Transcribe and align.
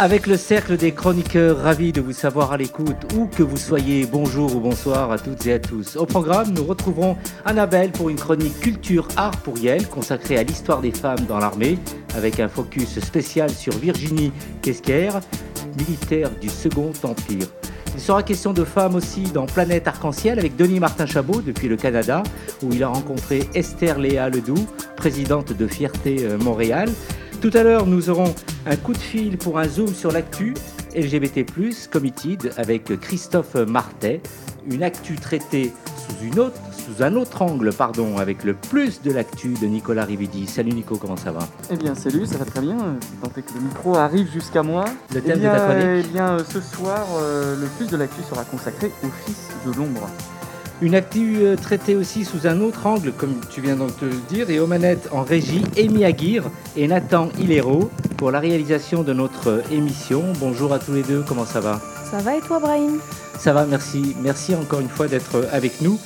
Avec 0.00 0.28
le 0.28 0.36
cercle 0.36 0.76
des 0.76 0.92
chroniqueurs, 0.92 1.58
ravis 1.58 1.90
de 1.90 2.00
vous 2.00 2.12
savoir 2.12 2.52
à 2.52 2.56
l'écoute, 2.56 3.12
où 3.16 3.26
que 3.26 3.42
vous 3.42 3.56
soyez, 3.56 4.06
bonjour 4.06 4.54
ou 4.54 4.60
bonsoir 4.60 5.10
à 5.10 5.18
toutes 5.18 5.44
et 5.46 5.54
à 5.54 5.58
tous. 5.58 5.96
Au 5.96 6.06
programme, 6.06 6.52
nous 6.54 6.62
retrouverons 6.62 7.16
Annabelle 7.44 7.90
pour 7.90 8.08
une 8.08 8.16
chronique 8.16 8.60
culture 8.60 9.08
art 9.16 9.36
pour 9.38 9.56
consacrée 9.90 10.38
à 10.38 10.44
l'histoire 10.44 10.82
des 10.82 10.92
femmes 10.92 11.26
dans 11.28 11.38
l'armée, 11.38 11.80
avec 12.14 12.38
un 12.38 12.46
focus 12.46 13.00
spécial 13.00 13.50
sur 13.50 13.76
Virginie 13.76 14.30
Kesquer, 14.62 15.10
militaire 15.76 16.30
du 16.40 16.48
Second 16.48 16.92
Empire. 17.02 17.48
Il 17.96 18.00
sera 18.00 18.22
question 18.22 18.52
de 18.52 18.62
femmes 18.62 18.94
aussi 18.94 19.22
dans 19.22 19.46
Planète 19.46 19.88
Arc-en-Ciel 19.88 20.38
avec 20.38 20.54
Denis 20.54 20.78
Martin 20.78 21.06
Chabot 21.06 21.40
depuis 21.40 21.66
le 21.66 21.76
Canada, 21.76 22.22
où 22.62 22.72
il 22.72 22.84
a 22.84 22.88
rencontré 22.88 23.48
Esther 23.56 23.98
Léa 23.98 24.28
Ledoux, 24.28 24.68
présidente 24.94 25.52
de 25.52 25.66
Fierté 25.66 26.18
euh, 26.20 26.38
Montréal. 26.38 26.88
Tout 27.40 27.50
à 27.54 27.62
l'heure, 27.62 27.86
nous 27.86 28.10
aurons 28.10 28.34
un 28.66 28.74
coup 28.74 28.92
de 28.92 28.98
fil 28.98 29.38
pour 29.38 29.60
un 29.60 29.68
zoom 29.68 29.94
sur 29.94 30.10
l'actu 30.10 30.54
LGBT+, 30.96 31.46
Committed, 31.88 32.52
avec 32.56 32.98
Christophe 33.00 33.54
Martet, 33.54 34.20
une 34.68 34.82
actu 34.82 35.14
traitée 35.14 35.72
sous, 35.96 36.26
une 36.26 36.40
autre, 36.40 36.58
sous 36.72 37.04
un 37.04 37.14
autre 37.14 37.42
angle, 37.42 37.72
pardon, 37.72 38.18
avec 38.18 38.42
le 38.42 38.54
plus 38.54 39.02
de 39.02 39.12
l'actu 39.12 39.54
de 39.54 39.66
Nicolas 39.66 40.04
Rividi. 40.04 40.48
Salut 40.48 40.72
Nico, 40.72 40.96
comment 40.96 41.16
ça 41.16 41.30
va? 41.30 41.46
Eh 41.70 41.76
bien, 41.76 41.94
salut, 41.94 42.26
ça 42.26 42.38
va 42.38 42.44
très 42.44 42.60
bien. 42.60 42.76
Tant 43.22 43.28
que 43.28 43.40
le 43.54 43.60
micro 43.60 43.94
arrive 43.94 44.28
jusqu'à 44.32 44.64
moi. 44.64 44.86
Le 45.14 45.20
thème 45.20 45.34
eh 45.36 45.38
bien, 45.38 45.52
de 45.52 45.58
ta 45.58 45.64
chronique? 45.64 46.06
Eh 46.06 46.12
bien, 46.12 46.38
ce 46.38 46.60
soir, 46.60 47.06
euh, 47.20 47.54
le 47.60 47.66
plus 47.78 47.88
de 47.88 47.96
l'actu 47.96 48.20
sera 48.28 48.42
consacré 48.44 48.90
au 49.04 49.08
fils 49.24 49.48
de 49.64 49.72
l'ombre. 49.78 50.08
Une 50.80 50.94
actu 50.94 51.38
euh, 51.38 51.56
traitée 51.56 51.96
aussi 51.96 52.24
sous 52.24 52.46
un 52.46 52.60
autre 52.60 52.86
angle, 52.86 53.10
comme 53.10 53.40
tu 53.50 53.60
viens 53.60 53.74
donc 53.74 53.98
de 53.98 54.06
le 54.06 54.14
dire, 54.28 54.48
et 54.48 54.60
aux 54.60 54.68
manettes 54.68 55.08
en 55.10 55.24
régie, 55.24 55.64
Amy 55.76 56.04
Aguirre 56.04 56.44
et 56.76 56.86
Nathan 56.86 57.30
Hilero 57.36 57.90
pour 58.16 58.30
la 58.30 58.38
réalisation 58.38 59.02
de 59.02 59.12
notre 59.12 59.48
euh, 59.48 59.62
émission. 59.72 60.22
Bonjour 60.38 60.72
à 60.72 60.78
tous 60.78 60.92
les 60.92 61.02
deux, 61.02 61.24
comment 61.26 61.44
ça 61.44 61.58
va? 61.58 61.80
Ça 62.08 62.18
va 62.18 62.36
et 62.36 62.40
toi, 62.40 62.60
Brahim? 62.60 63.00
Ça 63.40 63.52
va, 63.52 63.66
merci. 63.66 64.14
Merci 64.22 64.54
encore 64.54 64.78
une 64.78 64.88
fois 64.88 65.08
d'être 65.08 65.38
euh, 65.38 65.48
avec 65.50 65.80
nous. 65.80 65.98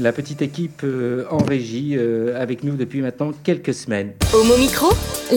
La 0.00 0.12
petite 0.12 0.40
équipe 0.40 0.80
euh, 0.82 1.26
en 1.30 1.36
régie 1.38 1.94
euh, 1.94 2.40
avec 2.40 2.64
nous 2.64 2.76
depuis 2.76 3.02
maintenant 3.02 3.32
quelques 3.44 3.74
semaines. 3.74 4.12
Homo 4.32 4.56
Micro, 4.56 4.86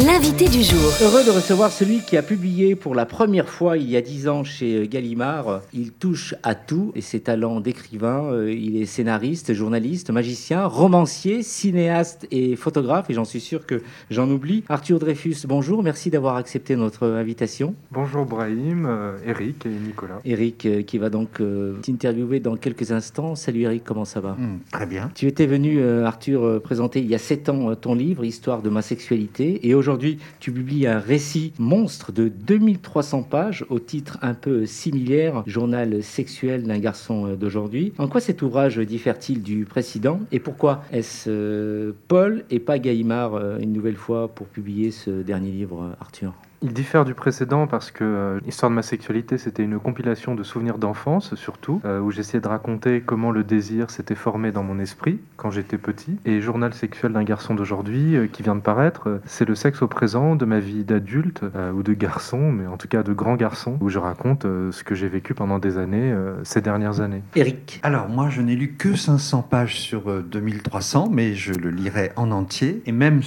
l'invité 0.05 0.47
du 0.47 0.63
jour. 0.63 0.89
Heureux 1.01 1.25
de 1.25 1.31
recevoir 1.31 1.69
celui 1.69 1.99
qui 1.99 2.15
a 2.15 2.21
publié 2.23 2.75
pour 2.75 2.95
la 2.95 3.05
première 3.05 3.49
fois 3.49 3.77
il 3.77 3.89
y 3.89 3.97
a 3.97 4.01
dix 4.01 4.29
ans 4.29 4.45
chez 4.45 4.77
euh, 4.83 4.85
Gallimard. 4.87 5.61
Il 5.73 5.91
touche 5.91 6.33
à 6.43 6.55
tout 6.55 6.93
et 6.95 7.01
ses 7.01 7.19
talents 7.19 7.59
d'écrivain. 7.59 8.31
euh, 8.31 8.53
Il 8.53 8.81
est 8.81 8.85
scénariste, 8.85 9.53
journaliste, 9.53 10.11
magicien, 10.11 10.65
romancier, 10.65 11.43
cinéaste 11.43 12.25
et 12.31 12.55
photographe. 12.55 13.09
Et 13.09 13.13
j'en 13.13 13.25
suis 13.25 13.41
sûr 13.41 13.65
que 13.65 13.81
j'en 14.11 14.29
oublie. 14.29 14.63
Arthur 14.69 14.97
Dreyfus, 14.97 15.39
bonjour. 15.45 15.83
Merci 15.83 16.09
d'avoir 16.09 16.37
accepté 16.37 16.77
notre 16.77 17.05
invitation. 17.07 17.75
Bonjour 17.91 18.25
Brahim, 18.25 18.85
euh, 18.87 19.17
Eric 19.27 19.65
et 19.65 19.69
Nicolas. 19.69 20.21
Eric 20.23 20.65
euh, 20.65 20.83
qui 20.83 20.99
va 20.99 21.09
donc 21.09 21.41
euh, 21.41 21.73
t'interviewer 21.81 22.39
dans 22.39 22.55
quelques 22.55 22.93
instants. 22.93 23.35
Salut 23.35 23.63
Eric, 23.63 23.83
comment 23.83 24.05
ça 24.05 24.21
va? 24.21 24.37
Très 24.71 24.85
bien. 24.85 25.11
Tu 25.15 25.27
étais 25.27 25.45
venu, 25.45 25.79
euh, 25.79 26.05
Arthur, 26.05 26.43
euh, 26.43 26.59
présenter 26.59 26.99
il 26.99 27.07
y 27.07 27.15
a 27.15 27.19
sept 27.19 27.49
ans 27.49 27.69
euh, 27.69 27.75
ton 27.75 27.95
livre, 27.95 28.23
Histoire 28.23 28.61
de 28.61 28.69
ma 28.69 28.81
sexualité. 28.81 29.67
Et 29.67 29.75
aujourd'hui, 29.75 30.19
tu 30.39 30.51
publies 30.51 30.87
un 30.87 30.99
récit 30.99 31.53
monstre 31.59 32.11
de 32.11 32.27
2300 32.27 33.23
pages 33.23 33.65
au 33.69 33.79
titre 33.79 34.17
un 34.21 34.33
peu 34.33 34.65
similaire, 34.65 35.43
Journal 35.45 36.03
sexuel 36.03 36.63
d'un 36.63 36.79
garçon 36.79 37.35
d'aujourd'hui. 37.35 37.93
En 37.97 38.07
quoi 38.07 38.21
cet 38.21 38.41
ouvrage 38.41 38.77
diffère-t-il 38.77 39.41
du 39.41 39.65
précédent 39.65 40.19
Et 40.31 40.39
pourquoi 40.39 40.83
est-ce 40.91 41.93
Paul 42.07 42.45
et 42.49 42.59
pas 42.59 42.79
Gallimard, 42.79 43.35
euh, 43.35 43.57
une 43.59 43.73
nouvelle 43.73 43.95
fois, 43.95 44.27
pour 44.27 44.47
publier 44.47 44.91
ce 44.91 45.21
dernier 45.21 45.51
livre, 45.51 45.95
Arthur? 45.99 46.33
Il 46.63 46.71
diffère 46.71 47.03
du 47.03 47.13
précédent 47.13 47.67
parce 47.67 47.91
que 47.91 48.05
euh, 48.05 48.39
Histoire 48.47 48.69
de 48.69 48.75
ma 48.75 48.83
sexualité, 48.83 49.37
c'était 49.37 49.63
une 49.63 49.79
compilation 49.79 50.33
de 50.33 50.43
souvenirs 50.43 50.77
d'enfance 50.77 51.35
surtout, 51.35 51.81
euh, 51.83 51.99
où 51.99 52.09
j'essayais 52.09 52.39
de 52.39 52.47
raconter 52.47 53.01
comment 53.01 53.31
le 53.31 53.43
désir 53.43 53.89
s'était 53.91 54.15
formé 54.15 54.53
dans 54.53 54.63
mon 54.63 54.79
esprit 54.79 55.19
quand 55.35 55.51
j'étais 55.51 55.77
petit. 55.77 56.17
Et 56.23 56.39
Journal 56.39 56.73
sexuel 56.73 57.11
d'un 57.11 57.23
garçon 57.23 57.53
d'aujourd'hui, 57.53 58.15
euh, 58.15 58.27
qui 58.27 58.43
vient 58.43 58.55
de 58.55 58.61
paraître, 58.61 59.09
euh, 59.09 59.21
c'est 59.25 59.45
le 59.45 59.55
sexe 59.55 59.81
au 59.81 59.89
présent 59.89 60.37
de 60.37 60.45
ma 60.45 60.59
vie 60.59 60.85
d'adulte 60.85 61.41
euh, 61.53 61.73
ou 61.73 61.83
de 61.83 61.91
garçon, 61.93 62.53
mais 62.53 62.65
en 62.65 62.77
tout 62.77 62.87
cas 62.87 63.03
de 63.03 63.11
grand 63.11 63.35
garçon, 63.35 63.77
où 63.81 63.89
je 63.89 63.99
raconte 63.99 64.45
euh, 64.45 64.71
ce 64.71 64.85
que 64.85 64.95
j'ai 64.95 65.09
vécu 65.09 65.33
pendant 65.33 65.59
des 65.59 65.77
années, 65.77 66.13
euh, 66.13 66.41
ces 66.45 66.61
dernières 66.61 67.01
années. 67.01 67.23
Eric 67.35 67.81
Alors, 67.83 68.07
moi, 68.07 68.29
je 68.29 68.41
n'ai 68.41 68.55
lu 68.55 68.75
que 68.77 68.95
500 68.95 69.41
pages 69.41 69.77
sur 69.79 70.09
euh, 70.09 70.21
2300, 70.21 71.09
mais 71.11 71.33
je 71.33 71.51
le 71.53 71.69
lirai 71.69 72.11
en 72.15 72.31
entier. 72.31 72.81
Et 72.85 72.93
même 72.93 73.21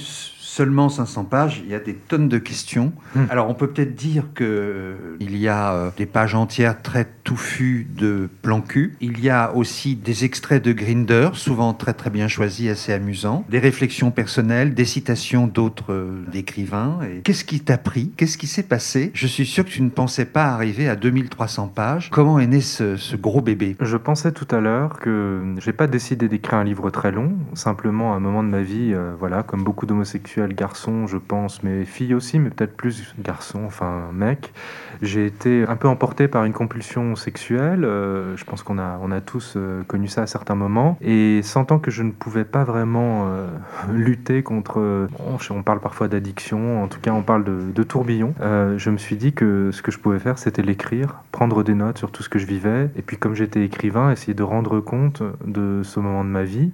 seulement 0.57 0.89
500 0.89 1.25
pages, 1.25 1.61
il 1.63 1.69
y 1.69 1.75
a 1.75 1.79
des 1.79 1.93
tonnes 1.93 2.29
de 2.29 2.39
questions. 2.39 2.91
Hmm. 3.13 3.25
Alors, 3.29 3.47
on 3.47 3.53
peut 3.53 3.67
peut-être 3.67 3.93
dire 3.93 4.23
que 4.33 4.43
euh, 4.43 5.17
il 5.19 5.37
y 5.37 5.47
a 5.47 5.73
euh, 5.73 5.89
des 5.95 6.07
pages 6.07 6.33
entières 6.33 6.81
très 6.81 7.05
touffues 7.23 7.85
de 7.95 8.27
plan 8.41 8.61
cul. 8.61 8.95
Il 8.99 9.19
y 9.19 9.29
a 9.29 9.53
aussi 9.53 9.95
des 9.95 10.25
extraits 10.25 10.63
de 10.63 10.71
Grinder, 10.71 11.29
souvent 11.33 11.75
très 11.75 11.93
très 11.93 12.09
bien 12.09 12.27
choisis, 12.27 12.71
assez 12.71 12.91
amusants. 12.91 13.45
Des 13.49 13.59
réflexions 13.59 14.09
personnelles, 14.09 14.73
des 14.73 14.85
citations 14.85 15.45
d'autres 15.45 15.93
euh, 15.93 16.25
d'écrivains. 16.31 17.01
Et 17.03 17.21
Qu'est-ce 17.21 17.45
qui 17.45 17.59
t'a 17.59 17.77
pris? 17.77 18.11
Qu'est-ce 18.17 18.39
qui 18.39 18.47
s'est 18.47 18.63
passé? 18.63 19.11
Je 19.13 19.27
suis 19.27 19.45
sûr 19.45 19.63
que 19.63 19.69
tu 19.69 19.83
ne 19.83 19.89
pensais 19.89 20.25
pas 20.25 20.45
arriver 20.45 20.89
à 20.89 20.95
2300 20.95 21.67
pages. 21.67 22.09
Comment 22.09 22.39
est 22.39 22.47
né 22.47 22.61
ce, 22.61 22.97
ce 22.97 23.15
gros 23.15 23.41
bébé? 23.41 23.75
Je 23.79 23.97
pensais 23.97 24.31
tout 24.31 24.47
à 24.49 24.59
l'heure 24.59 24.97
que 24.97 25.53
j'ai 25.59 25.73
pas 25.73 25.85
décidé 25.85 26.27
d'écrire 26.27 26.57
un 26.57 26.63
livre 26.63 26.89
très 26.89 27.11
long, 27.11 27.33
simplement 27.53 28.13
à 28.13 28.17
un 28.17 28.19
moment 28.19 28.43
de 28.43 28.49
ma 28.49 28.61
vie, 28.61 28.93
euh, 28.93 29.13
voilà, 29.19 29.43
comme 29.43 29.63
beaucoup 29.63 29.85
d'homosexuels 29.85 30.46
garçons, 30.53 31.07
je 31.07 31.17
pense, 31.17 31.63
mais 31.63 31.85
filles 31.85 32.13
aussi, 32.13 32.39
mais 32.39 32.49
peut-être 32.49 32.75
plus 32.75 33.13
garçons, 33.19 33.63
enfin 33.65 34.09
mecs, 34.13 34.53
j'ai 35.01 35.25
été 35.25 35.65
un 35.67 35.75
peu 35.75 35.87
emporté 35.87 36.27
par 36.27 36.45
une 36.45 36.53
compulsion 36.53 37.15
sexuelle. 37.15 37.83
euh, 37.85 38.35
je 38.35 38.43
pense 38.45 38.63
qu'on 38.63 38.77
a, 38.79 38.99
on 39.01 39.11
a 39.11 39.21
tous 39.21 39.53
euh, 39.55 39.83
connu 39.83 40.07
ça 40.07 40.23
à 40.23 40.27
certains 40.27 40.55
moments, 40.55 40.97
et 41.01 41.41
sentant 41.43 41.79
que 41.79 41.91
je 41.91 42.03
ne 42.03 42.11
pouvais 42.11 42.45
pas 42.45 42.63
vraiment 42.63 43.27
euh, 43.27 43.47
lutter 43.93 44.43
contre, 44.43 45.07
on 45.49 45.63
parle 45.63 45.79
parfois 45.79 46.07
d'addiction, 46.07 46.83
en 46.83 46.87
tout 46.87 46.99
cas 46.99 47.11
on 47.11 47.21
parle 47.21 47.43
de, 47.43 47.83
tourbillon, 47.83 48.33
je 48.41 48.89
me 48.89 48.97
suis 48.97 49.15
dit 49.15 49.33
que 49.33 49.69
ce 49.71 49.81
que 49.81 49.91
je 49.91 49.99
pouvais 49.99 50.19
faire, 50.19 50.37
c'était 50.37 50.61
l'écrire, 50.61 51.21
prendre 51.31 51.63
des 51.63 51.73
notes 51.73 51.97
sur 51.97 52.11
tout 52.11 52.23
ce 52.23 52.29
que 52.29 52.39
je 52.39 52.45
vivais, 52.45 52.89
et 52.97 53.01
puis 53.01 53.17
comme 53.17 53.33
j'étais 53.33 53.63
écrivain, 53.63 54.11
essayer 54.11 54.33
de 54.33 54.43
rendre 54.43 54.79
compte 54.79 55.23
de 55.45 55.81
ce 55.83 55.99
moment 55.99 56.23
de 56.23 56.29
ma 56.29 56.43
vie. 56.43 56.71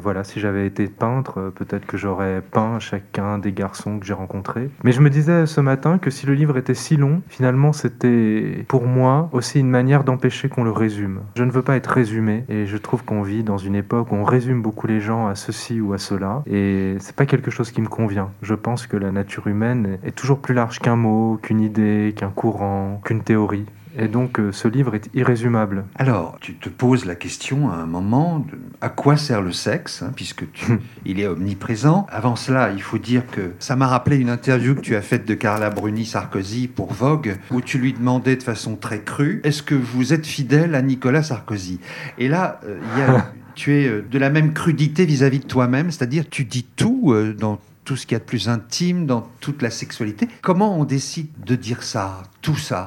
Voilà, 0.00 0.24
si 0.24 0.40
j'avais 0.40 0.66
été 0.66 0.86
peintre, 0.86 1.52
peut-être 1.54 1.86
que 1.86 1.96
j'aurais 1.96 2.42
peint 2.42 2.78
chacun 2.96 3.38
des 3.38 3.52
garçons 3.52 3.98
que 3.98 4.06
j'ai 4.06 4.14
rencontrés. 4.14 4.70
Mais 4.82 4.92
je 4.92 5.00
me 5.00 5.10
disais 5.10 5.46
ce 5.46 5.60
matin 5.60 5.98
que 5.98 6.10
si 6.10 6.26
le 6.26 6.34
livre 6.34 6.56
était 6.56 6.74
si 6.74 6.96
long, 6.96 7.20
finalement 7.28 7.72
c'était 7.72 8.64
pour 8.68 8.86
moi 8.86 9.28
aussi 9.32 9.60
une 9.60 9.68
manière 9.68 10.04
d'empêcher 10.04 10.48
qu'on 10.48 10.64
le 10.64 10.70
résume. 10.70 11.20
Je 11.36 11.44
ne 11.44 11.50
veux 11.50 11.62
pas 11.62 11.76
être 11.76 11.88
résumé, 11.88 12.44
et 12.48 12.66
je 12.66 12.76
trouve 12.76 13.04
qu'on 13.04 13.22
vit 13.22 13.42
dans 13.42 13.58
une 13.58 13.74
époque 13.74 14.12
où 14.12 14.14
on 14.14 14.24
résume 14.24 14.62
beaucoup 14.62 14.86
les 14.86 15.00
gens 15.00 15.26
à 15.26 15.34
ceci 15.34 15.80
ou 15.80 15.92
à 15.92 15.98
cela, 15.98 16.42
et 16.46 16.96
c'est 17.00 17.14
pas 17.14 17.26
quelque 17.26 17.50
chose 17.50 17.70
qui 17.70 17.82
me 17.82 17.88
convient. 17.88 18.30
Je 18.42 18.54
pense 18.54 18.86
que 18.86 18.96
la 18.96 19.12
nature 19.12 19.46
humaine 19.46 19.98
est 20.02 20.16
toujours 20.16 20.38
plus 20.38 20.54
large 20.54 20.78
qu'un 20.78 20.96
mot, 20.96 21.38
qu'une 21.42 21.60
idée, 21.60 22.14
qu'un 22.16 22.30
courant, 22.30 23.00
qu'une 23.04 23.22
théorie. 23.22 23.66
Et 23.98 24.08
donc 24.08 24.38
euh, 24.38 24.52
ce 24.52 24.68
livre 24.68 24.94
est 24.94 25.08
irrésumable. 25.14 25.84
Alors, 25.96 26.36
tu 26.40 26.54
te 26.54 26.68
poses 26.68 27.04
la 27.04 27.14
question 27.14 27.70
à 27.70 27.76
un 27.76 27.86
moment 27.86 28.40
de 28.40 28.58
à 28.80 28.88
quoi 28.88 29.16
sert 29.16 29.42
le 29.42 29.52
sexe, 29.52 30.02
hein, 30.02 30.12
puisque 30.14 30.50
tu, 30.52 30.78
il 31.04 31.18
est 31.20 31.26
omniprésent. 31.26 32.06
Avant 32.10 32.36
cela, 32.36 32.70
il 32.72 32.82
faut 32.82 32.98
dire 32.98 33.26
que 33.26 33.52
ça 33.58 33.76
m'a 33.76 33.86
rappelé 33.86 34.16
une 34.16 34.28
interview 34.28 34.74
que 34.74 34.80
tu 34.80 34.96
as 34.96 35.02
faite 35.02 35.26
de 35.26 35.34
Carla 35.34 35.70
Bruni 35.70 36.04
Sarkozy 36.04 36.68
pour 36.68 36.92
Vogue, 36.92 37.36
où 37.50 37.60
tu 37.60 37.78
lui 37.78 37.92
demandais 37.92 38.36
de 38.36 38.42
façon 38.42 38.76
très 38.76 39.00
crue 39.00 39.40
Est-ce 39.44 39.62
que 39.62 39.74
vous 39.74 40.12
êtes 40.12 40.26
fidèle 40.26 40.74
à 40.74 40.82
Nicolas 40.82 41.22
Sarkozy? 41.22 41.80
Et 42.18 42.28
là, 42.28 42.60
euh, 42.64 42.78
il 42.94 43.00
y 43.00 43.02
a, 43.02 43.32
tu 43.54 43.74
es 43.74 43.88
euh, 43.88 44.04
de 44.08 44.18
la 44.18 44.30
même 44.30 44.52
crudité 44.52 45.06
vis-à-vis 45.06 45.40
de 45.40 45.46
toi-même, 45.46 45.90
c'est-à-dire 45.90 46.24
tu 46.28 46.44
dis 46.44 46.64
tout 46.64 47.12
euh, 47.12 47.34
dans 47.34 47.58
tout 47.84 47.96
ce 47.96 48.04
qu'il 48.04 48.16
y 48.16 48.16
a 48.16 48.18
de 48.18 48.24
plus 48.24 48.48
intime 48.48 49.06
dans 49.06 49.28
toute 49.40 49.62
la 49.62 49.70
sexualité. 49.70 50.28
Comment 50.42 50.78
on 50.78 50.84
décide 50.84 51.28
de 51.44 51.54
dire 51.54 51.84
ça? 51.84 52.24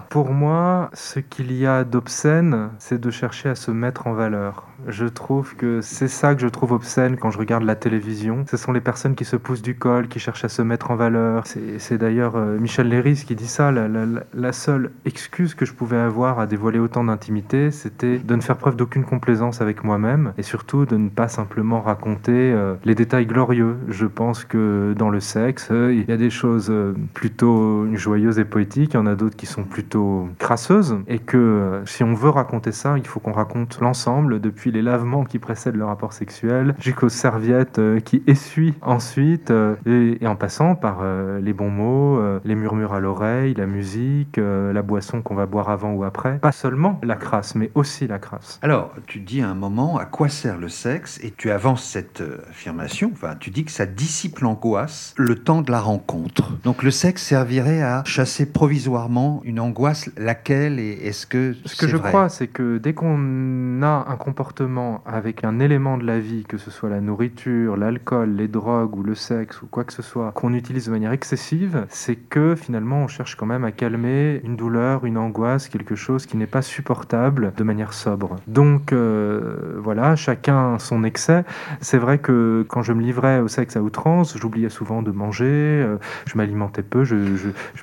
Pour 0.09 0.31
moi, 0.31 0.89
ce 0.93 1.19
qu'il 1.19 1.51
y 1.51 1.65
a 1.65 1.83
d'obscène, 1.83 2.69
c'est 2.79 2.99
de 2.99 3.11
chercher 3.11 3.49
à 3.49 3.55
se 3.55 3.71
mettre 3.71 4.07
en 4.07 4.13
valeur. 4.13 4.65
Je 4.87 5.05
trouve 5.05 5.55
que 5.55 5.81
c'est 5.81 6.07
ça 6.07 6.33
que 6.33 6.41
je 6.41 6.47
trouve 6.47 6.71
obscène 6.71 7.17
quand 7.17 7.31
je 7.31 7.37
regarde 7.37 7.63
la 7.63 7.75
télévision. 7.75 8.45
Ce 8.49 8.55
sont 8.55 8.71
les 8.71 8.79
personnes 8.79 9.15
qui 9.15 9.25
se 9.25 9.35
poussent 9.35 9.61
du 9.61 9.75
col, 9.75 10.07
qui 10.07 10.19
cherchent 10.19 10.45
à 10.45 10.49
se 10.49 10.61
mettre 10.61 10.91
en 10.91 10.95
valeur. 10.95 11.43
C'est 11.77 11.97
d'ailleurs 11.97 12.37
euh, 12.37 12.57
Michel 12.57 12.87
Léris 12.87 13.23
qui 13.27 13.35
dit 13.35 13.47
ça. 13.47 13.71
La, 13.71 13.87
la, 14.33 14.51
seule 14.53 14.91
excuse 15.05 15.53
que 15.53 15.65
je 15.65 15.73
pouvais 15.73 15.97
avoir 15.97 16.39
à 16.39 16.47
dévoiler 16.47 16.79
autant 16.79 17.03
d'intimité, 17.03 17.71
c'était 17.71 18.17
de 18.17 18.35
ne 18.35 18.41
faire 18.41 18.57
preuve 18.57 18.77
d'aucune 18.77 19.03
complaisance 19.03 19.61
avec 19.61 19.83
moi-même 19.83 20.33
et 20.37 20.43
surtout 20.43 20.85
de 20.85 20.95
ne 20.95 21.09
pas 21.09 21.27
simplement 21.27 21.81
raconter 21.81 22.31
euh, 22.31 22.75
les 22.85 22.95
détails 22.95 23.25
glorieux. 23.25 23.75
Je 23.89 24.05
pense 24.05 24.45
que 24.45 24.93
dans 24.97 25.09
le 25.09 25.19
sexe, 25.19 25.67
euh, 25.71 25.93
il 25.93 26.09
y 26.09 26.13
a 26.13 26.17
des 26.17 26.29
choses 26.29 26.73
plutôt 27.13 27.93
joyeuses 27.95 28.39
et 28.39 28.45
poétiques, 28.45 28.93
il 28.93 28.97
y 28.97 28.99
en 28.99 29.05
a 29.05 29.15
d'autres 29.15 29.35
qui 29.35 29.45
sont 29.49 29.63
plutôt 29.63 30.29
crasseuses 30.37 30.97
et 31.07 31.19
que 31.19 31.81
si 31.85 32.03
on 32.03 32.13
veut 32.13 32.29
raconter 32.29 32.71
ça, 32.71 32.97
il 32.97 33.07
faut 33.07 33.19
qu'on 33.19 33.31
raconte 33.31 33.79
l'ensemble 33.81 34.39
depuis 34.39 34.71
les 34.71 34.81
lavements 34.81 35.23
qui 35.23 35.39
précèdent 35.39 35.75
le 35.75 35.85
rapport 35.85 36.13
sexuel, 36.13 36.75
jusqu'aux 36.79 37.09
serviettes 37.09 37.79
euh, 37.79 37.99
qui 37.99 38.23
essuient 38.27 38.75
ensuite, 38.81 39.51
euh, 39.51 39.75
et, 39.85 40.25
en 40.27 40.35
passant 40.35 40.75
par 40.75 40.99
euh, 41.01 41.39
les 41.39 41.53
bons 41.53 41.69
mots, 41.69 42.21
les 42.45 42.55
murmures 42.55 42.93
à 42.93 42.99
l'oreille, 42.99 43.53
la 43.53 43.65
musique, 43.65 44.37
la 44.37 44.81
boisson 44.81 45.21
qu'on 45.21 45.35
va 45.35 45.45
boire 45.45 45.69
avant 45.69 45.93
ou 45.93 46.03
après. 46.03 46.39
Pas 46.39 46.51
seulement 46.51 46.99
la 47.03 47.15
crasse, 47.15 47.55
mais 47.55 47.71
aussi 47.75 48.07
la 48.07 48.19
crasse. 48.19 48.59
Alors, 48.61 48.93
tu 49.07 49.19
dis 49.19 49.41
à 49.41 49.49
un 49.49 49.55
moment 49.55 49.97
à 49.97 50.05
quoi 50.05 50.29
sert 50.29 50.57
le 50.57 50.69
sexe, 50.69 51.19
et 51.23 51.31
tu 51.31 51.51
avances 51.51 51.83
cette 51.83 52.23
affirmation, 52.49 53.11
enfin, 53.13 53.35
tu 53.39 53.49
dis 53.49 53.65
que 53.65 53.71
ça 53.71 53.85
dissipe 53.85 54.39
l'angoisse 54.39 55.13
le 55.17 55.35
temps 55.35 55.61
de 55.61 55.71
la 55.71 55.79
rencontre. 55.79 56.51
Donc 56.63 56.83
le 56.83 56.91
sexe 56.91 57.23
servirait 57.23 57.81
à 57.81 58.03
chasser 58.05 58.45
provisoirement 58.45 59.38
une 59.43 59.59
angoisse, 59.59 60.09
laquelle 60.17 60.79
et 60.79 60.91
est-ce 61.07 61.25
que 61.25 61.55
Ce 61.65 61.75
que 61.75 61.87
je 61.87 61.97
crois, 61.97 62.29
c'est 62.29 62.47
que 62.47 62.77
dès 62.77 62.93
qu'on 62.93 63.81
a 63.81 64.05
un 64.09 64.15
comportement 64.15 65.01
avec 65.05 65.43
un 65.43 65.59
élément 65.59 65.97
de 65.97 66.05
la 66.05 66.19
vie, 66.19 66.43
que 66.47 66.57
ce 66.57 66.71
soit 66.71 66.89
la 66.89 67.01
nourriture, 67.01 67.77
l'alcool, 67.77 68.35
les 68.35 68.47
drogues 68.47 68.95
ou 68.95 69.03
le 69.03 69.15
sexe 69.15 69.61
ou 69.61 69.67
quoi 69.67 69.83
que 69.83 69.93
ce 69.93 70.01
soit, 70.01 70.31
qu'on 70.31 70.53
utilise 70.53 70.85
de 70.85 70.91
manière 70.91 71.11
excessive, 71.11 71.85
c'est 71.89 72.15
que 72.15 72.55
finalement 72.55 73.03
on 73.03 73.07
cherche 73.07 73.35
quand 73.35 73.45
même 73.45 73.63
à 73.63 73.71
calmer 73.71 74.41
une 74.43 74.55
douleur, 74.55 75.05
une 75.05 75.17
angoisse, 75.17 75.69
quelque 75.69 75.95
chose 75.95 76.25
qui 76.25 76.37
n'est 76.37 76.47
pas 76.47 76.61
supportable 76.61 77.53
de 77.55 77.63
manière 77.63 77.93
sobre. 77.93 78.37
Donc 78.47 78.93
euh, 78.93 79.77
voilà, 79.77 80.15
chacun 80.15 80.79
son 80.79 81.03
excès. 81.03 81.43
C'est 81.81 81.97
vrai 81.97 82.17
que 82.17 82.65
quand 82.67 82.81
je 82.81 82.93
me 82.93 83.01
livrais 83.01 83.39
au 83.39 83.47
sexe 83.47 83.75
à 83.75 83.81
outrance, 83.81 84.37
j'oubliais 84.37 84.69
souvent 84.69 85.01
de 85.01 85.11
manger, 85.11 85.45
euh, 85.45 85.97
je 86.25 86.37
m'alimentais 86.37 86.83
peu, 86.83 87.03
je, 87.03 87.15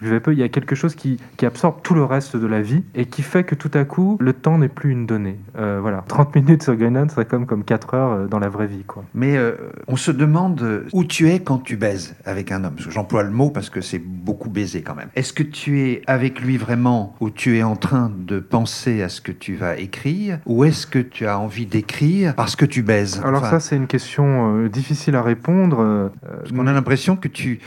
buvais 0.01 0.21
peu. 0.21 0.33
Il 0.33 0.39
y 0.39 0.43
a 0.43 0.49
quelque 0.49 0.75
chose 0.75 0.95
qui, 0.95 1.19
qui, 1.37 1.47
absorbe 1.47 1.77
tout 1.83 1.95
le 1.95 2.05
reste 2.05 2.37
de 2.37 2.47
la 2.47 2.61
vie 2.61 2.83
et 2.95 3.07
qui 3.07 3.23
fait 3.23 3.45
que 3.45 3.55
tout 3.55 3.71
à 3.75 3.85
coup, 3.85 4.17
le 4.21 4.33
temps 4.33 4.59
n'est 4.59 4.69
plus 4.69 4.91
une 4.91 5.07
donnée. 5.07 5.39
Euh, 5.59 5.79
voilà, 5.81 6.05
30 6.09 6.35
minutes 6.35 6.63
sur 6.63 6.75
Greenland 6.75 7.11
serait 7.11 7.25
comme, 7.25 7.47
comme 7.47 7.65
4 7.65 7.95
heures 7.95 8.13
euh, 8.13 8.27
dans 8.27 8.39
la 8.39 8.49
vraie 8.49 8.67
vie. 8.67 8.85
Quoi. 8.87 9.05
Mais 9.15 9.37
euh, 9.37 9.53
on 9.87 9.97
se 9.97 10.11
demande 10.11 10.85
où 10.93 11.05
tu 11.05 11.31
es 11.31 11.41
quand 11.41 11.59
tu 11.59 11.77
baises 11.77 12.17
avec 12.25 12.53
un 12.53 12.65
homme? 12.65 12.77
J'emploie 12.79 13.23
le 13.23 13.31
mot 13.31 13.51
parce 13.51 13.71
que 13.71 13.81
c'est 13.81 13.99
beaucoup 13.99 14.51
baiser 14.51 14.83
quand 14.83 14.95
même. 14.95 15.09
Est-ce 15.15 15.33
que 15.33 15.43
tu 15.43 15.81
es 15.81 16.03
avec 16.07 16.41
lui 16.41 16.57
vraiment 16.57 17.15
ou 17.21 17.31
tu 17.31 17.59
es 17.59 17.63
en 17.63 17.77
train 17.77 18.11
de 18.17 18.41
penser 18.41 19.03
à 19.03 19.09
ce 19.09 19.21
que 19.21 19.33
tu 19.33 19.55
vas 19.55 19.77
écrire 19.77 20.39
ou 20.47 20.65
est-ce 20.65 20.87
que 20.87 20.99
tu 20.99 21.27
as 21.27 21.39
envie 21.39 21.67
d'écrire 21.67 22.35
parce 22.35 22.57
que 22.57 22.65
tu 22.65 22.83
baises? 22.83 23.21
Alors 23.25 23.47
ça 23.47 23.61
c'est 23.61 23.77
une 23.77 23.87
question 23.87 24.57
euh, 24.57 24.69
difficile 24.69 25.15
à 25.17 25.23
répondre. 25.23 26.11
parce 26.23 26.53
qu'on 26.53 26.67
a 26.67 26.73
l'impression 26.73 27.17
que 27.17 27.29
tu, 27.29 27.61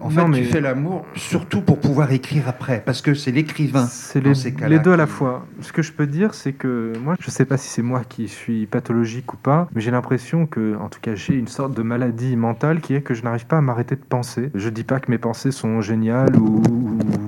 en 0.00 0.10
fait, 0.10 0.30
tu 0.32 0.44
fais 0.44 0.60
l'amour 0.60 1.04
surtout 1.14 1.60
pour 1.60 1.78
pouvoir 1.78 2.12
écrire 2.12 2.48
après 2.48 2.82
parce 2.84 3.02
que 3.02 3.09
c'est 3.14 3.32
l'écrivain. 3.32 3.86
C'est 3.86 4.20
les, 4.20 4.34
les, 4.68 4.78
deux 4.78 4.92
à 4.92 4.96
la 4.96 5.06
fois. 5.06 5.46
Ce 5.60 5.72
que 5.72 5.82
je 5.82 5.92
peux 5.92 6.06
dire 6.06 6.34
c'est 6.34 6.52
que 6.52 6.92
moi 7.02 7.16
je 7.20 7.30
sais 7.30 7.44
pas 7.44 7.56
si 7.56 7.68
c'est 7.68 7.82
moi 7.82 8.02
qui 8.08 8.28
suis 8.28 8.66
pathologique 8.66 9.32
ou 9.32 9.36
pas, 9.36 9.68
mais 9.74 9.80
j'ai 9.80 9.90
l'impression 9.90 10.46
que, 10.46 10.76
en 10.76 10.88
tout 10.88 11.00
cas, 11.00 11.14
j'ai 11.14 11.34
une 11.34 11.48
sorte 11.48 11.74
de 11.74 11.82
maladie 11.82 12.36
mentale 12.36 12.80
qui 12.80 12.94
est 12.94 13.02
que 13.02 13.14
je 13.14 13.22
n'arrive 13.22 13.46
pas 13.46 13.58
à 13.58 13.60
m'arrêter 13.60 13.96
de 13.96 14.04
penser. 14.04 14.50
Je 14.54 14.68
dis 14.68 14.84
pas 14.84 15.00
que 15.00 15.10
mes 15.10 15.18
pensées 15.18 15.50
sont 15.50 15.80
géniales 15.80 16.36
ou, 16.36 16.60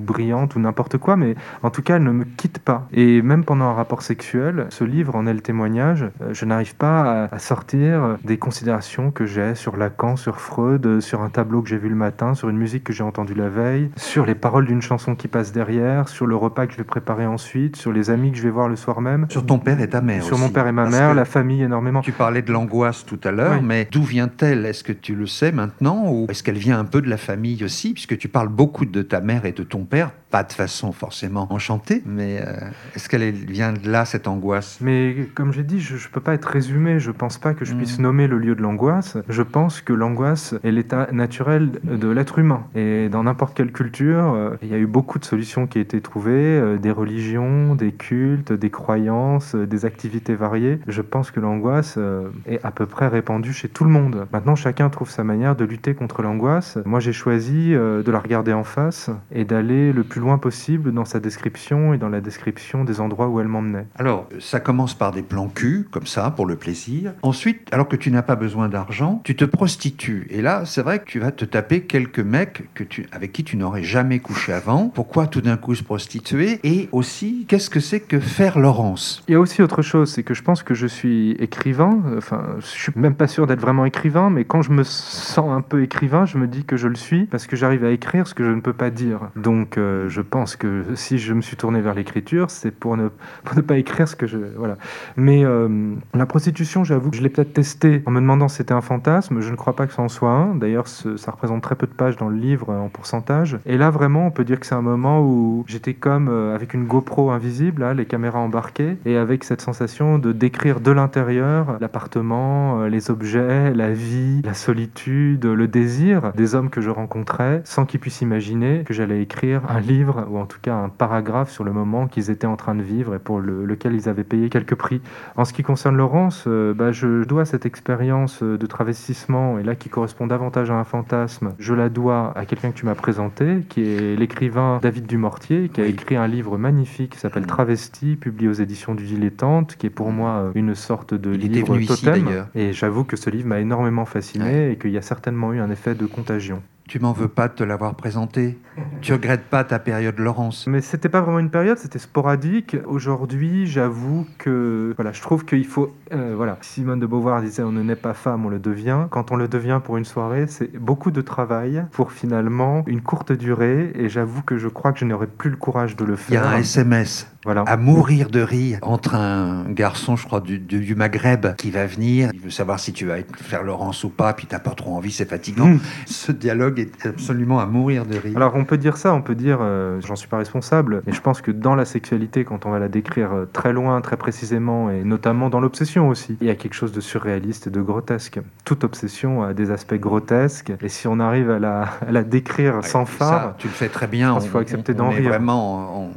brillantes 0.03 0.55
ou 0.55 0.59
n'importe 0.59 0.97
quoi, 0.97 1.15
mais 1.15 1.35
en 1.63 1.69
tout 1.69 1.81
cas, 1.81 1.95
elles 1.95 2.03
ne 2.03 2.11
me 2.11 2.25
quittent 2.25 2.59
pas. 2.59 2.87
Et 2.91 3.21
même 3.21 3.43
pendant 3.43 3.65
un 3.65 3.73
rapport 3.73 4.01
sexuel, 4.01 4.67
ce 4.69 4.83
livre 4.83 5.15
en 5.15 5.25
est 5.25 5.33
le 5.33 5.39
témoignage. 5.39 6.03
Euh, 6.21 6.33
je 6.33 6.45
n'arrive 6.45 6.75
pas 6.75 7.25
à, 7.25 7.39
sortir 7.39 8.17
des 8.23 8.37
considérations 8.37 9.11
que 9.11 9.25
j'ai 9.25 9.55
sur 9.55 9.77
Lacan, 9.77 10.15
sur 10.15 10.39
Freud, 10.39 10.99
sur 10.99 11.21
un 11.21 11.29
tableau 11.29 11.61
que 11.61 11.69
j'ai 11.69 11.77
vu 11.77 11.89
le 11.89 11.95
matin, 11.95 12.33
sur 12.33 12.49
une 12.49 12.57
musique 12.57 12.83
que 12.83 12.93
j'ai 12.93 13.03
entendue 13.03 13.33
la 13.33 13.49
veille, 13.49 13.89
sur 13.95 14.25
les 14.25 14.35
paroles 14.35 14.65
d'une 14.65 14.81
chanson 14.81 15.15
qui 15.15 15.27
passe 15.27 15.51
derrière, 15.51 15.72
sur 16.05 16.25
le 16.25 16.35
repas 16.35 16.67
que 16.67 16.73
je 16.73 16.77
vais 16.77 16.83
préparer 16.83 17.25
ensuite, 17.25 17.75
sur 17.75 17.91
les 17.91 18.09
amis 18.09 18.31
que 18.31 18.37
je 18.37 18.43
vais 18.43 18.49
voir 18.49 18.67
le 18.67 18.75
soir 18.75 19.01
même. 19.01 19.25
Sur 19.29 19.45
ton 19.45 19.59
père 19.59 19.79
et 19.81 19.89
ta 19.89 20.01
mère. 20.01 20.23
Sur 20.23 20.37
mon 20.37 20.49
père 20.49 20.67
et 20.67 20.71
ma 20.71 20.89
mère 20.89 21.13
la 21.13 21.25
famille 21.25 21.63
énormément. 21.63 22.01
Tu 22.01 22.11
parlais 22.11 22.41
de 22.41 22.51
l'angoisse 22.51 23.05
tout 23.05 23.19
à 23.23 23.31
l'heure, 23.31 23.61
mais 23.61 23.87
d'où 23.91 24.03
vient-elle? 24.03 24.65
Est-ce 24.65 24.83
que 24.83 24.93
tu 24.93 25.15
le 25.15 25.27
sais 25.27 25.51
maintenant 25.51 26.05
ou 26.07 26.27
est-ce 26.29 26.43
qu'elle 26.43 26.57
vient 26.57 26.79
un 26.79 26.85
peu 26.85 27.01
de 27.01 27.09
la 27.09 27.17
famille 27.17 27.63
aussi? 27.63 27.93
Puisque 27.93 28.17
tu 28.17 28.27
parles 28.27 28.49
beaucoup 28.49 28.85
de 28.85 29.01
ta 29.01 29.21
mère 29.21 29.45
et 29.45 29.51
de 29.51 29.63
ton 29.63 29.85
père, 29.85 30.11
pas 30.31 30.43
de 30.43 30.51
façon 30.51 30.91
forcément 30.91 31.51
enchantée, 31.53 32.01
mais 32.05 32.41
euh, 32.41 32.55
est-ce 32.95 33.07
qu'elle 33.07 33.31
vient 33.31 33.71
de 33.73 33.87
là, 33.87 34.03
cette 34.05 34.27
angoisse? 34.27 34.79
Mais 34.81 35.27
comme 35.35 35.53
j'ai 35.53 35.63
dit, 35.63 35.79
je 35.79 35.93
ne 35.93 36.11
peux 36.11 36.21
pas 36.21 36.33
être 36.33 36.45
résumé, 36.45 36.99
je 36.99 37.11
pense 37.11 37.37
pas 37.37 37.53
que 37.53 37.65
je 37.65 37.75
puisse 37.75 37.99
mm. 37.99 38.01
nommer 38.01 38.27
le 38.27 38.39
lieu 38.39 38.55
de 38.55 38.61
l'angoisse. 38.61 39.17
Je 39.29 39.43
pense 39.43 39.81
que 39.81 39.93
l'angoisse 39.93 40.55
est 40.63 40.71
l'état 40.71 41.07
naturel 41.11 41.71
de 41.83 42.07
l'être 42.07 42.39
humain. 42.39 42.63
Et 42.75 43.09
dans 43.09 43.23
n'importe 43.23 43.55
quelle 43.55 43.71
culture, 43.71 44.33
euh, 44.33 44.55
il 44.63 44.69
y 44.69 44.73
a 44.73 44.77
eu 44.77 44.87
beaucoup 44.87 45.19
de 45.19 45.25
solutions 45.25 45.62
qui 45.67 45.79
ont 45.79 45.81
été 45.81 46.01
trouvées, 46.01 46.31
euh, 46.31 46.77
des 46.77 46.91
religions, 46.91 47.75
des 47.75 47.91
cultes, 47.91 48.53
des 48.53 48.69
croyances, 48.69 49.55
des 49.55 49.85
activités 49.85 50.35
variées 50.35 50.79
je 50.87 51.01
pense 51.01 51.31
que 51.31 51.39
l'angoisse 51.39 51.95
euh, 51.97 52.29
est 52.45 52.63
à 52.63 52.71
peu 52.71 52.85
près 52.85 53.07
répandue 53.07 53.53
chez 53.53 53.67
tout 53.67 53.83
le 53.83 53.89
monde. 53.89 54.27
Maintenant, 54.31 54.55
chacun 54.55 54.89
trouve 54.89 55.09
sa 55.09 55.23
manière 55.23 55.55
de 55.55 55.65
lutter 55.65 55.93
contre 55.93 56.21
l'angoisse. 56.21 56.77
Moi, 56.85 56.99
j'ai 56.99 57.13
choisi 57.13 57.73
euh, 57.73 58.03
de 58.03 58.11
la 58.11 58.19
regarder 58.19 58.53
en 58.53 58.63
face 58.63 59.09
et 59.31 59.45
d'aller 59.45 59.91
le 59.91 60.03
plus 60.03 60.21
loin 60.21 60.37
possible 60.37 60.91
dans 60.93 61.05
sa 61.05 61.19
description 61.19 61.93
et 61.93 61.97
dans 61.97 62.09
la 62.09 62.21
description 62.21 62.83
des 62.83 62.99
endroits 62.99 63.27
où 63.27 63.39
elle 63.39 63.47
m'emmenait. 63.47 63.87
Alors, 63.95 64.27
ça 64.39 64.59
commence 64.59 64.93
par 64.93 65.11
des 65.11 65.21
plans 65.21 65.47
cul, 65.47 65.87
comme 65.91 66.07
ça, 66.07 66.31
pour 66.31 66.45
le 66.45 66.55
plaisir. 66.55 67.13
Ensuite, 67.21 67.67
alors 67.71 67.87
que 67.87 67.95
tu 67.95 68.11
n'as 68.11 68.21
pas 68.21 68.35
besoin 68.35 68.69
d'argent, 68.69 69.21
tu 69.23 69.35
te 69.35 69.45
prostitues. 69.45 70.27
Et 70.29 70.41
là, 70.41 70.63
c'est 70.65 70.81
vrai 70.81 70.99
que 70.99 71.05
tu 71.05 71.19
vas 71.19 71.31
te 71.31 71.45
taper 71.45 71.81
quelques 71.81 72.19
mecs 72.19 72.69
que 72.73 72.83
tu, 72.83 73.07
avec 73.11 73.31
qui 73.31 73.43
tu 73.43 73.57
n'aurais 73.57 73.83
jamais 73.83 74.19
couché 74.19 74.53
avant. 74.53 74.89
Pourquoi 74.93 75.27
tout 75.27 75.41
d'un 75.41 75.52
coup 75.57 75.75
se 75.75 75.83
prostituer 75.83 76.59
Et 76.63 76.89
aussi, 76.91 77.45
qu'est-ce 77.47 77.69
que 77.69 77.79
c'est 77.79 77.99
que 77.99 78.19
faire 78.19 78.59
Laurence? 78.59 79.23
Il 79.27 79.33
y 79.33 79.35
a 79.35 79.39
aussi 79.39 79.61
autre 79.61 79.81
chose, 79.81 80.11
c'est 80.11 80.23
que 80.23 80.33
je 80.33 80.43
pense 80.43 80.63
que 80.63 80.73
je 80.73 80.87
suis 80.87 81.31
écrivain. 81.39 82.01
Enfin, 82.17 82.43
je 82.59 82.65
suis 82.65 82.91
même 82.95 83.15
pas 83.15 83.27
sûr 83.27 83.47
d'être 83.47 83.61
vraiment 83.61 83.85
écrivain, 83.85 84.29
mais 84.29 84.43
quand 84.43 84.61
je 84.61 84.71
me 84.71 84.83
sens 84.83 85.49
un 85.49 85.61
peu 85.61 85.83
écrivain, 85.83 86.25
je 86.25 86.37
me 86.37 86.47
dis 86.47 86.65
que 86.65 86.77
je 86.77 86.87
le 86.87 86.95
suis 86.95 87.25
parce 87.25 87.47
que 87.47 87.55
j'arrive 87.55 87.85
à 87.85 87.91
écrire 87.91 88.27
ce 88.27 88.33
que 88.33 88.43
je 88.43 88.51
ne 88.51 88.61
peux 88.61 88.73
pas 88.73 88.89
dire. 88.89 89.29
Donc, 89.35 89.77
euh, 89.77 90.09
je 90.09 90.21
pense 90.21 90.55
que 90.55 90.83
si 90.95 91.17
je 91.17 91.33
me 91.33 91.41
suis 91.41 91.57
tourné 91.57 91.81
vers 91.81 91.93
l'écriture, 91.93 92.49
c'est 92.49 92.71
pour 92.71 92.97
ne, 92.97 93.09
pas 93.67 93.77
écrire 93.77 94.07
ce 94.07 94.15
que 94.15 94.27
je. 94.27 94.37
Voilà. 94.57 94.77
Mais 95.15 95.45
euh, 95.45 95.95
la 96.13 96.25
prostitution, 96.25 96.83
j'avoue 96.83 97.11
je 97.13 97.21
l'ai 97.21 97.29
peut-être 97.29 97.53
testé 97.53 98.01
en 98.05 98.11
me 98.11 98.19
demandant 98.19 98.47
si 98.47 98.57
c'était 98.57 98.73
un 98.73 98.81
fantasme. 98.81 99.39
Je 99.41 99.49
ne 99.49 99.55
crois 99.55 99.75
pas 99.75 99.87
que 99.87 99.93
ça 99.93 100.01
en 100.01 100.09
soit 100.09 100.31
un. 100.31 100.55
D'ailleurs, 100.55 100.87
ça 100.87 101.31
représente 101.31 101.61
très 101.61 101.75
peu 101.75 101.87
de 101.87 101.93
pages 101.93 102.17
dans 102.17 102.29
le 102.29 102.37
livre 102.37 102.69
en 102.69 102.89
pourcentage. 102.89 103.57
Et 103.65 103.77
là, 103.77 103.89
vraiment, 103.89 104.27
on 104.27 104.31
peut 104.31 104.43
dire 104.43 104.59
que 104.59 104.65
c'est 104.65 104.75
un 104.75 104.81
moment 104.81 105.21
où 105.21 105.42
j'étais 105.67 105.93
comme 105.93 106.27
euh, 106.29 106.55
avec 106.55 106.73
une 106.73 106.85
GoPro 106.85 107.31
invisible, 107.31 107.85
les 107.95 108.05
caméras 108.05 108.39
embarquées, 108.39 108.97
et 109.05 109.17
avec 109.17 109.43
cette 109.43 109.61
sensation 109.61 110.17
de 110.19 110.31
décrire 110.31 110.79
de 110.79 110.91
l'intérieur 110.91 111.77
l'appartement, 111.79 112.81
euh, 112.81 112.89
les 112.89 113.11
objets, 113.11 113.73
la 113.73 113.91
vie, 113.91 114.41
la 114.43 114.53
solitude, 114.53 115.45
le 115.45 115.67
désir 115.67 116.31
des 116.35 116.55
hommes 116.55 116.69
que 116.69 116.81
je 116.81 116.89
rencontrais 116.89 117.61
sans 117.63 117.85
qu'ils 117.85 117.99
puissent 117.99 118.21
imaginer 118.21 118.83
que 118.85 118.93
j'allais 118.93 119.21
écrire 119.21 119.61
un 119.69 119.79
livre 119.79 120.25
ou 120.29 120.37
en 120.37 120.45
tout 120.45 120.59
cas 120.61 120.75
un 120.75 120.89
paragraphe 120.89 121.51
sur 121.51 121.63
le 121.63 121.71
moment 121.71 122.07
qu'ils 122.07 122.29
étaient 122.29 122.47
en 122.47 122.55
train 122.55 122.75
de 122.75 122.83
vivre 122.83 123.15
et 123.15 123.19
pour 123.19 123.39
lequel 123.39 123.93
ils 123.93 124.09
avaient 124.09 124.23
payé 124.23 124.49
quelques 124.49 124.75
prix. 124.75 125.01
En 125.35 125.45
ce 125.45 125.53
qui 125.53 125.63
concerne 125.63 125.97
Laurence, 125.97 126.45
euh, 126.47 126.73
bah, 126.73 126.91
je 126.91 127.23
dois 127.23 127.45
cette 127.45 127.65
expérience 127.65 128.43
de 128.43 128.65
travestissement 128.65 129.59
et 129.59 129.63
là 129.63 129.75
qui 129.75 129.89
correspond 129.89 130.27
davantage 130.27 130.71
à 130.71 130.75
un 130.75 130.83
fantasme, 130.83 131.53
je 131.59 131.73
la 131.73 131.89
dois 131.89 132.33
à 132.35 132.45
quelqu'un 132.45 132.71
que 132.71 132.77
tu 132.77 132.85
m'as 132.85 132.95
présenté, 132.95 133.61
qui 133.69 133.81
est 133.81 134.15
l'écrivain 134.15 134.79
David 134.81 135.05
Dumortier, 135.05 135.32
qui 135.39 135.81
a 135.81 135.85
écrit 135.85 136.15
un 136.15 136.27
livre 136.27 136.57
magnifique 136.57 137.11
qui 137.11 137.19
s'appelle 137.19 137.45
Travesti, 137.45 138.15
publié 138.15 138.49
aux 138.49 138.53
éditions 138.53 138.95
du 138.95 139.05
Dilettante, 139.05 139.75
qui 139.77 139.87
est 139.87 139.91
pour 139.91 140.11
moi 140.11 140.51
une 140.55 140.75
sorte 140.75 141.13
de 141.13 141.29
livre 141.29 141.77
totem. 141.87 142.47
et 142.55 142.73
j'avoue 142.73 143.03
que 143.03 143.15
ce 143.15 143.29
livre 143.29 143.47
m'a 143.47 143.59
énormément 143.59 144.05
fasciné 144.05 144.71
et 144.71 144.77
qu'il 144.77 144.91
y 144.91 144.97
a 144.97 145.01
certainement 145.01 145.53
eu 145.53 145.59
un 145.59 145.69
effet 145.69 145.95
de 145.95 146.05
contagion. 146.05 146.61
Tu 146.87 146.99
m'en 146.99 147.13
veux 147.13 147.29
pas 147.29 147.47
de 147.47 147.53
te 147.53 147.63
l'avoir 147.63 147.95
présenté. 147.95 148.57
Tu 149.01 149.13
regrettes 149.13 149.45
pas 149.45 149.63
ta 149.63 149.79
période 149.79 150.19
Laurence. 150.19 150.67
Mais 150.67 150.81
c'était 150.81 151.07
pas 151.07 151.21
vraiment 151.21 151.39
une 151.39 151.49
période, 151.49 151.77
c'était 151.77 151.99
sporadique. 151.99 152.75
Aujourd'hui, 152.85 153.65
j'avoue 153.65 154.27
que 154.37 154.93
voilà, 154.97 155.13
je 155.13 155.21
trouve 155.21 155.45
qu'il 155.45 155.65
faut 155.65 155.95
euh, 156.13 156.33
voilà. 156.35 156.57
Simone 156.61 156.99
de 156.99 157.05
Beauvoir 157.05 157.41
disait 157.41 157.63
on 157.63 157.71
ne 157.71 157.81
naît 157.81 157.95
pas 157.95 158.13
femme, 158.13 158.45
on 158.45 158.49
le 158.49 158.59
devient. 158.59 159.07
Quand 159.09 159.31
on 159.31 159.35
le 159.35 159.47
devient 159.47 159.79
pour 159.83 159.97
une 159.97 160.05
soirée, 160.05 160.45
c'est 160.47 160.77
beaucoup 160.77 161.11
de 161.11 161.21
travail 161.21 161.85
pour 161.91 162.11
finalement 162.11 162.83
une 162.87 163.01
courte 163.01 163.31
durée. 163.31 163.91
Et 163.95 164.09
j'avoue 164.09 164.41
que 164.41 164.57
je 164.57 164.67
crois 164.67 164.91
que 164.93 164.99
je 164.99 165.05
n'aurais 165.05 165.27
plus 165.27 165.49
le 165.49 165.57
courage 165.57 165.95
de 165.95 166.05
le 166.05 166.13
Il 166.13 166.33
y 166.33 166.37
faire. 166.37 166.45
a 166.47 166.51
un 166.51 166.57
SMS 166.57 167.27
Voilà. 167.45 167.61
à 167.67 167.77
mourir 167.77 168.29
de 168.29 168.41
rire 168.41 168.79
entre 168.81 169.15
un 169.15 169.63
garçon, 169.69 170.15
je 170.15 170.25
crois, 170.25 170.39
du, 170.39 170.59
du- 170.59 170.79
du 170.81 170.95
Maghreb 170.95 171.55
qui 171.57 171.71
va 171.71 171.85
venir. 171.85 172.29
Il 172.33 172.39
veut 172.39 172.49
savoir 172.49 172.79
si 172.79 172.93
tu 172.93 173.05
vas 173.05 173.15
faire 173.35 173.63
Laurence 173.63 174.03
ou 174.03 174.09
pas, 174.09 174.33
puis 174.33 174.47
t'as 174.47 174.59
pas 174.59 174.71
trop 174.71 174.95
envie, 174.95 175.11
c'est 175.11 175.29
fatigant. 175.29 175.67
Mm. 175.67 175.79
Ce 176.05 176.31
dialogue 176.31 176.79
est 176.79 177.05
absolument 177.05 177.59
à 177.59 177.65
mourir 177.65 178.05
de 178.05 178.17
rire. 178.17 178.35
Alors 178.37 178.53
on 178.55 178.65
peut 178.65 178.77
dire 178.77 178.97
ça, 178.97 179.13
on 179.13 179.21
peut 179.21 179.35
dire 179.35 179.57
euh, 179.61 179.99
j'en 180.05 180.15
suis 180.15 180.27
pas 180.27 180.37
responsable, 180.37 181.01
mais 181.05 181.13
je 181.13 181.21
pense 181.21 181.41
que 181.41 181.51
dans 181.51 181.75
la 181.75 181.85
sexualité, 181.85 182.43
quand 182.45 182.65
on 182.65 182.71
va 182.71 182.79
la 182.79 182.87
décrire 182.89 183.33
euh, 183.33 183.45
très 183.51 183.73
loin, 183.73 183.99
très 184.01 184.17
précisément, 184.17 184.89
et 184.89 185.03
notamment 185.03 185.49
dans 185.49 185.59
l'obsession 185.59 186.02
aussi, 186.07 186.37
il 186.41 186.47
y 186.47 186.49
a 186.49 186.55
quelque 186.55 186.73
chose 186.73 186.91
de 186.91 187.01
surréaliste 187.01 187.67
et 187.67 187.69
de 187.69 187.81
grotesque. 187.81 188.39
Toute 188.65 188.83
obsession 188.83 189.43
a 189.43 189.53
des 189.53 189.71
aspects 189.71 189.95
grotesques, 189.95 190.71
et 190.81 190.89
si 190.89 191.07
on 191.07 191.19
arrive 191.19 191.49
à 191.49 191.59
la, 191.59 191.81
à 192.07 192.11
la 192.11 192.23
décrire 192.23 192.75
Ouais, 192.77 192.81
sans 192.83 193.05
ça, 193.05 193.11
phare, 193.11 193.55
tu 193.57 193.67
le 193.67 193.73
fais 193.73 193.89
très 193.89 194.07
bien. 194.07 194.37
Qu'il 194.39 194.49
faut 194.49 194.57
accepter 194.59 194.93
d'en 194.93 195.09
rire. 195.09 195.29
vraiment 195.29 196.05
en, 196.05 196.11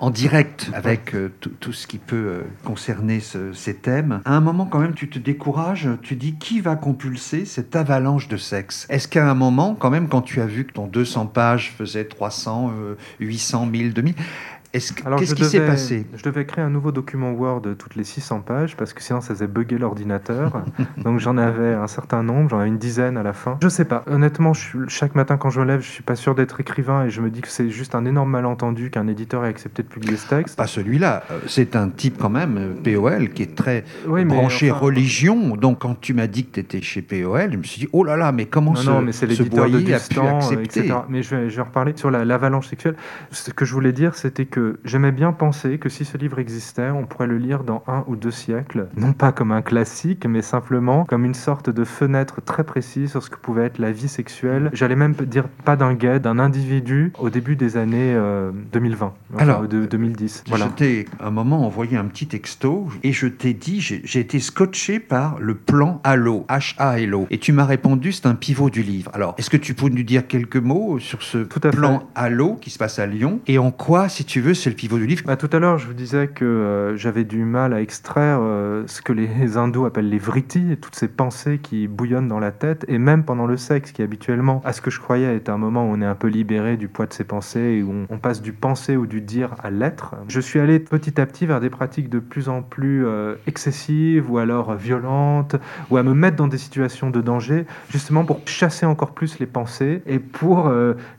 en- 0.00 0.10
direct 0.10 0.70
avec 0.72 1.14
euh, 1.14 1.30
tout, 1.60 1.72
ce 1.72 1.86
qui 1.86 1.98
peut 1.98 2.16
euh, 2.16 2.40
concerner 2.64 3.20
ce- 3.20 3.52
ces 3.52 3.74
thèmes. 3.74 4.22
À 4.24 4.34
un 4.34 4.40
moment, 4.40 4.64
quand 4.66 4.78
même, 4.78 4.94
tu 4.94 5.10
te 5.10 5.18
décourages. 5.18 5.88
Tu 6.02 6.16
dis 6.16 6.34
qui 6.36 6.60
va 6.60 6.74
compulser 6.74 7.44
cette 7.44 7.76
avalanche 7.76 8.26
de 8.28 8.38
sexe? 8.38 8.86
Est-ce 8.88 9.08
qu'à 9.08 9.28
un 9.30 9.34
moment, 9.34 9.74
quand 9.78 9.90
même, 9.90 10.08
quand 10.08 10.22
tu 10.22 10.40
as 10.40 10.46
vu 10.46 10.64
que 10.64 10.72
ton 10.72 10.86
200 10.86 11.26
pages 11.26 11.74
faisait 11.76 12.04
300, 12.04 12.72
euh, 12.80 12.94
800, 13.20 13.66
1000, 13.66 13.92
2000, 13.92 14.14
est-ce 14.14 14.24
que- 14.24 14.24
Alors, 14.24 14.59
qu'est-ce 14.72 15.34
qui 15.34 15.44
s'est 15.44 15.66
passé 15.66 16.06
Je 16.16 16.22
devais 16.22 16.44
créer 16.46 16.64
un 16.64 16.70
nouveau 16.70 16.92
document 16.92 17.32
Word 17.32 17.62
toutes 17.78 17.96
les 17.96 18.04
600 18.04 18.40
pages 18.40 18.76
parce 18.76 18.92
que 18.92 19.02
sinon 19.02 19.20
ça 19.20 19.34
faisait 19.34 19.46
bugger 19.46 19.78
l'ordinateur. 19.78 20.62
Donc 20.98 21.18
j'en 21.18 21.36
avais 21.36 21.74
un 21.74 21.86
certain 21.86 22.22
nombre, 22.22 22.50
j'en 22.50 22.58
avais 22.60 22.68
une 22.68 22.78
dizaine 22.78 23.16
à 23.16 23.22
la 23.22 23.32
fin. 23.32 23.58
Je 23.62 23.68
sais 23.68 23.84
pas. 23.84 24.04
Honnêtement, 24.06 24.52
je 24.54 24.60
suis- 24.60 24.78
chaque 24.88 25.14
matin 25.14 25.36
quand 25.36 25.50
je 25.50 25.60
me 25.60 25.66
lève, 25.66 25.80
je 25.80 25.88
suis 25.90 26.02
pas 26.02 26.14
sûr 26.16 26.34
d'être 26.34 26.60
écrivain 26.60 27.04
et 27.06 27.10
je 27.10 27.20
me 27.20 27.30
dis 27.30 27.40
que 27.40 27.48
c'est 27.48 27.70
juste 27.70 27.94
un 27.94 28.04
énorme 28.04 28.30
malentendu 28.30 28.90
qu'un 28.90 29.06
éditeur 29.08 29.44
ait 29.44 29.48
accepté 29.48 29.82
de 29.82 29.88
publier 29.88 30.16
ce 30.16 30.28
texte. 30.28 30.56
Pas 30.56 30.66
celui-là. 30.66 31.24
Euh, 31.30 31.38
C'est 31.46 31.74
un 31.76 31.88
type 31.88 32.18
quand 32.18 32.30
même, 32.30 32.56
euh, 32.58 32.74
POL, 32.96 33.30
qui 33.30 33.42
est 33.42 33.54
très 33.56 33.84
Oui, 34.06 34.24
branché 34.24 34.70
enfin- 34.70 34.80
religion. 34.80 35.56
Donc 35.56 35.80
quand 35.80 36.00
tu 36.00 36.14
m'as 36.14 36.26
dit 36.28 36.46
que 36.46 36.52
tu 36.54 36.60
étais 36.60 36.80
chez 36.80 37.02
POL, 37.02 37.50
je 37.52 37.56
me 37.56 37.62
suis 37.64 37.80
dit, 37.80 37.88
oh 37.92 38.04
là 38.04 38.16
là, 38.16 38.30
mais 38.32 38.46
comment 38.46 38.72
Non, 38.72 38.76
ce, 38.80 38.90
non, 38.90 39.02
mais 39.02 39.12
c'est 39.12 39.28
ce 39.30 39.42
de 39.42 39.48
boyer 39.48 39.94
a 39.94 39.98
pu 39.98 40.08
Dustan, 40.08 40.26
euh, 40.26 40.36
accepter 40.36 40.80
etc. 40.80 40.94
Mais 41.08 41.22
je 41.22 41.34
vais, 41.34 41.50
je 41.50 41.56
vais 41.56 41.62
reparler 41.62 41.92
sur 41.96 42.10
la- 42.10 42.24
l'avalanche 42.24 42.68
sexuelle. 42.68 42.94
Ce 43.32 43.50
que 43.50 43.64
je 43.64 43.72
voulais 43.74 43.92
dire, 43.92 44.14
c'était 44.14 44.46
que 44.60 44.78
j'aimais 44.84 45.12
bien 45.12 45.32
penser 45.32 45.78
que 45.78 45.88
si 45.88 46.04
ce 46.04 46.18
livre 46.18 46.38
existait, 46.38 46.90
on 46.90 47.06
pourrait 47.06 47.26
le 47.26 47.38
lire 47.38 47.64
dans 47.64 47.82
un 47.86 48.04
ou 48.08 48.16
deux 48.16 48.30
siècles, 48.30 48.88
non 48.94 49.14
pas 49.14 49.32
comme 49.32 49.52
un 49.52 49.62
classique, 49.62 50.26
mais 50.26 50.42
simplement 50.42 51.04
comme 51.06 51.24
une 51.24 51.34
sorte 51.34 51.70
de 51.70 51.84
fenêtre 51.84 52.42
très 52.42 52.62
précise 52.62 53.12
sur 53.12 53.22
ce 53.22 53.30
que 53.30 53.38
pouvait 53.38 53.64
être 53.64 53.78
la 53.78 53.90
vie 53.90 54.08
sexuelle. 54.08 54.70
J'allais 54.74 54.96
même 54.96 55.14
dire 55.14 55.48
pas 55.64 55.76
d'un 55.76 55.94
gay, 55.94 56.20
d'un 56.20 56.38
individu 56.38 57.12
au 57.18 57.30
début 57.30 57.56
des 57.56 57.78
années 57.78 58.12
euh, 58.14 58.50
2020, 58.72 59.14
enfin, 59.32 59.42
Alors, 59.42 59.66
de 59.66 59.86
2010. 59.86 60.44
Voilà. 60.48 60.66
Je 60.66 60.70
t'ai 60.72 61.04
à 61.18 61.28
un 61.28 61.30
moment 61.30 61.64
envoyé 61.64 61.96
un 61.96 62.04
petit 62.04 62.26
texto 62.26 62.88
et 63.02 63.12
je 63.12 63.28
t'ai 63.28 63.54
dit, 63.54 63.80
j'ai 63.80 64.20
été 64.20 64.40
scotché 64.40 65.00
par 65.00 65.38
le 65.38 65.54
plan 65.54 66.02
Halo, 66.04 66.44
H-A-L-O. 66.50 67.26
Et 67.30 67.38
tu 67.38 67.52
m'as 67.52 67.64
répondu, 67.64 68.12
c'est 68.12 68.26
un 68.26 68.34
pivot 68.34 68.68
du 68.68 68.82
livre. 68.82 69.10
Alors, 69.14 69.34
est-ce 69.38 69.48
que 69.48 69.56
tu 69.56 69.72
peux 69.72 69.88
nous 69.88 70.02
dire 70.02 70.26
quelques 70.26 70.56
mots 70.56 70.98
sur 70.98 71.22
ce 71.22 71.38
Tout 71.38 71.60
à 71.64 71.70
plan 71.70 72.00
fait. 72.00 72.06
Halo 72.14 72.56
qui 72.60 72.68
se 72.68 72.76
passe 72.76 72.98
à 72.98 73.06
Lyon 73.06 73.40
et 73.46 73.56
en 73.56 73.70
quoi, 73.70 74.10
si 74.10 74.26
tu 74.26 74.42
veux, 74.42 74.49
c'est 74.54 74.70
le 74.70 74.76
pivot 74.76 74.98
du 74.98 75.06
livre 75.06 75.22
Bah, 75.26 75.36
tout 75.36 75.50
à 75.52 75.58
l'heure, 75.58 75.78
je 75.78 75.86
vous 75.86 75.94
disais 75.94 76.28
que 76.28 76.44
euh, 76.44 76.96
j'avais 76.96 77.24
du 77.24 77.44
mal 77.44 77.72
à 77.72 77.80
extraire 77.80 78.38
euh, 78.40 78.84
ce 78.86 79.02
que 79.02 79.12
les 79.12 79.28
hindous 79.56 79.84
appellent 79.84 80.08
les 80.08 80.18
vrittis, 80.18 80.76
toutes 80.80 80.94
ces 80.94 81.08
pensées 81.08 81.58
qui 81.58 81.88
bouillonnent 81.88 82.28
dans 82.28 82.38
la 82.38 82.50
tête, 82.50 82.84
et 82.88 82.98
même 82.98 83.24
pendant 83.24 83.46
le 83.46 83.56
sexe, 83.56 83.92
qui 83.92 84.02
habituellement, 84.02 84.60
à 84.64 84.72
ce 84.72 84.80
que 84.80 84.90
je 84.90 85.00
croyais, 85.00 85.36
est 85.36 85.48
un 85.48 85.58
moment 85.58 85.84
où 85.84 85.92
on 85.92 86.00
est 86.00 86.06
un 86.06 86.14
peu 86.14 86.28
libéré 86.28 86.76
du 86.76 86.88
poids 86.88 87.06
de 87.06 87.12
ses 87.12 87.24
pensées, 87.24 87.60
et 87.60 87.82
où 87.82 88.06
on, 88.08 88.18
passe 88.18 88.42
du 88.42 88.52
penser 88.52 88.96
ou 88.96 89.06
du 89.06 89.20
dire 89.20 89.54
à 89.62 89.70
l'être. 89.70 90.14
Je 90.28 90.40
suis 90.40 90.58
allé 90.58 90.78
petit 90.78 91.20
à 91.20 91.26
petit 91.26 91.46
vers 91.46 91.60
des 91.60 91.70
pratiques 91.70 92.10
de 92.10 92.18
plus 92.18 92.48
en 92.48 92.62
plus 92.62 93.06
euh, 93.06 93.36
excessives, 93.46 94.30
ou 94.30 94.38
alors 94.38 94.74
violentes, 94.74 95.56
ou 95.90 95.96
à 95.96 96.02
me 96.02 96.14
mettre 96.14 96.36
dans 96.36 96.48
des 96.48 96.58
situations 96.58 97.10
de 97.10 97.20
danger, 97.20 97.66
justement 97.90 98.24
pour 98.24 98.40
chasser 98.46 98.86
encore 98.86 99.12
plus 99.12 99.38
les 99.38 99.46
pensées, 99.46 100.02
et 100.06 100.18
pour, 100.18 100.72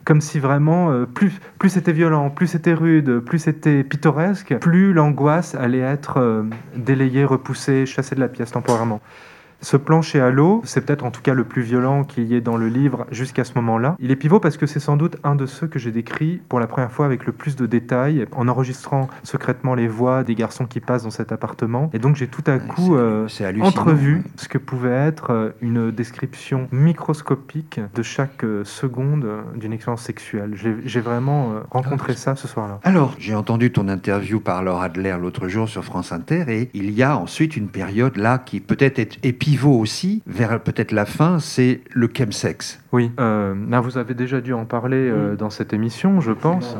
comme 0.04 0.20
si 0.20 0.38
vraiment, 0.38 1.04
plus, 1.06 1.32
plus 1.58 1.70
c'était 1.70 1.92
violent, 1.92 2.30
plus 2.30 2.46
c'était 2.46 2.74
rude, 2.74 3.21
plus 3.24 3.38
c'était 3.38 3.84
pittoresque, 3.84 4.56
plus 4.58 4.92
l'angoisse 4.92 5.54
allait 5.54 5.78
être 5.78 6.18
euh, 6.18 6.44
délayée, 6.76 7.24
repoussée, 7.24 7.86
chassée 7.86 8.14
de 8.14 8.20
la 8.20 8.28
pièce 8.28 8.52
temporairement. 8.52 9.00
Ce 9.62 9.76
plancher 9.76 10.20
à 10.20 10.30
l'eau, 10.30 10.60
c'est 10.64 10.84
peut-être 10.84 11.04
en 11.04 11.12
tout 11.12 11.22
cas 11.22 11.34
le 11.34 11.44
plus 11.44 11.62
violent 11.62 12.02
qu'il 12.02 12.24
y 12.24 12.34
ait 12.34 12.40
dans 12.40 12.56
le 12.56 12.66
livre 12.66 13.06
jusqu'à 13.12 13.44
ce 13.44 13.52
moment-là. 13.54 13.94
Il 14.00 14.10
est 14.10 14.16
pivot 14.16 14.40
parce 14.40 14.56
que 14.56 14.66
c'est 14.66 14.80
sans 14.80 14.96
doute 14.96 15.18
un 15.22 15.36
de 15.36 15.46
ceux 15.46 15.68
que 15.68 15.78
j'ai 15.78 15.92
décrit 15.92 16.40
pour 16.48 16.58
la 16.58 16.66
première 16.66 16.90
fois 16.90 17.06
avec 17.06 17.26
le 17.26 17.32
plus 17.32 17.54
de 17.54 17.66
détails, 17.66 18.26
en 18.32 18.48
enregistrant 18.48 19.08
secrètement 19.22 19.76
les 19.76 19.86
voix 19.86 20.24
des 20.24 20.34
garçons 20.34 20.66
qui 20.66 20.80
passent 20.80 21.04
dans 21.04 21.10
cet 21.10 21.30
appartement. 21.30 21.90
Et 21.92 22.00
donc 22.00 22.16
j'ai 22.16 22.26
tout 22.26 22.42
à 22.46 22.58
coup 22.58 22.96
euh, 22.96 23.28
entrevu 23.60 24.16
ouais. 24.16 24.22
ce 24.34 24.48
que 24.48 24.58
pouvait 24.58 24.90
être 24.90 25.30
euh, 25.30 25.50
une 25.60 25.92
description 25.92 26.66
microscopique 26.72 27.80
de 27.94 28.02
chaque 28.02 28.42
euh, 28.42 28.64
seconde 28.64 29.26
d'une 29.54 29.72
expérience 29.72 30.02
sexuelle. 30.02 30.54
J'ai 30.84 31.00
vraiment 31.00 31.54
rencontré 31.70 32.14
ça 32.14 32.34
ce 32.34 32.48
soir-là. 32.48 32.80
Alors, 32.82 33.14
j'ai 33.18 33.34
entendu 33.34 33.70
ton 33.70 33.86
interview 33.88 34.40
par 34.40 34.62
Laura 34.64 34.86
Adler 34.86 35.16
l'autre 35.20 35.46
jour 35.46 35.68
sur 35.68 35.84
France 35.84 36.10
Inter 36.10 36.44
et 36.48 36.70
il 36.74 36.90
y 36.90 37.04
a 37.04 37.16
ensuite 37.16 37.56
une 37.56 37.68
période 37.68 38.16
là 38.16 38.38
qui 38.38 38.58
peut-être 38.60 38.98
est, 38.98 39.18
est 39.24 39.32
pivot 39.52 39.78
aussi, 39.78 40.22
vers 40.26 40.62
peut-être 40.62 40.92
la 40.92 41.04
fin, 41.04 41.38
c'est 41.38 41.82
le 41.90 42.08
chemsex. 42.08 42.80
Oui, 42.90 43.10
euh, 43.20 43.54
là, 43.68 43.80
vous 43.80 43.98
avez 43.98 44.14
déjà 44.14 44.40
dû 44.40 44.54
en 44.54 44.64
parler 44.64 44.96
euh, 44.96 45.36
dans 45.36 45.50
cette 45.50 45.74
émission, 45.74 46.22
je 46.22 46.32
pense. 46.32 46.74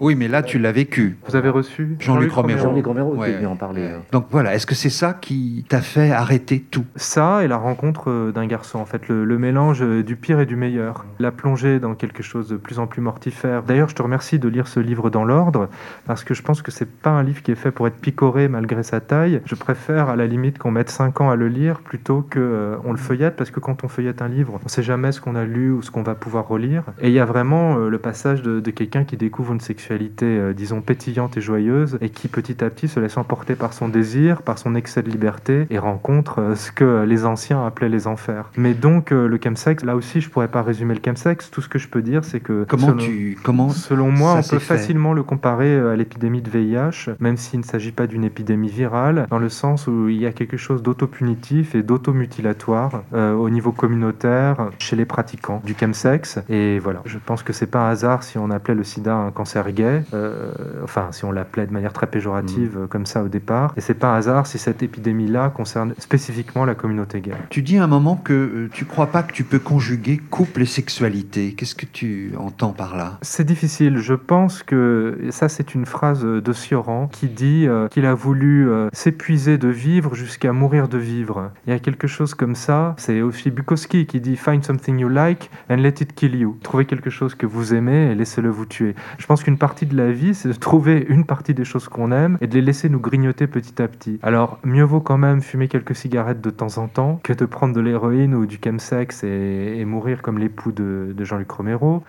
Oui, 0.00 0.14
mais 0.16 0.28
là, 0.28 0.42
tu 0.42 0.58
l'as 0.58 0.72
vécu. 0.72 1.16
Vous 1.26 1.36
avez 1.36 1.48
reçu 1.48 1.96
Jean-Luc 2.00 2.32
Romero. 2.32 2.58
Jean-Luc 2.58 2.84
Romero 2.86 3.14
Ouais, 3.14 3.44
en 3.46 3.56
parler. 3.56 3.82
ouais. 3.82 3.88
euh. 3.92 3.98
Donc 4.12 4.26
voilà, 4.30 4.54
est-ce 4.54 4.66
que 4.66 4.74
c'est 4.74 4.90
ça 4.90 5.14
qui 5.14 5.64
t'a 5.68 5.80
fait 5.80 6.10
arrêter 6.10 6.60
tout? 6.60 6.84
Ça 6.96 7.44
et 7.44 7.48
la 7.48 7.56
rencontre 7.56 8.10
euh, 8.10 8.32
d'un 8.32 8.46
garçon, 8.46 8.78
en 8.78 8.84
fait, 8.86 9.08
le, 9.08 9.24
le 9.24 9.38
mélange 9.38 9.82
euh, 9.82 10.02
du 10.02 10.16
pire 10.16 10.40
et 10.40 10.46
du 10.46 10.56
meilleur. 10.56 11.06
La 11.20 11.30
plongée 11.30 11.78
dans 11.78 11.94
quelque 11.94 12.22
chose 12.22 12.48
de 12.48 12.56
plus 12.56 12.78
en 12.78 12.86
plus 12.86 13.00
mortifère. 13.02 13.62
D'ailleurs, 13.62 13.88
je 13.88 13.94
te 13.94 14.02
remercie 14.02 14.38
de 14.38 14.48
lire 14.48 14.66
ce 14.68 14.80
livre 14.80 15.10
dans 15.10 15.24
l'ordre, 15.24 15.68
parce 16.06 16.24
que 16.24 16.34
je 16.34 16.42
pense 16.42 16.60
que 16.62 16.70
c'est 16.70 16.90
pas 16.90 17.10
un 17.10 17.22
livre 17.22 17.42
qui 17.42 17.52
est 17.52 17.56
fait 17.56 17.70
pour 17.70 17.86
être 17.86 17.96
picoré 17.96 18.48
malgré 18.48 18.82
sa 18.82 19.00
taille. 19.00 19.40
Je 19.44 19.54
préfère 19.54 20.08
à 20.08 20.16
la 20.16 20.26
limite 20.26 20.58
qu'on 20.58 20.70
mette 20.72 20.90
5 20.90 21.20
ans 21.20 21.30
à 21.30 21.36
le 21.36 21.48
lire 21.48 21.80
plutôt 21.80 22.22
que 22.22 22.40
euh, 22.40 22.76
on 22.84 22.90
le 22.92 22.98
feuillette, 22.98 23.36
parce 23.36 23.50
que 23.50 23.60
quand 23.60 23.84
on 23.84 23.88
feuillette 23.88 24.22
un 24.22 24.28
livre, 24.28 24.58
on 24.64 24.68
sait 24.68 24.82
jamais 24.82 25.12
ce 25.12 25.20
qu'on 25.20 25.36
a 25.36 25.44
lu 25.44 25.70
ou 25.70 25.82
ce 25.82 25.90
qu'on 25.90 26.02
va 26.02 26.14
pouvoir 26.14 26.48
relire. 26.48 26.82
Et 27.00 27.08
il 27.08 27.14
y 27.14 27.20
a 27.20 27.24
vraiment 27.24 27.76
euh, 27.76 27.88
le 27.88 27.98
passage 27.98 28.42
de, 28.42 28.60
de 28.60 28.70
quelqu'un 28.70 29.04
qui 29.04 29.16
découvre 29.16 29.52
une 29.52 29.60
sexualité, 29.84 30.24
euh, 30.24 30.54
disons, 30.54 30.80
pétillante 30.80 31.36
et 31.36 31.42
joyeuse, 31.42 31.98
et 32.00 32.08
qui 32.08 32.28
petit 32.28 32.64
à 32.64 32.70
petit 32.70 32.88
se 32.88 33.00
laisse 33.00 33.18
emporter 33.18 33.54
par 33.54 33.74
son 33.74 33.88
désir, 33.88 34.40
par 34.40 34.56
son 34.56 34.74
excès 34.74 35.02
de 35.02 35.10
liberté, 35.10 35.66
et 35.68 35.78
rencontre 35.78 36.40
euh, 36.40 36.54
ce 36.54 36.72
que 36.72 37.04
les 37.04 37.26
anciens 37.26 37.66
appelaient 37.66 37.90
les 37.90 38.06
enfers. 38.06 38.50
Mais 38.56 38.72
donc, 38.72 39.12
euh, 39.12 39.28
le 39.28 39.38
chemsex, 39.42 39.84
là 39.84 39.94
aussi, 39.94 40.22
je 40.22 40.30
pourrais 40.30 40.48
pas 40.48 40.62
résumer 40.62 40.94
le 40.94 41.00
chemsex. 41.04 41.50
Tout 41.50 41.60
ce 41.60 41.68
que 41.68 41.78
je 41.78 41.88
peux 41.88 42.00
dire, 42.00 42.24
c'est 42.24 42.40
que... 42.40 42.64
Comment 42.66 42.86
selon- 42.86 42.98
tu 42.98 43.38
comment 43.44 43.68
Selon 43.68 44.10
moi, 44.10 44.32
on 44.32 44.36
peut 44.36 44.58
fait 44.58 44.58
facilement 44.58 45.12
le 45.12 45.22
comparer 45.22 45.78
à 45.78 45.96
l'épidémie 45.96 46.40
de 46.40 46.48
VIH, 46.48 47.10
même 47.20 47.36
s'il 47.36 47.60
ne 47.60 47.64
s'agit 47.64 47.92
pas 47.92 48.06
d'une 48.06 48.24
épidémie 48.24 48.70
virale, 48.70 49.26
dans 49.28 49.38
le 49.38 49.50
sens 49.50 49.86
où 49.86 50.08
il 50.08 50.16
y 50.16 50.26
a 50.26 50.32
quelque 50.32 50.56
chose 50.56 50.82
d'autopunitif 50.82 51.74
et 51.74 51.82
d'automutilatoire 51.82 53.02
euh, 53.12 53.34
au 53.34 53.50
niveau 53.50 53.72
communautaire 53.72 54.70
chez 54.78 54.96
les 54.96 55.04
pratiquants 55.04 55.60
du 55.62 55.74
chemsex. 55.78 56.38
Et 56.48 56.78
voilà, 56.78 57.02
je 57.04 57.18
pense 57.18 57.42
que 57.42 57.52
c'est 57.52 57.66
pas 57.66 57.86
un 57.86 57.90
hasard 57.90 58.22
si 58.22 58.38
on 58.38 58.50
appelait 58.50 58.74
le 58.74 58.84
sida 58.84 59.14
un 59.14 59.30
cancer 59.30 59.66
gay, 59.74 60.02
euh, 60.14 60.52
enfin 60.82 61.08
si 61.10 61.24
on 61.24 61.32
l'appelait 61.32 61.66
de 61.66 61.72
manière 61.72 61.92
très 61.92 62.06
péjorative 62.06 62.78
euh, 62.78 62.86
comme 62.86 63.06
ça 63.06 63.22
au 63.22 63.28
départ. 63.28 63.74
Et 63.76 63.80
c'est 63.80 63.94
pas 63.94 64.14
un 64.14 64.16
hasard 64.16 64.46
si 64.46 64.58
cette 64.58 64.82
épidémie-là 64.82 65.50
concerne 65.50 65.94
spécifiquement 65.98 66.64
la 66.64 66.74
communauté 66.74 67.20
gay. 67.20 67.32
Tu 67.50 67.62
dis 67.62 67.78
à 67.78 67.84
un 67.84 67.88
moment 67.88 68.16
que 68.16 68.32
euh, 68.32 68.70
tu 68.72 68.84
crois 68.84 69.08
pas 69.08 69.22
que 69.22 69.32
tu 69.32 69.44
peux 69.44 69.58
conjuguer 69.58 70.18
couple 70.30 70.62
et 70.62 70.66
sexualité. 70.66 71.54
Qu'est-ce 71.54 71.74
que 71.74 71.86
tu 71.86 72.32
entends 72.38 72.72
par 72.72 72.96
là? 72.96 73.18
C'est 73.22 73.44
difficile. 73.44 73.98
Je 73.98 74.14
pense 74.14 74.62
que 74.62 75.18
et 75.22 75.32
ça, 75.32 75.48
c'est 75.48 75.74
une 75.74 75.86
phrase 75.86 76.24
de 76.24 76.52
Sioran 76.52 77.08
qui 77.08 77.28
dit 77.28 77.66
euh, 77.66 77.88
qu'il 77.88 78.06
a 78.06 78.14
voulu 78.14 78.68
euh, 78.68 78.88
s'épuiser 78.92 79.58
de 79.58 79.68
vivre 79.68 80.14
jusqu'à 80.14 80.52
mourir 80.52 80.88
de 80.88 80.98
vivre. 80.98 81.50
Il 81.66 81.72
y 81.72 81.76
a 81.76 81.78
quelque 81.78 82.06
chose 82.06 82.34
comme 82.34 82.54
ça. 82.54 82.94
C'est 82.98 83.20
aussi 83.20 83.50
Bukowski 83.50 84.06
qui 84.06 84.20
dit 84.20 84.36
Find 84.36 84.64
something 84.64 84.98
you 84.98 85.08
like 85.08 85.50
and 85.70 85.76
let 85.76 85.94
it 86.00 86.14
kill 86.14 86.34
you. 86.34 86.58
Trouvez 86.62 86.84
quelque 86.84 87.10
chose 87.10 87.34
que 87.34 87.46
vous 87.46 87.74
aimez 87.74 88.10
et 88.10 88.14
laissez-le 88.14 88.48
vous 88.48 88.66
tuer. 88.66 88.94
Je 89.18 89.26
pense 89.26 89.42
qu'une 89.42 89.58
partie 89.64 89.86
de 89.86 89.96
la 89.96 90.12
vie, 90.12 90.34
c'est 90.34 90.50
de 90.50 90.52
trouver 90.52 91.06
une 91.08 91.24
partie 91.24 91.54
des 91.54 91.64
choses 91.64 91.88
qu'on 91.88 92.12
aime 92.12 92.36
et 92.42 92.46
de 92.46 92.52
les 92.52 92.60
laisser 92.60 92.90
nous 92.90 93.00
grignoter 93.00 93.46
petit 93.46 93.80
à 93.80 93.88
petit. 93.88 94.18
Alors, 94.22 94.58
mieux 94.62 94.82
vaut 94.82 95.00
quand 95.00 95.16
même 95.16 95.40
fumer 95.40 95.68
quelques 95.68 95.94
cigarettes 95.94 96.42
de 96.42 96.50
temps 96.50 96.76
en 96.76 96.86
temps 96.86 97.18
que 97.22 97.32
de 97.32 97.46
prendre 97.46 97.72
de 97.74 97.80
l'héroïne 97.80 98.34
ou 98.34 98.44
du 98.44 98.58
chemsex 98.62 99.24
et, 99.24 99.76
et 99.78 99.86
mourir 99.86 100.20
comme 100.20 100.38
l'époux 100.38 100.70
de, 100.70 101.14
Jean-Luc 101.18 101.50
Romero. 101.50 102.02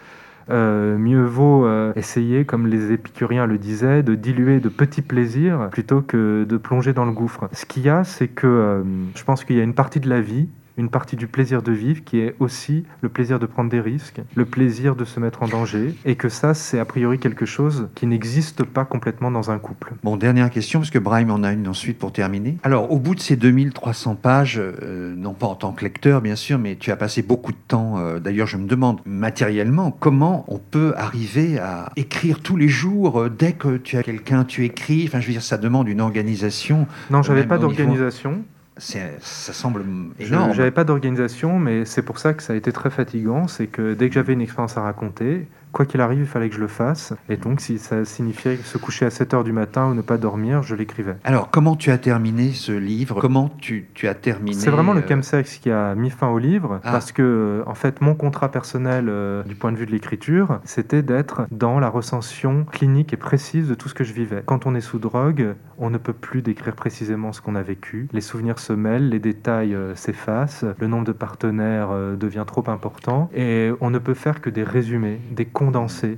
Euh, 0.49 0.97
mieux 0.97 1.23
vaut 1.23 1.65
euh, 1.65 1.93
essayer, 1.95 2.43
comme 2.43 2.67
les 2.67 2.91
épicuriens 2.91 3.45
le 3.45 3.57
disaient, 3.57 4.03
de 4.03 4.15
diluer 4.15 4.59
de 4.59 4.67
petits 4.67 5.01
plaisirs 5.01 5.69
plutôt 5.71 6.01
que 6.01 6.43
de 6.43 6.57
plonger 6.57 6.91
dans 6.91 7.05
le 7.05 7.13
gouffre. 7.13 7.47
Ce 7.53 7.65
qu'il 7.65 7.83
y 7.83 7.89
a, 7.89 8.03
c'est 8.03 8.27
que 8.27 8.47
euh, 8.47 8.83
je 9.15 9.23
pense 9.23 9.45
qu'il 9.45 9.55
y 9.55 9.61
a 9.61 9.63
une 9.63 9.75
partie 9.75 10.01
de 10.01 10.09
la 10.09 10.19
vie 10.19 10.49
une 10.77 10.89
partie 10.89 11.15
du 11.15 11.27
plaisir 11.27 11.61
de 11.61 11.71
vivre 11.71 12.03
qui 12.03 12.19
est 12.19 12.35
aussi 12.39 12.83
le 13.01 13.09
plaisir 13.09 13.39
de 13.39 13.45
prendre 13.45 13.69
des 13.69 13.79
risques, 13.79 14.21
le 14.35 14.45
plaisir 14.45 14.95
de 14.95 15.05
se 15.05 15.19
mettre 15.19 15.43
en 15.43 15.47
danger, 15.47 15.95
et 16.05 16.15
que 16.15 16.27
ça, 16.29 16.53
c'est 16.53 16.79
a 16.79 16.85
priori 16.85 17.17
quelque 17.19 17.45
chose 17.45 17.87
qui 17.95 18.07
n'existe 18.07 18.63
pas 18.63 18.83
complètement 18.85 19.31
dans 19.31 19.51
un 19.51 19.57
couple. 19.57 19.93
Bon, 20.03 20.17
dernière 20.17 20.49
question, 20.49 20.79
parce 20.79 20.89
que 20.91 20.99
Brahim 20.99 21.31
en 21.31 21.43
a 21.43 21.53
une 21.53 21.67
ensuite 21.67 21.97
pour 21.97 22.11
terminer. 22.11 22.57
Alors, 22.63 22.91
au 22.91 22.99
bout 22.99 23.15
de 23.15 23.19
ces 23.21 23.35
2300 23.35 24.15
pages, 24.15 24.59
euh, 24.59 25.13
non 25.15 25.33
pas 25.33 25.47
en 25.47 25.55
tant 25.55 25.71
que 25.71 25.83
lecteur, 25.83 26.21
bien 26.21 26.35
sûr, 26.35 26.59
mais 26.59 26.75
tu 26.75 26.91
as 26.91 26.95
passé 26.97 27.21
beaucoup 27.21 27.51
de 27.51 27.57
temps, 27.67 27.97
euh, 27.97 28.19
d'ailleurs, 28.19 28.47
je 28.47 28.57
me 28.57 28.67
demande 28.67 28.99
matériellement, 29.05 29.91
comment 29.91 30.45
on 30.47 30.59
peut 30.59 30.93
arriver 30.97 31.57
à 31.59 31.91
écrire 31.95 32.41
tous 32.41 32.57
les 32.57 32.67
jours, 32.67 33.21
euh, 33.21 33.29
dès 33.29 33.53
que 33.53 33.77
tu 33.77 33.97
as 33.97 34.03
quelqu'un, 34.03 34.43
tu 34.43 34.65
écris, 34.65 35.05
enfin, 35.07 35.19
je 35.19 35.27
veux 35.27 35.33
dire, 35.33 35.41
ça 35.41 35.57
demande 35.57 35.87
une 35.87 36.01
organisation. 36.01 36.87
Non, 37.09 37.21
j'avais 37.21 37.45
pas 37.45 37.57
niveau- 37.57 37.69
d'organisation. 37.69 38.43
Ça 38.77 39.53
semble 39.53 39.85
énorme. 40.19 40.53
J'avais 40.53 40.71
pas 40.71 40.83
d'organisation, 40.83 41.59
mais 41.59 41.85
c'est 41.85 42.01
pour 42.01 42.19
ça 42.19 42.33
que 42.33 42.43
ça 42.43 42.53
a 42.53 42.55
été 42.55 42.71
très 42.71 42.89
fatigant. 42.89 43.47
C'est 43.47 43.67
que 43.67 43.93
dès 43.93 44.09
que 44.09 44.15
j'avais 44.15 44.33
une 44.33 44.41
expérience 44.41 44.77
à 44.77 44.81
raconter, 44.81 45.47
quoi 45.75 45.85
qu'il 45.85 45.99
arrive, 45.99 46.21
il 46.21 46.25
fallait 46.25 46.47
que 46.47 46.55
je 46.55 46.61
le 46.61 46.69
fasse. 46.69 47.13
Et 47.27 47.35
donc, 47.35 47.59
si 47.59 47.77
ça 47.79 48.05
signifiait 48.05 48.55
se 48.55 48.77
coucher 48.77 49.05
à 49.05 49.09
7 49.09 49.33
heures 49.33 49.43
du 49.43 49.51
matin 49.51 49.87
ou 49.89 49.93
ne 49.93 50.01
pas 50.01 50.17
dormir, 50.17 50.63
je 50.63 50.73
l'écrivais. 50.73 51.17
Alors, 51.25 51.51
comment 51.51 51.75
tu 51.75 51.91
as 51.91 51.97
terminé 51.97 52.51
ce 52.53 52.71
livre? 52.71 53.19
Comment 53.19 53.49
tu, 53.59 53.87
tu 53.93 54.07
as 54.07 54.13
terminé 54.13 54.55
C'est 54.57 54.69
vraiment 54.69 54.93
le 54.93 55.01
euh, 55.01 55.07
chemsex 55.07 55.57
qui 55.57 55.69
a 55.69 55.93
mis 55.93 56.09
fin 56.09 56.29
au 56.29 56.39
livre, 56.39 56.79
Ah. 56.85 56.93
parce 56.93 57.11
que, 57.11 57.21
euh, 57.21 57.69
en 57.69 57.75
fait, 57.75 57.99
mon 57.99 58.15
contrat 58.15 58.49
personnel, 58.49 59.07
euh, 59.09 59.43
du 59.43 59.55
point 59.55 59.73
de 59.73 59.77
vue 59.77 59.85
de 59.85 59.91
l'écriture, 59.91 60.61
c'était 60.63 61.01
d'être 61.01 61.45
dans 61.51 61.81
la 61.81 61.89
recension 61.89 62.63
clinique 62.71 63.11
et 63.11 63.17
précise 63.17 63.67
de 63.67 63.75
tout 63.75 63.89
ce 63.89 63.93
que 63.93 64.05
je 64.05 64.13
vivais. 64.13 64.43
Quand 64.45 64.65
on 64.65 64.75
est 64.75 64.81
sous 64.81 64.97
drogue, 64.99 65.55
on 65.77 65.89
ne 65.89 65.97
peut 65.97 66.13
plus 66.13 66.41
décrire 66.41 66.75
précisément 66.75 67.33
ce 67.33 67.41
qu'on 67.41 67.55
a 67.55 67.61
vécu. 67.61 68.07
Les 68.13 68.21
souvenirs 68.21 68.59
se 68.59 68.71
mêlent, 68.71 69.09
les 69.09 69.19
détails 69.19 69.75
euh, 69.75 69.93
s'effacent, 69.95 70.63
le 70.79 70.87
nombre 70.87 71.03
de 71.03 71.11
partenaires 71.11 71.89
devient 72.17 72.45
trop 72.47 72.63
important, 72.69 73.29
et 73.35 73.71
on 73.81 73.89
ne 73.89 73.99
peut 73.99 74.13
faire 74.13 74.39
que 74.39 74.49
des 74.49 74.63
résumés, 74.63 75.19
des 75.31 75.43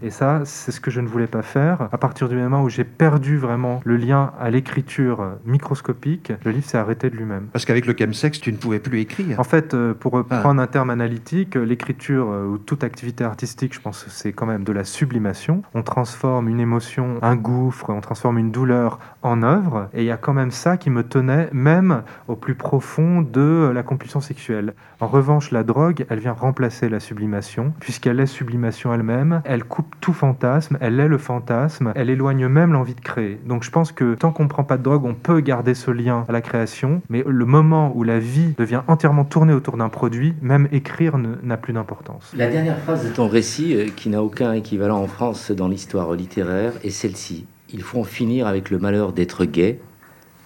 Et 0.03 0.09
ça, 0.09 0.41
c'est 0.45 0.71
ce 0.71 0.79
que 0.79 0.91
je 0.91 1.01
ne 1.01 1.07
voulais 1.07 1.27
pas 1.27 1.41
faire. 1.41 1.89
À 1.91 1.97
partir 1.97 2.29
du 2.29 2.35
moment 2.35 2.63
où 2.63 2.69
j'ai 2.69 2.83
perdu 2.83 3.37
vraiment 3.37 3.81
le 3.85 3.97
lien 3.97 4.31
à 4.39 4.49
l'écriture 4.49 5.25
microscopique, 5.45 6.31
le 6.45 6.51
livre 6.51 6.65
s'est 6.65 6.77
arrêté 6.77 7.09
de 7.09 7.15
lui-même. 7.15 7.47
Parce 7.51 7.65
qu'avec 7.65 7.85
le 7.85 7.95
chemsex, 7.97 8.39
tu 8.39 8.51
ne 8.51 8.57
pouvais 8.57 8.79
plus 8.79 8.99
écrire. 8.99 9.39
En 9.39 9.43
fait, 9.43 9.73
euh, 9.73 9.93
pour 9.93 10.17
Ah. 10.29 10.39
prendre 10.39 10.61
un 10.61 10.67
terme 10.67 10.89
analytique, 10.89 11.55
euh, 11.57 11.63
l'écriture 11.63 12.29
euh, 12.31 12.45
ou 12.45 12.57
toute 12.57 12.83
activité 12.83 13.23
artistique, 13.23 13.73
je 13.73 13.81
pense 13.81 14.03
que 14.03 14.09
c'est 14.09 14.33
quand 14.33 14.45
même 14.45 14.63
de 14.63 14.71
la 14.71 14.83
sublimation. 14.83 15.61
On 15.73 15.83
transforme 15.83 16.47
une 16.47 16.59
émotion, 16.59 17.17
un 17.21 17.35
gouffre, 17.35 17.89
on 17.89 18.01
transforme 18.01 18.37
une 18.37 18.51
douleur 18.51 18.99
en 19.21 19.43
œuvre. 19.43 19.89
Et 19.93 20.01
il 20.01 20.05
y 20.05 20.11
a 20.11 20.17
quand 20.17 20.33
même 20.33 20.51
ça 20.51 20.77
qui 20.77 20.89
me 20.89 21.03
tenait 21.03 21.49
même 21.51 22.03
au 22.27 22.35
plus 22.35 22.55
profond 22.55 23.21
de 23.21 23.71
la 23.73 23.83
compulsion 23.83 24.21
sexuelle. 24.21 24.73
En 24.99 25.05
revanche, 25.05 25.51
la 25.51 25.63
drogue, 25.63 26.07
elle 26.09 26.17
vient 26.17 26.33
remplacer 26.33 26.89
la 26.89 26.99
sublimation, 26.99 27.71
puisqu'elle 27.79 28.19
est 28.19 28.25
sublimation 28.25 28.91
elle-même. 28.91 29.43
Elle 29.45 29.63
coupe 29.63 29.93
tout 30.01 30.13
fantasme, 30.13 30.79
elle 30.81 30.99
est 30.99 31.07
le 31.07 31.19
fantasme, 31.19 31.91
elle 31.95 32.09
éloigne 32.09 32.47
même 32.47 32.73
l'envie 32.73 32.95
de 32.95 33.01
créer. 33.01 33.39
Donc 33.45 33.63
je 33.63 33.69
pense 33.69 33.91
que 33.91 34.15
tant 34.15 34.31
qu'on 34.31 34.45
ne 34.45 34.49
prend 34.49 34.63
pas 34.63 34.77
de 34.77 34.81
drogue, 34.81 35.05
on 35.05 35.13
peut 35.13 35.39
garder 35.39 35.75
ce 35.75 35.91
lien 35.91 36.25
à 36.27 36.31
la 36.31 36.41
création, 36.41 37.03
mais 37.09 37.23
le 37.27 37.45
moment 37.45 37.91
où 37.95 38.01
la 38.01 38.17
vie 38.17 38.55
devient 38.57 38.81
entièrement 38.87 39.23
tournée 39.23 39.53
autour 39.53 39.77
d'un 39.77 39.89
produit, 39.89 40.33
même 40.41 40.67
écrire 40.71 41.17
n'a 41.17 41.57
plus 41.57 41.73
d'importance. 41.73 42.33
La 42.35 42.49
dernière 42.49 42.79
phrase 42.79 43.07
de 43.07 43.13
ton 43.13 43.27
récit, 43.27 43.75
euh, 43.75 43.87
qui 43.95 44.09
n'a 44.09 44.23
aucun 44.23 44.53
équivalent 44.53 44.97
en 44.97 45.07
France 45.07 45.51
dans 45.51 45.67
l'histoire 45.67 46.13
littéraire, 46.13 46.73
est 46.83 46.89
celle-ci. 46.89 47.45
Il 47.71 47.83
faut 47.83 47.99
en 47.99 48.03
finir 48.03 48.47
avec 48.47 48.71
le 48.71 48.79
malheur 48.79 49.13
d'être 49.13 49.45
gay. 49.45 49.79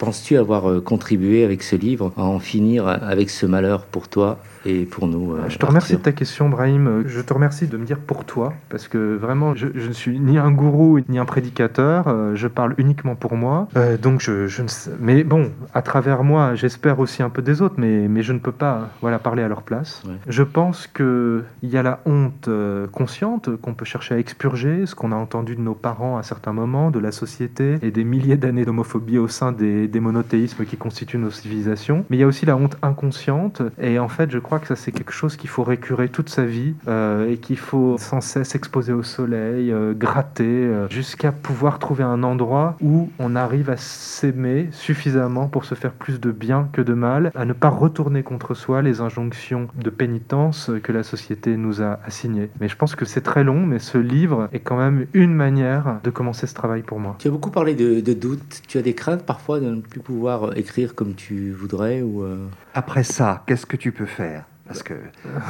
Penses-tu 0.02 0.36
avoir 0.36 0.68
euh, 0.68 0.82
contribué 0.82 1.44
avec 1.44 1.62
ce 1.62 1.76
livre 1.76 2.12
à 2.18 2.24
en 2.24 2.40
finir 2.40 2.88
avec 2.88 3.30
ce 3.30 3.46
malheur 3.46 3.86
pour 3.86 4.08
toi? 4.08 4.40
Et 4.66 4.86
pour 4.86 5.08
nous 5.08 5.34
euh, 5.34 5.50
Je 5.50 5.58
te 5.58 5.66
remercie 5.66 5.94
de 5.94 6.02
ta 6.02 6.12
question, 6.12 6.50
Brahim. 6.50 7.04
Je 7.08 7.22
te 7.22 7.34
remercie 7.34 7.68
de 7.68 7.78
me 7.78 7.86
dire 7.86 8.00
pour 8.00 8.26
toi, 8.26 8.54
parce 8.70 8.88
que 8.88 9.16
vraiment, 9.16 9.56
je, 9.56 9.68
je 9.74 9.88
ne 9.88 9.94
suis 9.94 10.20
ni 10.20 10.38
un 10.38 10.52
gourou 10.52 11.00
ni 11.10 11.18
un 11.20 11.26
prédicateur. 11.26 12.08
euh, 12.08 12.36
Je 12.36 12.48
parle 12.48 12.76
uniquement 12.78 13.16
pour 13.16 13.36
moi. 13.36 13.68
Euh, 13.76 13.98
donc, 13.98 14.22
je, 14.22 14.48
je 14.48 14.62
ne 14.62 14.68
sais. 14.68 14.92
Mais 15.00 15.24
bon, 15.24 15.52
à 15.74 15.82
travers 15.82 16.24
moi, 16.24 16.56
j'espère 16.56 17.00
aussi 17.00 17.24
un 17.24 17.30
peu 17.30 17.42
des 17.42 17.62
autres, 17.62 17.76
mais, 17.78 18.08
mais 18.08 18.22
je 18.24 18.34
ne 18.34 18.40
peux 18.40 18.52
pas 18.52 18.90
voilà, 19.02 19.20
parler 19.20 19.44
à 19.44 19.48
leur 19.48 19.64
place. 19.64 20.04
Ouais. 20.08 20.16
Je 20.28 20.44
pense 20.44 20.88
qu'il 20.88 21.44
y 21.64 21.78
a 21.78 21.84
la 21.84 22.00
honte 22.06 22.50
consciente 22.92 23.56
qu'on 23.58 23.74
peut 23.74 23.86
chercher 23.86 24.16
à 24.16 24.20
expurger, 24.20 24.86
ce 24.86 24.96
qu'on 24.96 25.12
a 25.12 25.16
entendu 25.16 25.56
de 25.56 25.62
nos 25.62 25.74
parents 25.76 26.18
à 26.18 26.24
certains 26.24 26.54
moments, 26.54 26.92
de 26.92 27.00
la 27.00 27.12
société 27.12 27.78
et 27.82 27.92
des 27.92 28.04
milliers 28.04 28.38
d'années 28.38 28.66
d'homophobie 28.66 29.18
au 29.18 29.28
sein 29.28 29.52
des, 29.52 29.88
des 29.88 30.00
monothéismes 30.00 30.66
qui 30.66 30.78
constituent 30.78 31.18
nos 31.18 31.32
civilisations. 31.32 32.06
Mais 32.10 32.18
il 32.18 32.20
y 32.20 32.24
a 32.24 32.28
aussi 32.28 32.46
la 32.46 32.56
honte 32.56 32.78
inconsciente, 32.82 33.62
et 33.80 34.00
en 34.00 34.08
fait, 34.08 34.32
je 34.32 34.40
crois 34.40 34.51
que 34.60 34.68
ça, 34.68 34.76
c'est 34.76 34.92
quelque 34.92 35.12
chose 35.12 35.36
qu'il 35.36 35.50
faut 35.50 35.64
récurer 35.64 36.10
toute 36.10 36.30
sa 36.30 36.46
vie 36.46 36.76
euh, 36.88 37.30
et 37.30 37.38
qu'il 37.38 37.58
faut 37.58 37.98
sans 37.98 38.22
cesse 38.22 38.56
exposer 38.56 38.94
au 38.94 39.04
soleil, 39.04 39.72
euh, 39.72 39.94
gratter, 39.94 40.44
euh, 40.44 40.88
jusqu'à 40.90 41.32
pouvoir 41.32 41.80
trouver 41.80 42.04
un 42.04 42.24
endroit 42.24 42.76
où 42.82 43.10
on 43.20 43.36
arrive 43.36 43.70
à 43.70 43.78
s'aimer 43.78 44.70
suffisamment 44.72 45.48
pour 45.48 45.66
se 45.66 45.76
faire 45.76 45.92
plus 45.92 46.20
de 46.20 46.32
bien 46.32 46.70
que 46.72 46.82
de 46.82 46.94
mal, 46.94 47.32
à 47.36 47.46
ne 47.46 47.54
pas 47.54 47.70
retourner 47.70 48.24
contre 48.24 48.54
soi 48.54 48.82
les 48.82 49.02
injonctions 49.02 49.68
de 49.76 49.90
pénitence 49.90 50.72
que 50.84 50.92
la 50.92 51.04
société 51.04 51.58
nous 51.58 51.82
a 51.82 52.00
assignées. 52.06 52.50
Mais 52.60 52.68
je 52.68 52.76
pense 52.76 52.96
que 52.96 53.06
c'est 53.06 53.22
très 53.22 53.44
long, 53.44 53.66
mais 53.66 53.80
ce 53.80 53.98
livre 53.98 54.50
est 54.52 54.60
quand 54.60 54.78
même 54.78 55.06
une 55.14 55.34
manière 55.34 56.00
de 56.04 56.10
commencer 56.10 56.48
ce 56.48 56.54
travail 56.54 56.82
pour 56.82 57.00
moi. 57.00 57.16
Tu 57.20 57.28
as 57.28 57.32
beaucoup 57.32 57.52
parlé 57.52 57.76
de, 57.76 58.02
de 58.02 58.14
doutes. 58.14 58.62
Tu 58.68 58.78
as 58.78 58.82
des 58.82 58.94
craintes 58.94 59.26
parfois 59.26 59.60
de 59.60 59.70
ne 59.70 59.82
plus 59.82 60.00
pouvoir 60.00 60.58
écrire 60.58 60.96
comme 60.96 61.14
tu 61.14 61.52
voudrais 61.52 62.02
ou 62.02 62.24
euh, 62.24 62.48
Après 62.74 63.04
ça, 63.04 63.44
qu'est-ce 63.46 63.66
que 63.66 63.78
tu 63.78 63.92
peux 63.92 64.06
faire? 64.06 64.41
Parce 64.68 64.84
que 64.84 64.94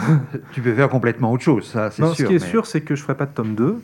tu 0.54 0.62
peux 0.62 0.74
faire 0.74 0.90
complètement 0.90 1.32
autre 1.32 1.44
chose, 1.44 1.68
ça, 1.70 1.92
c'est 1.92 2.02
Non, 2.02 2.14
sûr. 2.14 2.26
ce 2.26 2.30
qui 2.30 2.36
est 2.36 2.40
mais- 2.44 2.50
sûr, 2.52 2.66
c'est 2.66 2.82
que 2.82 2.96
je 2.96 3.02
ferai 3.04 3.16
pas 3.16 3.26
de 3.26 3.34
tome 3.34 3.56
2. 3.56 3.80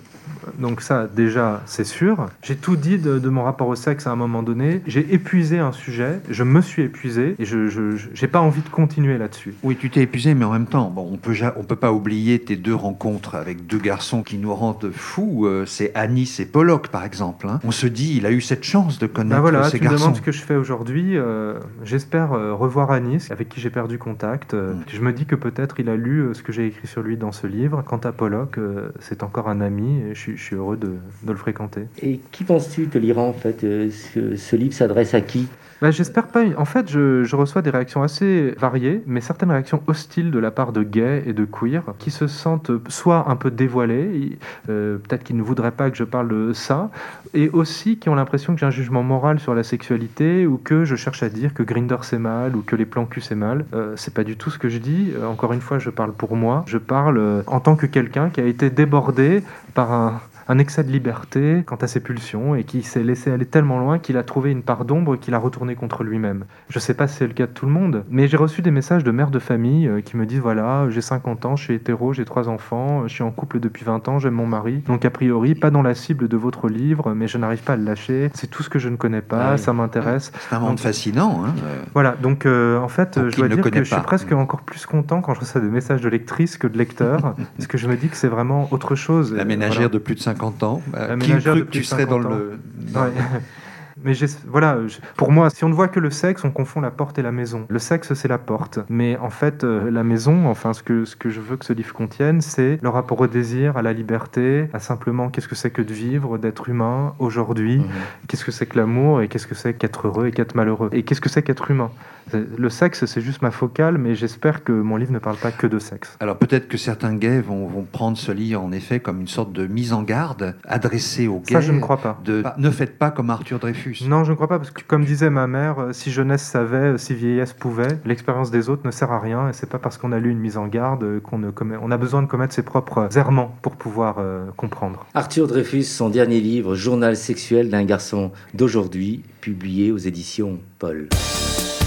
Donc 0.59 0.81
ça, 0.81 1.07
déjà, 1.07 1.61
c'est 1.65 1.83
sûr. 1.83 2.27
J'ai 2.41 2.55
tout 2.55 2.75
dit 2.75 2.97
de, 2.97 3.19
de 3.19 3.29
mon 3.29 3.43
rapport 3.43 3.67
au 3.67 3.75
sexe 3.75 4.07
à 4.07 4.11
un 4.11 4.15
moment 4.15 4.43
donné. 4.43 4.81
J'ai 4.87 5.13
épuisé 5.13 5.59
un 5.59 5.71
sujet, 5.71 6.19
je 6.29 6.43
me 6.43 6.61
suis 6.61 6.83
épuisé, 6.83 7.35
et 7.39 7.45
je 7.45 7.95
n'ai 8.21 8.27
pas 8.27 8.41
envie 8.41 8.61
de 8.61 8.69
continuer 8.69 9.17
là-dessus. 9.17 9.53
Oui, 9.63 9.75
tu 9.79 9.89
t'es 9.89 10.01
épuisé, 10.01 10.33
mais 10.33 10.45
en 10.45 10.51
même 10.51 10.67
temps, 10.67 10.89
bon, 10.89 11.07
on 11.11 11.17
peut 11.17 11.33
on 11.57 11.63
peut 11.63 11.75
pas 11.75 11.91
oublier 11.91 12.39
tes 12.39 12.55
deux 12.55 12.73
rencontres 12.75 13.35
avec 13.35 13.67
deux 13.67 13.77
garçons 13.79 14.23
qui 14.23 14.37
nous 14.37 14.53
rendent 14.53 14.91
fous. 14.91 15.45
euh, 15.45 15.65
c'est 15.65 15.91
Anis 15.95 16.39
et 16.39 16.45
Pollock, 16.45 16.87
par 16.89 17.03
exemple. 17.03 17.47
hein. 17.47 17.59
On 17.63 17.71
se 17.71 17.87
dit, 17.87 18.15
il 18.17 18.25
a 18.25 18.31
eu 18.31 18.41
cette 18.41 18.63
chance 18.63 18.97
de 18.99 19.07
connaître 19.07 19.35
Ben 19.35 19.41
voilà, 19.41 19.63
ces 19.69 19.77
tu 19.79 19.85
me 19.85 19.89
demandes 19.91 20.15
ce 20.15 20.21
que 20.21 20.31
je 20.31 20.41
fais 20.41 20.55
aujourd'hui. 20.55 21.17
euh, 21.17 21.59
J'espère 21.83 22.33
euh, 22.33 22.53
revoir 22.53 22.91
Anis, 22.91 23.29
avec 23.31 23.49
qui 23.49 23.59
j'ai 23.61 23.69
perdu 23.69 23.97
contact. 23.97 24.53
Euh, 24.53 24.73
Mm. 24.73 24.83
Je 24.87 25.01
me 25.01 25.13
dis 25.13 25.25
que 25.25 25.35
peut-être 25.35 25.79
il 25.79 25.89
a 25.89 25.95
lu 25.95 26.29
ce 26.33 26.41
que 26.43 26.51
j'ai 26.51 26.67
écrit 26.67 26.87
sur 26.87 27.01
lui 27.01 27.15
dans 27.17 27.31
ce 27.31 27.47
livre. 27.47 27.83
Quant 27.85 27.97
à 28.03 28.11
Pollock, 28.11 28.59
c'est 28.99 29.23
encore 29.23 29.47
un 29.49 29.61
ami, 29.61 30.01
et 30.01 30.15
je, 30.15 30.19
suis- 30.19 30.36
je 30.37 30.43
suis 30.43 30.55
heureux 30.55 30.77
de, 30.77 30.97
de 31.23 31.31
le 31.31 31.37
fréquenter. 31.37 31.81
Et 32.01 32.19
qui 32.31 32.43
penses-tu 32.43 32.87
te 32.87 32.97
lira 32.97 33.21
en 33.21 33.33
fait 33.33 33.63
euh, 33.63 33.89
ce 33.91 34.55
livre 34.55 34.73
s'adresse 34.73 35.13
à 35.13 35.21
qui? 35.21 35.47
Bah, 35.81 35.91
J'espère 35.91 36.27
pas. 36.27 36.43
En 36.57 36.65
fait, 36.65 36.89
je, 36.89 37.23
je 37.23 37.35
reçois 37.35 37.61
des 37.61 37.69
réactions 37.69 38.01
assez 38.01 38.55
variées, 38.59 39.03
mais 39.05 39.21
certaines 39.21 39.51
réactions 39.51 39.81
hostiles 39.85 40.31
de 40.31 40.39
la 40.39 40.49
part 40.49 40.71
de 40.71 40.81
gays 40.81 41.23
et 41.27 41.33
de 41.33 41.45
queer 41.45 41.83
qui 41.99 42.09
se 42.09 42.25
sentent 42.25 42.71
soit 42.89 43.29
un 43.29 43.35
peu 43.35 43.51
dévoilés, 43.51 44.39
euh, 44.69 44.97
peut-être 44.97 45.23
qu'ils 45.23 45.37
ne 45.37 45.43
voudraient 45.43 45.71
pas 45.71 45.91
que 45.91 45.97
je 45.97 46.03
parle 46.03 46.29
de 46.29 46.53
ça, 46.53 46.89
et 47.33 47.49
aussi 47.49 47.97
qui 47.97 48.09
ont 48.09 48.15
l'impression 48.15 48.53
que 48.53 48.59
j'ai 48.59 48.65
un 48.65 48.71
jugement 48.71 49.03
moral 49.03 49.39
sur 49.39 49.53
la 49.53 49.63
sexualité 49.63 50.47
ou 50.47 50.57
que 50.57 50.83
je 50.83 50.95
cherche 50.95 51.21
à 51.21 51.29
dire 51.29 51.53
que 51.53 51.61
Grinder 51.61 51.97
c'est 52.01 52.17
mal 52.17 52.55
ou 52.55 52.61
que 52.61 52.75
les 52.75 52.85
plans 52.85 53.05
cul 53.05 53.21
c'est 53.21 53.35
mal. 53.35 53.65
Euh, 53.73 53.93
c'est 53.95 54.13
pas 54.13 54.23
du 54.23 54.35
tout 54.35 54.49
ce 54.49 54.57
que 54.57 54.69
je 54.69 54.79
dis. 54.79 55.11
Euh, 55.15 55.27
encore 55.27 55.53
une 55.53 55.61
fois, 55.61 55.77
je 55.77 55.91
parle 55.91 56.13
pour 56.13 56.35
moi. 56.35 56.63
Je 56.67 56.79
parle 56.79 57.17
euh, 57.17 57.43
en 57.45 57.59
tant 57.59 57.75
que 57.75 57.85
quelqu'un 57.85 58.29
qui 58.29 58.41
a 58.41 58.45
été 58.45 58.69
débordé 58.69 59.43
par 59.75 59.91
un 59.91 60.21
un 60.47 60.57
excès 60.59 60.83
de 60.83 60.91
liberté 60.91 61.63
quant 61.65 61.75
à 61.75 61.87
ses 61.87 61.99
pulsions 61.99 62.55
et 62.55 62.63
qui 62.63 62.83
s'est 62.83 63.03
laissé 63.03 63.31
aller 63.31 63.45
tellement 63.45 63.79
loin 63.79 63.99
qu'il 63.99 64.17
a 64.17 64.23
trouvé 64.23 64.51
une 64.51 64.63
part 64.63 64.85
d'ombre 64.85 65.17
qu'il 65.17 65.33
a 65.33 65.37
retourné 65.37 65.66
contre 65.75 66.03
lui-même. 66.03 66.45
Je 66.69 66.79
sais 66.79 66.93
pas 66.93 67.07
si 67.07 67.17
c'est 67.17 67.27
le 67.27 67.33
cas 67.33 67.45
de 67.47 67.51
tout 67.51 67.65
le 67.65 67.71
monde, 67.71 68.03
mais 68.09 68.27
j'ai 68.27 68.37
reçu 68.37 68.61
des 68.61 68.71
messages 68.71 69.03
de 69.03 69.11
mères 69.11 69.29
de 69.31 69.39
famille 69.39 69.87
euh, 69.87 70.01
qui 70.01 70.17
me 70.17 70.25
disent 70.25 70.39
voilà, 70.39 70.87
j'ai 70.89 71.01
50 71.01 71.45
ans, 71.45 71.55
je 71.55 71.63
suis 71.63 71.73
hétéro, 71.75 72.13
j'ai 72.13 72.25
trois 72.25 72.47
enfants, 72.49 73.07
je 73.07 73.13
suis 73.13 73.23
en 73.23 73.31
couple 73.31 73.59
depuis 73.59 73.83
20 73.85 74.07
ans, 74.07 74.19
j'aime 74.19 74.33
mon 74.35 74.45
mari, 74.47 74.83
donc 74.87 75.03
a 75.05 75.09
priori 75.09 75.53
pas 75.55 75.69
dans 75.69 75.81
la 75.81 75.93
cible 75.93 76.27
de 76.27 76.37
votre 76.37 76.69
livre, 76.69 77.13
mais 77.13 77.27
je 77.27 77.37
n'arrive 77.37 77.61
pas 77.63 77.73
à 77.73 77.75
le 77.75 77.83
lâcher, 77.83 78.29
c'est 78.33 78.47
tout 78.49 78.63
ce 78.63 78.69
que 78.69 78.79
je 78.79 78.89
ne 78.89 78.95
connais 78.95 79.21
pas, 79.21 79.51
Ah 79.51 79.57
ça 79.57 79.73
m'intéresse. 79.73 80.31
C'est 80.49 80.55
un 80.55 80.59
monde 80.59 80.79
fascinant. 80.79 81.43
hein, 81.45 81.53
euh. 81.65 81.81
Voilà, 81.93 82.15
donc 82.21 82.45
euh, 82.45 82.79
en 82.79 82.87
fait, 82.87 83.19
je 83.29 83.35
dois 83.35 83.47
dire 83.49 83.61
que 83.61 83.83
je 83.83 83.83
suis 83.83 84.01
presque 84.01 84.31
encore 84.31 84.61
plus 84.61 84.85
content 84.85 85.21
quand 85.21 85.33
je 85.33 85.41
reçois 85.41 85.61
des 85.61 85.67
messages 85.69 86.01
de 86.01 86.09
lectrices 86.09 86.57
que 86.57 86.67
de 86.67 86.77
lecteurs, 86.77 87.35
parce 87.57 87.67
que 87.67 87.77
je 87.77 87.87
me 87.87 87.95
dis 87.95 88.07
que 88.07 88.15
c'est 88.17 88.27
vraiment 88.29 88.67
autre 88.71 88.95
chose. 88.95 89.33
La 89.33 89.45
ménagère 89.45 89.73
voilà. 89.75 89.89
de 89.89 89.97
plus 89.97 90.15
de 90.15 90.19
50 90.19 90.37
50 90.37 90.63
ans. 90.63 90.81
Euh, 90.95 91.17
qui 91.17 91.31
cru 91.31 91.65
que 91.65 91.71
tu 91.71 91.83
serais 91.83 92.05
dans 92.05 92.21
50 92.21 92.25
ans. 92.31 92.35
le. 92.37 92.59
dans- 92.93 93.01
Ouais. 93.01 93.11
Mais 94.03 94.13
voilà, 94.47 94.77
pour 95.15 95.31
moi, 95.31 95.49
si 95.49 95.63
on 95.63 95.69
ne 95.69 95.73
voit 95.73 95.87
que 95.87 95.99
le 95.99 96.11
sexe, 96.11 96.43
on 96.43 96.51
confond 96.51 96.81
la 96.81 96.91
porte 96.91 97.17
et 97.19 97.21
la 97.21 97.31
maison. 97.31 97.65
Le 97.69 97.79
sexe, 97.79 98.13
c'est 98.13 98.27
la 98.27 98.37
porte. 98.37 98.79
Mais 98.89 99.17
en 99.17 99.29
fait, 99.29 99.63
euh, 99.63 99.89
la 99.91 100.03
maison, 100.03 100.47
enfin, 100.47 100.73
ce 100.73 100.83
que, 100.83 101.05
ce 101.05 101.15
que 101.15 101.29
je 101.29 101.41
veux 101.41 101.57
que 101.57 101.65
ce 101.65 101.73
livre 101.73 101.93
contienne, 101.93 102.41
c'est 102.41 102.79
le 102.81 102.89
rapport 102.89 103.19
au 103.21 103.27
désir, 103.27 103.75
à 103.77 103.81
la 103.81 103.93
liberté, 103.93 104.69
à 104.73 104.79
simplement 104.79 105.29
qu'est-ce 105.29 105.47
que 105.47 105.55
c'est 105.55 105.71
que 105.71 105.81
de 105.81 105.93
vivre, 105.93 106.37
d'être 106.37 106.69
humain 106.69 107.13
aujourd'hui, 107.19 107.77
Mhm. 107.79 107.85
qu'est-ce 108.27 108.45
que 108.45 108.51
c'est 108.51 108.65
que 108.65 108.77
l'amour 108.77 109.21
et 109.21 109.27
qu'est-ce 109.27 109.47
que 109.47 109.55
c'est 109.55 109.73
qu'être 109.73 110.07
heureux 110.07 110.27
et 110.27 110.31
qu'être 110.31 110.55
malheureux? 110.55 110.89
Et 110.91 111.03
qu'est-ce 111.03 111.21
que 111.21 111.29
c'est 111.29 111.41
qu'être 111.41 111.69
humain? 111.71 111.89
Le 112.33 112.69
sexe, 112.69 113.05
c'est 113.05 113.21
juste 113.21 113.41
ma 113.41 113.51
focale, 113.51 113.97
mais 113.97 114.13
j'espère 114.13 114.65
que 114.65 114.73
mon 114.73 114.97
livre 114.97 115.13
ne 115.13 115.19
parle 115.19 115.37
pas 115.37 115.51
que 115.51 115.65
de 115.65 115.79
sexe. 115.79 116.17
Alors 116.19 116.37
peut-être 116.37 116.67
que 116.67 116.77
certains 116.77 117.15
gays 117.15 117.39
vont, 117.39 117.67
vont 117.67 117.83
prendre 117.89 118.17
ce 118.17 118.33
livre 118.33 118.61
en 118.61 118.73
effet 118.73 118.99
comme 118.99 119.21
une 119.21 119.29
sorte 119.29 119.53
de 119.53 119.65
mise 119.65 119.93
en 119.93 120.03
garde 120.03 120.55
adressée 120.65 121.27
aux 121.27 121.39
gays. 121.39 121.53
Ça, 121.53 121.61
je 121.61 121.71
ne 121.71 121.79
crois 121.79 121.97
pas. 121.97 122.19
De, 122.25 122.43
ne 122.57 122.69
faites 122.69 122.97
pas 122.97 123.11
comme 123.11 123.29
Arthur 123.29 123.59
Dreyfus. 123.59 123.86
Non, 124.07 124.23
je 124.23 124.31
ne 124.31 124.35
crois 124.35 124.47
pas, 124.47 124.57
parce 124.57 124.71
que 124.71 124.81
comme 124.83 125.05
disait 125.05 125.29
ma 125.29 125.47
mère, 125.47 125.79
euh, 125.79 125.93
si 125.93 126.11
jeunesse 126.11 126.43
savait, 126.43 126.77
euh, 126.77 126.97
si 126.97 127.13
vieillesse 127.13 127.53
pouvait, 127.53 127.99
l'expérience 128.05 128.51
des 128.51 128.69
autres 128.69 128.83
ne 128.85 128.91
sert 128.91 129.11
à 129.11 129.19
rien, 129.19 129.49
et 129.49 129.53
c'est 129.53 129.69
pas 129.69 129.79
parce 129.79 129.97
qu'on 129.97 130.11
a 130.11 130.19
lu 130.19 130.31
une 130.31 130.39
mise 130.39 130.57
en 130.57 130.67
garde 130.67 131.03
euh, 131.03 131.19
qu'on 131.19 131.37
ne 131.37 131.51
commet... 131.51 131.75
On 131.81 131.91
a 131.91 131.97
besoin 131.97 132.21
de 132.21 132.27
commettre 132.27 132.53
ses 132.53 132.63
propres 132.63 133.09
errements 133.17 133.55
pour 133.61 133.75
pouvoir 133.75 134.17
euh, 134.19 134.45
comprendre. 134.55 135.05
Arthur 135.13 135.47
Dreyfus, 135.47 135.83
son 135.83 136.09
dernier 136.09 136.39
livre, 136.39 136.75
Journal 136.75 137.15
sexuel 137.15 137.69
d'un 137.69 137.83
garçon 137.83 138.31
d'aujourd'hui, 138.53 139.23
publié 139.41 139.91
aux 139.91 139.97
éditions 139.97 140.59
Paul. 140.79 141.07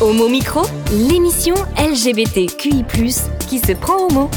Homo 0.02 0.30
Micro, 0.30 0.62
l'émission 0.92 1.54
LGBTQI+, 1.76 2.84
qui 3.38 3.58
se 3.58 3.72
prend 3.72 4.06
au 4.06 4.10
mot. 4.10 4.30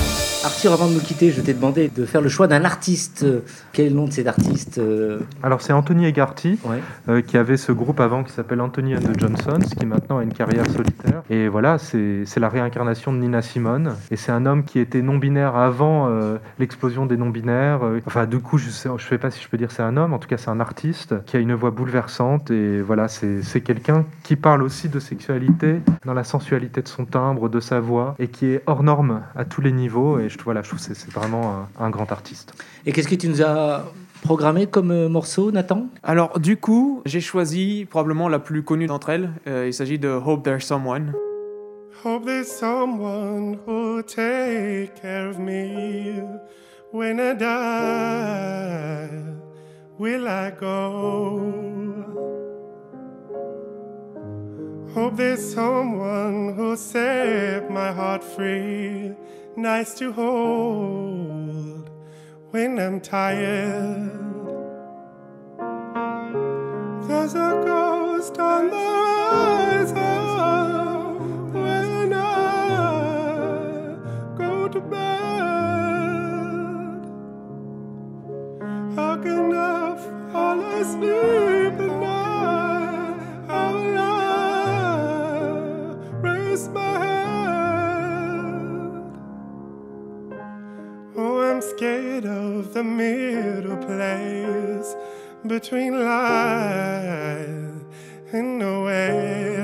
Arthur, 0.44 0.74
avant 0.74 0.90
de 0.90 0.94
nous 0.94 1.00
quitter, 1.00 1.32
je 1.32 1.40
t'ai 1.40 1.54
demandé 1.54 1.88
de 1.88 2.04
faire 2.04 2.20
le 2.20 2.28
choix 2.28 2.48
d'un 2.48 2.66
artiste. 2.66 3.26
Quel 3.72 3.86
est 3.86 3.90
le 3.90 3.96
nom 3.96 4.04
de 4.04 4.12
cet 4.12 4.28
artiste 4.28 4.78
euh, 4.78 5.22
Alors 5.42 5.62
c'est 5.62 5.72
Anthony 5.72 6.06
Egarty, 6.06 6.60
ouais. 6.66 6.82
euh, 7.08 7.22
qui 7.22 7.38
avait 7.38 7.56
ce 7.56 7.72
groupe 7.72 8.02
avant 8.02 8.26
qui 8.26 8.34
s'appelle 8.34 8.60
Anthony 8.60 8.94
and 8.94 9.00
the 9.00 9.18
Johnsons, 9.18 9.66
qui 9.80 9.86
maintenant 9.86 10.18
a 10.18 10.24
une 10.24 10.34
carrière 10.34 10.66
solitaire. 10.70 11.24
Et 11.30 11.48
voilà, 11.48 11.78
c'est 11.78 12.24
c'est 12.26 12.42
la 12.42 12.50
réincarnation 12.50 13.14
de 13.14 13.20
Nina 13.20 13.42
Simone. 13.42 13.96
Et 14.12 14.18
c'est 14.18 14.34
un 14.34 14.46
homme 14.46 14.66
qui 14.66 14.80
était 14.80 15.02
non-binaire 15.02 15.56
avant 15.56 16.10
euh, 16.10 16.36
l'explosion 16.60 17.06
des 17.06 17.16
non-binaires. 17.16 17.80
Enfin, 18.06 18.26
du 18.26 18.40
coup, 18.40 18.58
je 18.58 18.68
ne 18.90 18.98
sais 18.98 19.18
pas 19.18 19.32
si 19.32 19.42
je 19.42 19.48
peux 19.48 19.58
dire 19.58 19.72
c'est 19.72 19.84
un 19.84 19.96
homme, 19.96 20.12
en 20.12 20.20
tout 20.20 20.28
cas 20.28 20.38
c'est 20.38 20.52
un 20.52 20.60
artiste 20.60 21.24
qui 21.26 21.38
a 21.38 21.40
une 21.40 21.54
voix 21.54 21.72
bouleversante. 21.72 22.52
Et 22.52 22.82
voilà, 22.82 23.08
c'est 23.08 23.44
c'est 23.44 23.62
quelqu'un 23.62 24.04
qui 24.24 24.36
parle 24.36 24.62
aussi 24.62 24.90
de 24.90 25.00
sexualité 25.00 25.53
dans 26.06 26.14
la 26.14 26.24
sensualité 26.24 26.82
de 26.82 26.88
son 26.88 27.06
timbre, 27.06 27.50
de 27.50 27.60
sa 27.60 27.80
voix, 27.80 28.16
et 28.20 28.28
qui 28.28 28.48
est 28.48 28.62
hors 28.66 28.84
norme 28.84 29.22
à 29.36 29.46
tous 29.46 29.62
les 29.62 29.72
niveaux. 29.72 30.20
Et 30.20 30.30
je, 30.30 30.38
voilà, 30.44 30.62
je 30.62 30.70
trouve 30.70 30.80
que 30.80 30.94
c'est- 30.94 31.12
vraiment 31.12 31.68
un, 31.80 31.86
un 31.86 31.90
grand 31.90 32.12
artiste. 32.12 32.54
Et 32.86 32.92
qu'est-ce 32.92 33.08
que 33.08 33.16
tu 33.16 33.28
nous 33.30 33.42
as 33.42 33.84
programmé 34.24 34.68
comme 34.68 34.92
euh, 34.92 35.10
morceau, 35.10 35.52
Nathan? 35.52 35.88
Alors, 36.04 36.40
du 36.40 36.58
coup, 36.58 37.02
j'ai 37.06 37.22
choisi 37.22 37.86
probablement 37.90 38.30
la 38.30 38.40
plus 38.40 38.64
connue 38.64 38.88
d'entre 38.88 39.10
elles. 39.10 39.30
Euh, 39.48 39.68
il 39.68 39.74
s'agit 39.74 40.00
de 40.00 40.10
Hope 40.10 40.44
There's 40.44 40.64
Someone. 40.66 41.14
Hope 42.06 42.26
there's 42.26 42.48
someone 42.48 43.58
who'll 43.66 44.04
take 44.04 44.94
care 45.02 45.30
of 45.30 45.40
me 45.40 46.22
when 46.92 47.18
I 47.20 47.34
die. 47.38 49.10
Will 50.00 50.28
I 50.28 50.52
go? 50.60 52.43
Hope 54.94 55.16
there's 55.16 55.54
someone 55.56 56.54
who'll 56.56 56.78
set 56.78 57.72
my 57.72 57.92
heart 57.92 58.24
free, 58.24 59.16
nice 59.56 59.96
to 59.96 60.12
hold 60.12 61.90
when 62.52 62.78
I'm 62.78 63.02
tired. 63.02 64.12
There's 67.08 67.34
a 67.34 67.64
ghost 67.66 68.38
on 68.38 68.70
the 68.70 68.78
horizon 69.88 69.98
when 71.54 72.14
I 72.14 73.96
go 74.38 74.68
to 74.68 74.80
bed. 74.80 75.00
How 78.96 79.18
can 79.18 79.56
I 79.56 79.98
fall 80.32 80.62
asleep 80.62 81.53
scared 91.70 92.26
of 92.26 92.74
the 92.74 92.84
middle 92.84 93.78
place 93.78 94.96
between 95.48 95.94
life 96.04 97.84
and 98.34 98.60
nowhere. 98.60 99.64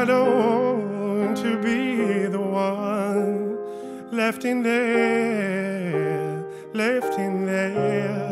I 0.00 0.04
don't 0.04 1.26
want 1.26 1.36
to 1.38 1.60
be 1.60 2.26
the 2.26 2.40
one 2.40 3.58
left 4.12 4.44
in 4.44 4.62
there, 4.62 6.44
left 6.72 7.18
in 7.18 7.46
there. 7.46 8.29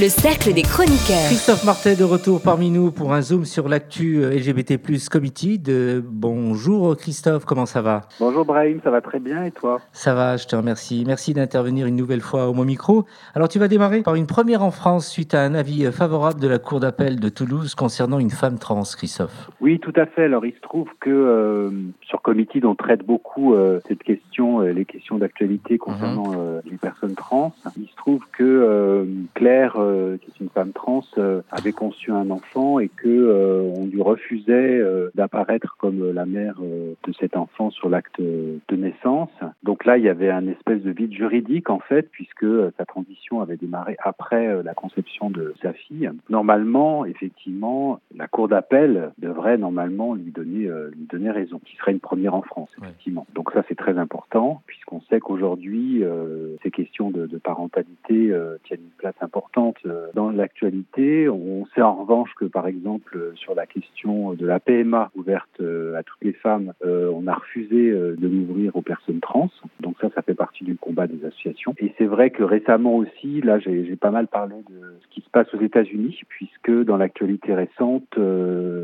Le 0.00 0.08
cercle 0.08 0.54
des 0.54 0.62
chroniqueurs. 0.62 1.28
Christophe 1.28 1.62
Martet 1.62 1.94
de 1.94 2.04
retour 2.04 2.40
parmi 2.42 2.70
nous 2.70 2.90
pour 2.90 3.12
un 3.12 3.20
zoom 3.20 3.44
sur 3.44 3.68
l'actu 3.68 4.24
euh, 4.24 4.30
LGBT 4.30 4.80
Committee. 5.10 5.58
De... 5.58 6.02
Bonjour 6.02 6.96
Christophe, 6.96 7.44
comment 7.44 7.66
ça 7.66 7.82
va? 7.82 8.08
Bonjour 8.18 8.46
Brahim, 8.46 8.80
ça 8.82 8.90
va 8.90 9.02
très 9.02 9.18
bien 9.18 9.44
et 9.44 9.50
toi? 9.50 9.78
Ça 9.92 10.14
va, 10.14 10.38
je 10.38 10.46
te 10.46 10.56
remercie. 10.56 11.04
Merci 11.06 11.34
d'intervenir 11.34 11.86
une 11.86 11.96
nouvelle 11.96 12.22
fois 12.22 12.48
au 12.48 12.54
Mon 12.54 12.64
Micro. 12.64 13.04
Alors 13.34 13.48
tu 13.48 13.58
vas 13.58 13.68
démarrer 13.68 14.00
par 14.00 14.14
une 14.14 14.26
première 14.26 14.62
en 14.62 14.70
France 14.70 15.06
suite 15.06 15.34
à 15.34 15.42
un 15.42 15.54
avis 15.54 15.92
favorable 15.92 16.40
de 16.40 16.48
la 16.48 16.58
Cour 16.58 16.80
d'appel 16.80 17.20
de 17.20 17.28
Toulouse 17.28 17.74
concernant 17.74 18.18
une 18.18 18.30
femme 18.30 18.58
trans, 18.58 18.84
Christophe. 18.96 19.50
Oui, 19.60 19.80
tout 19.80 19.92
à 19.96 20.06
fait. 20.06 20.24
Alors 20.24 20.46
il 20.46 20.54
se 20.54 20.60
trouve 20.60 20.88
que 21.00 21.10
euh, 21.10 21.70
sur 22.00 22.22
Committee, 22.22 22.64
on 22.64 22.74
traite 22.74 23.04
beaucoup 23.04 23.54
euh, 23.54 23.80
cette 23.86 24.02
question, 24.02 24.29
euh, 24.40 24.72
les 24.72 24.84
questions 24.84 25.18
d'actualité 25.18 25.78
concernant 25.78 26.32
euh, 26.34 26.60
les 26.64 26.76
personnes 26.76 27.14
trans. 27.14 27.52
Il 27.76 27.88
se 27.88 27.96
trouve 27.96 28.24
que 28.32 28.42
euh, 28.42 29.04
Claire, 29.34 29.74
qui 30.20 30.30
est 30.30 30.40
une 30.40 30.48
femme 30.48 30.72
trans, 30.72 31.02
avait 31.50 31.72
conçu 31.72 32.10
un 32.12 32.30
enfant 32.30 32.78
et 32.78 32.88
que 32.88 33.72
on 33.76 33.86
lui 33.86 34.02
refusait 34.02 34.82
d'apparaître 35.14 35.76
comme 35.78 36.12
la 36.12 36.26
mère 36.26 36.60
de 36.60 37.12
cet 37.18 37.36
enfant 37.36 37.70
sur 37.70 37.88
l'acte 37.88 38.20
de 38.20 38.76
naissance. 38.76 39.30
Donc 39.62 39.84
là, 39.84 39.98
il 39.98 40.04
y 40.04 40.08
avait 40.08 40.30
un 40.30 40.46
espèce 40.46 40.82
de 40.82 40.90
vide 40.90 41.12
juridique 41.12 41.70
en 41.70 41.78
fait, 41.80 42.08
puisque 42.10 42.46
sa 42.76 42.84
transition 42.84 43.40
avait 43.40 43.56
démarré 43.56 43.96
après 44.02 44.62
la 44.62 44.74
conception 44.74 45.30
de 45.30 45.54
sa 45.62 45.72
fille. 45.72 46.10
Normalement, 46.28 47.04
effectivement, 47.04 48.00
la 48.16 48.28
cour 48.28 48.48
d'appel 48.48 49.12
devrait 49.18 49.58
normalement 49.58 50.14
lui 50.14 50.30
donner 50.32 50.68
lui 50.92 51.06
donner 51.10 51.30
raison, 51.30 51.60
qui 51.64 51.76
serait 51.76 51.92
une 51.92 52.00
première 52.00 52.34
en 52.34 52.42
France, 52.42 52.70
Ouais. 52.78 52.88
effectivement. 52.88 53.26
Donc 53.34 53.50
ça, 53.52 53.62
c'est 53.68 53.76
très 53.76 53.98
important, 53.98 54.29
puisqu'on 54.66 55.00
sait 55.02 55.20
qu'aujourd'hui, 55.20 56.04
euh, 56.04 56.56
ces 56.62 56.70
questions 56.70 57.10
de, 57.10 57.26
parentalité 57.42 58.30
euh, 58.30 58.56
tiennent 58.64 58.80
une 58.80 58.98
place 58.98 59.14
importante 59.20 59.76
euh, 59.86 60.08
dans 60.14 60.30
l'actualité. 60.30 61.28
On 61.28 61.66
sait 61.74 61.82
en 61.82 61.94
revanche 61.94 62.32
que, 62.34 62.44
par 62.44 62.66
exemple, 62.66 63.32
sur 63.34 63.54
la 63.54 63.66
question 63.66 64.34
de 64.34 64.46
la 64.46 64.60
PMA 64.60 65.10
ouverte 65.16 65.60
à 65.60 66.02
toutes 66.02 66.22
les 66.22 66.32
femmes, 66.32 66.72
on 66.82 67.26
a 67.26 67.34
refusé 67.34 67.90
de 67.90 68.28
l'ouvrir 68.28 68.76
aux 68.76 68.82
personnes 68.82 69.20
trans. 69.20 69.50
Donc 69.80 69.96
ça, 70.00 70.08
ça 70.14 70.22
fait 70.22 70.34
partie 70.34 70.64
du 70.64 70.76
combat 70.76 71.06
des 71.06 71.24
associations. 71.24 71.74
Et 71.78 71.92
c'est 71.98 72.06
vrai 72.06 72.30
que 72.30 72.42
récemment 72.42 72.96
aussi, 72.96 73.40
là, 73.40 73.58
j'ai 73.58 73.96
pas 73.96 74.10
mal 74.10 74.26
parlé 74.26 74.56
de 74.68 74.94
ce 75.02 75.08
qui 75.08 75.20
se 75.20 75.30
passe 75.30 75.52
aux 75.54 75.60
États-Unis, 75.60 76.20
puisque 76.28 76.70
dans 76.84 76.96
l'actualité 76.96 77.54
récente, 77.54 78.18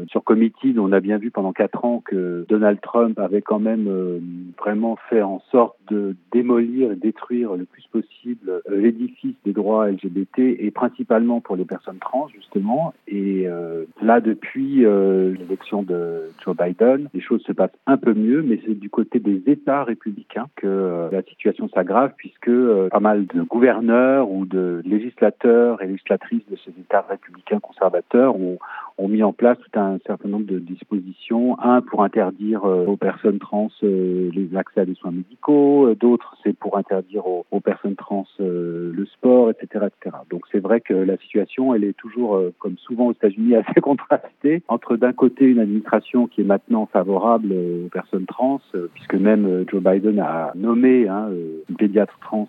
sur 0.09 0.25
Committee, 0.25 0.75
on 0.79 0.93
a 0.93 1.01
bien 1.01 1.19
vu 1.19 1.31
pendant 1.31 1.53
quatre 1.53 1.85
ans 1.85 2.03
que 2.05 2.45
Donald 2.49 2.81
Trump 2.81 3.19
avait 3.19 3.43
quand 3.43 3.61
même 3.61 4.21
vraiment 4.59 4.97
fait 5.09 5.23
en 5.27 5.41
sorte 5.51 5.77
de 5.91 6.17
démolir 6.33 6.93
et 6.93 6.97
détruire 6.97 7.55
le 7.55 7.65
plus 7.65 7.87
possible 7.89 8.51
euh, 8.51 8.61
l'édifice 8.69 9.35
des 9.45 9.53
droits 9.53 9.91
LGBT 9.91 10.39
et 10.39 10.71
principalement 10.71 11.41
pour 11.41 11.57
les 11.57 11.65
personnes 11.65 11.99
trans 11.99 12.29
justement. 12.29 12.95
Et 13.09 13.47
euh, 13.47 13.85
là, 14.03 14.21
depuis 14.21 14.85
euh, 14.85 15.35
l'élection 15.35 15.83
de 15.83 16.31
Joe 16.45 16.57
Biden, 16.57 17.09
les 17.15 17.21
choses 17.21 17.43
se 17.43 17.53
passent 17.53 17.71
un 17.87 17.97
peu 17.97 18.15
mieux, 18.15 18.43
mais 18.43 18.61
c'est 18.67 18.75
du 18.79 18.91
côté 18.91 19.19
des 19.19 19.43
États 19.47 19.85
républicains 19.85 20.47
que 20.57 21.09
la 21.11 21.23
situation 21.23 21.69
s'aggrave 21.69 22.13
puisque 22.17 22.51
pas 22.91 23.01
mal 23.01 23.27
de 23.27 23.43
gouverneurs 23.43 24.31
ou 24.31 24.47
de 24.47 24.83
législateurs 24.85 25.83
et 25.83 25.87
législatrices 25.87 26.47
de 26.51 26.57
ces 26.57 26.71
États 26.81 27.05
républicains 27.09 27.61
conservateurs 27.61 28.37
ont 28.37 28.59
ont 28.99 29.09
mis 29.09 29.23
en 29.23 29.33
place 29.33 29.59
tout 29.59 29.79
un 29.79 29.99
certain 30.07 30.29
nombre 30.29 30.47
de 30.47 30.59
dispositions. 30.59 31.59
Un 31.61 31.83
pour 31.83 32.03
interdire 32.03 32.65
euh, 32.65 32.87
aux 32.87 32.97
personnes 32.97 33.39
trans 33.39 33.69
euh, 33.83 34.31
les 34.35 34.57
accès 34.57 34.81
à 34.81 34.85
des 34.85 34.95
soins 34.95 35.11
médicaux, 35.11 35.89
euh, 35.89 35.95
d'autres 35.95 36.37
c'est 36.43 36.57
pour 36.57 36.79
interdire 36.79 37.27
aux, 37.27 37.45
aux 37.51 37.61
personnes 37.61 37.97
trans 37.97 38.27
le 38.39 39.07
sport, 39.07 39.51
etc., 39.51 39.87
etc. 39.87 40.17
Donc 40.31 40.43
c'est 40.51 40.61
vrai 40.61 40.81
que 40.81 40.95
la 40.95 41.17
situation, 41.19 41.75
elle 41.75 41.85
est 41.85 41.97
toujours, 41.97 42.41
comme 42.59 42.77
souvent 42.79 43.07
aux 43.07 43.13
États-Unis, 43.13 43.55
assez 43.57 43.81
contrastée 43.81 44.63
entre 44.69 44.97
d'un 44.97 45.13
côté 45.13 45.45
une 45.45 45.59
administration 45.59 46.27
qui 46.27 46.41
est 46.43 46.45
maintenant 46.45 46.87
favorable 46.87 47.53
aux 47.53 47.89
personnes 47.89 48.27
trans, 48.27 48.61
puisque 48.95 49.15
même 49.15 49.65
Joe 49.71 49.83
Biden 49.83 50.19
a 50.21 50.53
nommé 50.55 51.09
hein, 51.09 51.29
une 51.69 51.77
pédiatre 51.77 52.19
trans 52.21 52.49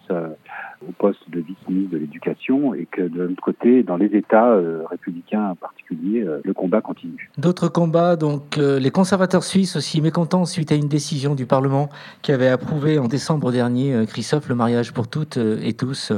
au 0.88 0.92
poste 0.92 1.30
de 1.30 1.40
vice-ministre 1.40 1.92
de 1.92 1.98
l'Éducation, 1.98 2.74
et 2.74 2.86
que 2.86 3.02
de 3.02 3.24
l'autre 3.24 3.42
côté, 3.42 3.84
dans 3.84 3.98
les 3.98 4.16
États 4.16 4.50
euh, 4.50 4.84
républicains 4.90 5.50
en 5.50 5.56
particulier, 5.56 6.22
euh, 6.22 6.40
le 6.44 6.54
combat 6.54 6.82
continue. 6.82 7.30
D'autres 7.38 7.68
combats, 7.68 8.16
donc 8.16 8.58
euh, 8.58 8.80
les 8.80 8.92
conservateurs 8.92 9.44
suisses 9.44 9.76
aussi 9.76 10.02
mécontents 10.02 10.46
suite 10.46 10.72
à 10.72 10.76
une 10.76 10.88
décision 10.88 11.36
du 11.36 11.46
Parlement 11.46 11.90
qui 12.22 12.32
avait 12.32 12.50
approuvé 12.50 13.00
en 13.00 13.08
décembre 13.08 13.52
dernier, 13.52 14.06
Christophe, 14.08 14.50
le 14.50 14.56
mariage 14.56 14.94
pour 14.94 15.08
toutes 15.08 15.38
et 15.38 15.74
tous. 15.74 16.12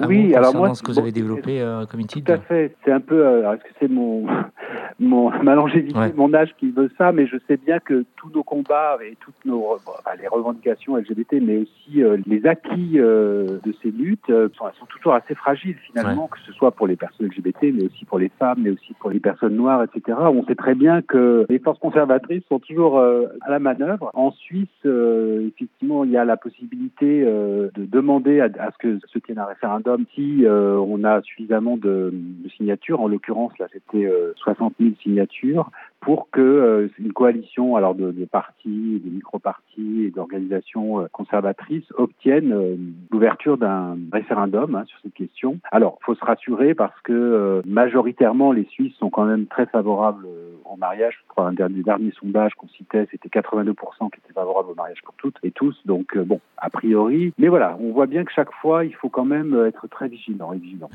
Un 0.00 0.06
Oui, 0.06 0.34
alors 0.34 0.54
moi, 0.54 0.74
ce 0.74 0.82
que 0.82 0.88
vous 0.88 0.96
bon, 0.96 1.02
avez 1.02 1.12
développé 1.12 1.60
euh, 1.60 1.84
comme 1.86 2.02
Tout 2.04 2.22
à 2.26 2.38
fait. 2.38 2.74
C'est 2.84 2.92
un 2.92 3.00
peu. 3.00 3.26
euh, 3.26 3.52
Est-ce 3.52 3.62
que 3.64 3.68
c'est 3.80 3.88
mon, 3.88 4.26
mon 5.00 5.30
ma 5.42 5.54
longévité, 5.54 5.98
Ouais. 5.98 6.12
mon 6.16 6.32
âge 6.34 6.54
qui 6.58 6.70
veut 6.70 6.90
ça 6.98 7.12
Mais 7.12 7.26
je 7.26 7.36
sais 7.48 7.56
bien 7.56 7.78
que 7.78 8.04
tous 8.16 8.30
nos 8.34 8.42
combats 8.42 8.98
et 9.04 9.16
toutes 9.20 9.44
nos 9.44 9.64
enfin, 9.74 10.10
les 10.20 10.28
revendications 10.28 10.96
LGBT, 10.96 11.34
mais 11.42 11.58
aussi 11.58 12.02
euh, 12.02 12.18
les 12.26 12.46
acquis 12.46 12.92
euh, 12.96 13.58
de 13.64 13.74
ces 13.82 13.90
luttes, 13.90 14.30
euh, 14.30 14.48
sont, 14.56 14.66
sont 14.78 14.86
toujours 14.86 15.14
assez 15.14 15.34
fragiles 15.34 15.76
finalement, 15.86 16.28
que 16.28 16.38
ce 16.46 16.52
soit 16.52 16.70
pour 16.72 16.86
les 16.86 16.96
personnes 16.96 17.26
LGBT, 17.26 17.72
mais 17.74 17.86
aussi 17.86 18.04
pour 18.04 18.18
les 18.18 18.30
femmes, 18.38 18.58
mais 18.62 18.70
aussi 18.70 18.94
pour 19.00 19.10
les 19.10 19.20
personnes 19.20 19.56
noires, 19.56 19.82
etc. 19.82 20.16
On 20.20 20.44
sait 20.44 20.54
très 20.54 20.74
bien 20.74 21.02
que 21.02 21.46
les 21.48 21.58
forces 21.58 21.78
conservatrices 21.78 22.42
sont 22.48 22.58
toujours 22.58 22.98
euh, 22.98 23.26
à 23.42 23.50
la 23.50 23.58
manœuvre. 23.58 24.10
En 24.14 24.30
Suisse, 24.32 24.68
euh, 24.86 25.48
effectivement, 25.48 26.04
il 26.04 26.10
y 26.10 26.16
a 26.16 26.24
la 26.24 26.36
possibilité 26.36 27.24
euh, 27.26 27.68
de 27.74 27.84
demander 27.86 28.40
à, 28.40 28.44
à 28.58 28.70
ce 28.72 28.78
que 28.78 28.98
se 29.06 29.18
tienne 29.18 29.38
un 29.38 29.44
référendum 29.46 29.87
si 30.14 30.44
euh, 30.44 30.76
on 30.76 31.04
a 31.04 31.22
suffisamment 31.22 31.76
de, 31.76 32.12
signatures. 32.56 33.00
En 33.00 33.08
l'occurrence, 33.08 33.52
là, 33.58 33.66
c'était 33.72 34.06
euh, 34.06 34.32
60 34.36 34.74
000 34.80 34.92
signatures 35.02 35.70
pour 36.00 36.30
que 36.30 36.40
euh, 36.40 36.88
une 36.98 37.12
coalition 37.12 37.76
alors 37.76 37.94
de, 37.94 38.12
de 38.12 38.24
partis, 38.24 39.02
de 39.04 39.10
micro-partis 39.10 40.04
et 40.04 40.10
d'organisations 40.10 41.00
euh, 41.00 41.06
conservatrices 41.12 41.84
obtienne 41.96 42.52
euh, 42.52 42.76
l'ouverture 43.10 43.58
d'un 43.58 43.96
référendum 44.12 44.74
hein, 44.74 44.84
sur 44.86 44.98
cette 45.02 45.14
question. 45.14 45.58
Alors, 45.72 45.98
faut 46.02 46.14
se 46.14 46.24
rassurer 46.24 46.74
parce 46.74 46.98
que 47.02 47.12
euh, 47.12 47.62
majoritairement 47.66 48.52
les 48.52 48.64
Suisses 48.66 48.94
sont 48.96 49.10
quand 49.10 49.24
même 49.24 49.46
très 49.46 49.66
favorables 49.66 50.26
euh, 50.26 50.54
au 50.64 50.76
mariage. 50.76 51.14
Je 51.22 51.28
crois 51.28 51.48
un 51.48 51.52
dernier, 51.52 51.82
dernier 51.82 52.12
sondage 52.18 52.54
qu'on 52.54 52.68
citait, 52.68 53.08
c'était 53.10 53.28
82% 53.28 53.74
qui 54.10 54.20
étaient 54.24 54.32
favorables 54.34 54.70
au 54.70 54.74
mariage 54.74 55.02
pour 55.04 55.14
toutes 55.14 55.36
et 55.42 55.50
tous. 55.50 55.76
Donc 55.84 56.16
euh, 56.16 56.24
bon, 56.24 56.40
a 56.58 56.70
priori. 56.70 57.32
Mais 57.38 57.48
voilà, 57.48 57.76
on 57.80 57.92
voit 57.92 58.06
bien 58.06 58.24
que 58.24 58.32
chaque 58.32 58.52
fois, 58.60 58.84
il 58.84 58.94
faut 58.94 59.08
quand 59.08 59.24
même 59.24 59.54
être 59.66 59.88
très 59.88 60.08
vigilant 60.08 60.52
et 60.52 60.58
vigilant. 60.58 60.90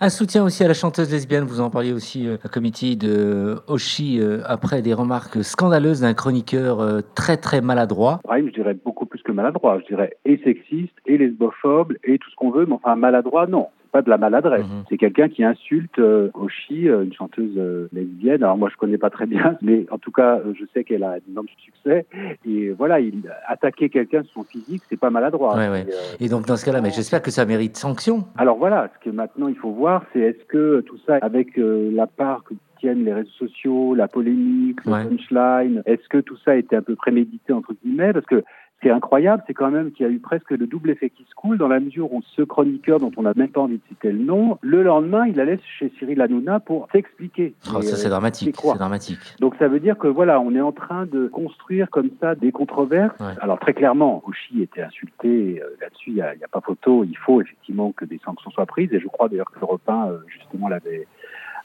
Un 0.00 0.08
soutien 0.08 0.44
aussi 0.44 0.64
à 0.64 0.68
la 0.68 0.74
chanteuse 0.74 1.10
lesbienne, 1.12 1.44
vous 1.44 1.60
en 1.60 1.70
parliez 1.70 1.92
aussi 1.92 2.28
à 2.42 2.48
comité 2.48 2.96
de 2.96 3.56
Oshi 3.68 4.20
euh, 4.30 4.42
après 4.46 4.82
des 4.82 4.94
remarques 4.94 5.42
scandaleuses 5.42 6.00
d'un 6.00 6.14
chroniqueur 6.14 6.80
euh, 6.80 7.00
très 7.14 7.36
très 7.36 7.60
maladroit. 7.60 8.20
Brahim, 8.24 8.48
je 8.48 8.54
dirais 8.54 8.74
beaucoup 8.74 9.06
plus 9.06 9.22
que 9.22 9.32
maladroit. 9.32 9.78
Je 9.80 9.86
dirais 9.86 10.16
et 10.24 10.38
sexiste, 10.44 10.94
et 11.06 11.18
lesbophobe, 11.18 11.94
et 12.04 12.18
tout 12.18 12.30
ce 12.30 12.36
qu'on 12.36 12.50
veut, 12.50 12.66
mais 12.66 12.74
enfin 12.74 12.96
maladroit, 12.96 13.46
non. 13.46 13.68
Pas 13.92 14.02
de 14.02 14.10
la 14.10 14.18
maladresse. 14.18 14.66
Mhm. 14.66 14.84
C'est 14.88 14.98
quelqu'un 14.98 15.28
qui 15.28 15.42
insulte 15.42 15.98
euh, 15.98 16.30
Oshi, 16.34 16.88
euh, 16.88 17.02
une 17.02 17.12
chanteuse 17.12 17.54
euh, 17.56 17.88
lesbienne. 17.92 18.44
Alors 18.44 18.56
moi, 18.56 18.68
je 18.70 18.76
connais 18.76 18.98
pas 18.98 19.10
très 19.10 19.26
bien, 19.26 19.56
mais 19.62 19.84
en 19.90 19.98
tout 19.98 20.12
cas, 20.12 20.40
je 20.56 20.64
sais 20.72 20.84
qu'elle 20.84 21.02
a 21.02 21.14
un 21.14 21.18
énorme 21.28 21.48
succès. 21.58 22.06
Et 22.46 22.70
voilà, 22.70 23.00
il 23.00 23.22
attaquer 23.48 23.88
quelqu'un 23.88 24.22
sur 24.22 24.32
son 24.34 24.44
physique, 24.44 24.82
c'est 24.88 24.98
pas 24.98 25.10
maladroit. 25.10 25.56
Ouais, 25.56 25.68
ouais. 25.68 25.86
Et, 26.20 26.26
Et 26.26 26.28
donc 26.28 26.46
dans 26.46 26.56
ce 26.56 26.64
cas-là, 26.64 26.80
mais 26.80 26.90
j'espère 26.90 27.20
que 27.20 27.32
ça 27.32 27.44
mérite 27.44 27.76
sanction. 27.76 28.26
alors 28.36 28.58
voilà, 28.58 28.90
ce 28.94 29.04
que 29.04 29.14
maintenant 29.14 29.48
il 29.48 29.56
faut 29.56 29.72
voir, 29.72 30.04
c'est 30.12 30.20
est-ce 30.20 30.44
que 30.44 30.80
tout 30.82 30.98
ça, 31.04 31.16
avec 31.20 31.48
la 31.56 32.06
part 32.06 32.44
que 32.44 32.54
tiennent 32.80 33.04
les 33.04 33.12
réseaux 33.12 33.30
sociaux, 33.38 33.94
la 33.94 34.08
polémique, 34.08 34.84
le 34.84 34.92
Ouais. 34.92 35.04
punchline, 35.04 35.82
est-ce 35.86 36.08
que 36.08 36.18
tout 36.18 36.36
ça 36.44 36.52
a 36.52 36.54
été 36.56 36.74
un 36.76 36.82
peu 36.82 36.96
prémédité 36.96 37.52
entre 37.52 37.74
guillemets? 37.82 38.12
Parce 38.12 38.26
que 38.26 38.42
ce 38.76 38.82
qui 38.84 38.88
est 38.88 38.92
incroyable, 38.92 39.42
c'est 39.46 39.52
quand 39.52 39.70
même 39.70 39.92
qu'il 39.92 40.06
y 40.06 40.08
a 40.08 40.12
eu 40.12 40.20
presque 40.20 40.52
le 40.52 40.66
double 40.66 40.88
effet 40.88 41.10
qui 41.10 41.24
se 41.28 41.34
coule 41.34 41.58
dans 41.58 41.68
la 41.68 41.80
mesure 41.80 42.10
où 42.14 42.22
ce 42.34 42.40
chroniqueur 42.40 42.98
dont 42.98 43.10
on 43.18 43.22
n'a 43.22 43.34
même 43.36 43.50
pas 43.50 43.60
envie 43.60 43.76
de 43.76 43.82
citer 43.90 44.10
le 44.10 44.20
nom, 44.20 44.56
le 44.62 44.82
lendemain, 44.82 45.26
il 45.26 45.38
allait 45.38 45.58
chez 45.78 45.92
Cyril 45.98 46.18
Hanouna 46.22 46.60
pour 46.60 46.88
s'expliquer. 46.90 47.52
Oh, 47.66 47.82
ça 47.82 47.92
euh, 47.92 47.96
c'est 47.96 48.08
dramatique, 48.08 48.56
quoi 48.56 48.72
c'est 48.72 48.78
dramatique. 48.78 49.18
donc 49.38 49.54
ça 49.58 49.68
veut 49.68 49.80
dire 49.80 49.98
que 49.98 50.08
voilà, 50.08 50.40
on 50.40 50.54
est 50.54 50.62
en 50.62 50.72
train 50.72 51.04
de 51.04 51.28
construire 51.28 51.90
comme 51.90 52.08
ça 52.22 52.34
des 52.34 52.52
controverses. 52.52 53.20
Ouais. 53.20 53.34
Alors 53.42 53.58
très 53.58 53.74
clairement, 53.74 54.22
Oshi 54.26 54.62
était 54.62 54.80
insulté 54.82 55.60
euh, 55.62 55.76
là-dessus, 55.82 56.10
il 56.12 56.14
n'y 56.14 56.22
a, 56.22 56.30
a 56.30 56.48
pas 56.50 56.62
photo. 56.62 57.04
Il 57.04 57.18
faut 57.18 57.42
effectivement 57.42 57.92
que 57.92 58.06
des 58.06 58.18
sanctions 58.24 58.50
soient 58.50 58.64
prises. 58.64 58.90
Et 58.94 59.00
je 59.00 59.08
crois 59.08 59.28
d'ailleurs 59.28 59.50
que 59.50 59.60
Europe 59.60 59.82
1, 59.86 60.08
euh, 60.08 60.18
justement, 60.26 60.68
l'avait 60.68 61.06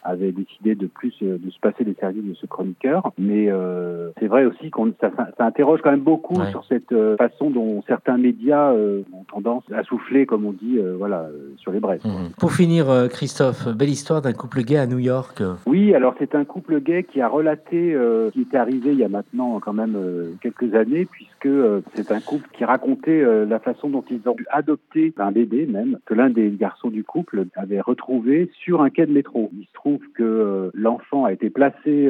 avait 0.05 0.31
décidé 0.31 0.75
de 0.75 0.87
plus 0.87 1.13
euh, 1.23 1.37
de 1.37 1.49
se 1.49 1.59
passer 1.59 1.83
des 1.83 1.95
services 1.95 2.23
de 2.23 2.33
ce 2.35 2.45
chroniqueur. 2.45 3.11
Mais 3.17 3.47
euh, 3.49 4.11
c'est 4.19 4.27
vrai 4.27 4.45
aussi 4.45 4.69
qu'on 4.69 4.93
ça, 5.01 5.11
ça, 5.37 5.45
interroge 5.45 5.81
quand 5.83 5.91
même 5.91 6.01
beaucoup 6.01 6.35
Ouais. 6.39 6.49
sur 6.51 6.65
cette 6.65 6.91
euh, 6.91 7.15
façon 7.17 7.49
dont 7.49 7.81
certains 7.87 8.17
médias 8.17 8.71
euh, 8.73 9.01
ont 9.13 9.23
tendance 9.23 9.63
à 9.73 9.83
souffler, 9.83 10.25
comme 10.25 10.45
on 10.45 10.51
dit, 10.51 10.77
euh, 10.77 10.95
voilà, 10.97 11.21
euh, 11.21 11.53
sur 11.57 11.71
les 11.71 11.79
braises. 11.79 12.03
Mhm. 12.03 12.31
Pour 12.39 12.51
finir, 12.51 12.89
euh, 12.89 13.07
Christophe, 13.07 13.67
belle 13.69 13.89
histoire 13.89 14.21
d'un 14.21 14.33
couple 14.33 14.61
gay 14.63 14.77
à 14.77 14.85
New 14.87 14.99
York. 14.99 15.41
Oui, 15.65 15.93
alors 15.95 16.13
c'est 16.19 16.35
un 16.35 16.45
couple 16.45 16.79
gay 16.81 17.03
qui 17.03 17.21
a 17.21 17.27
relaté 17.27 17.93
euh, 17.95 18.27
ce 18.29 18.33
qui 18.33 18.41
était 18.41 18.57
arrivé 18.57 18.91
il 18.91 18.99
y 18.99 19.03
a 19.03 19.09
maintenant 19.09 19.59
quand 19.59 19.73
même 19.73 19.95
euh, 19.95 20.33
quelques 20.41 20.73
années, 20.75 21.05
puisque 21.05 21.45
euh, 21.45 21.81
c'est 21.93 22.11
un 22.11 22.19
couple 22.19 22.47
qui 22.53 22.65
racontait 22.65 23.21
euh, 23.21 23.45
la 23.45 23.59
façon 23.59 23.89
dont 23.89 24.03
ils 24.09 24.27
ont 24.27 24.35
adopté 24.51 25.13
un 25.17 25.31
bébé 25.31 25.65
même, 25.65 25.97
que 26.05 26.13
l'un 26.13 26.29
des 26.29 26.49
garçons 26.51 26.89
du 26.89 27.03
couple 27.03 27.45
avait 27.55 27.81
retrouvé 27.81 28.49
sur 28.63 28.81
un 28.81 28.89
quai 28.89 29.05
de 29.05 29.11
métro. 29.13 29.49
Il 29.57 29.65
se 29.65 29.73
trouve 29.73 29.94
que 30.13 30.23
euh, 30.23 30.69
l'enfant 30.73 31.25
a 31.25 31.33
été 31.33 31.49
placé 31.49 32.09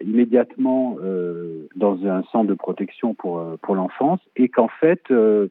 immédiatement 0.00 0.96
dans 1.76 2.06
un 2.06 2.22
centre 2.24 2.46
de 2.46 2.54
protection 2.54 3.14
pour, 3.14 3.44
pour 3.62 3.74
l'enfance 3.74 4.20
et 4.36 4.48
qu'en 4.48 4.68
fait, 4.68 5.02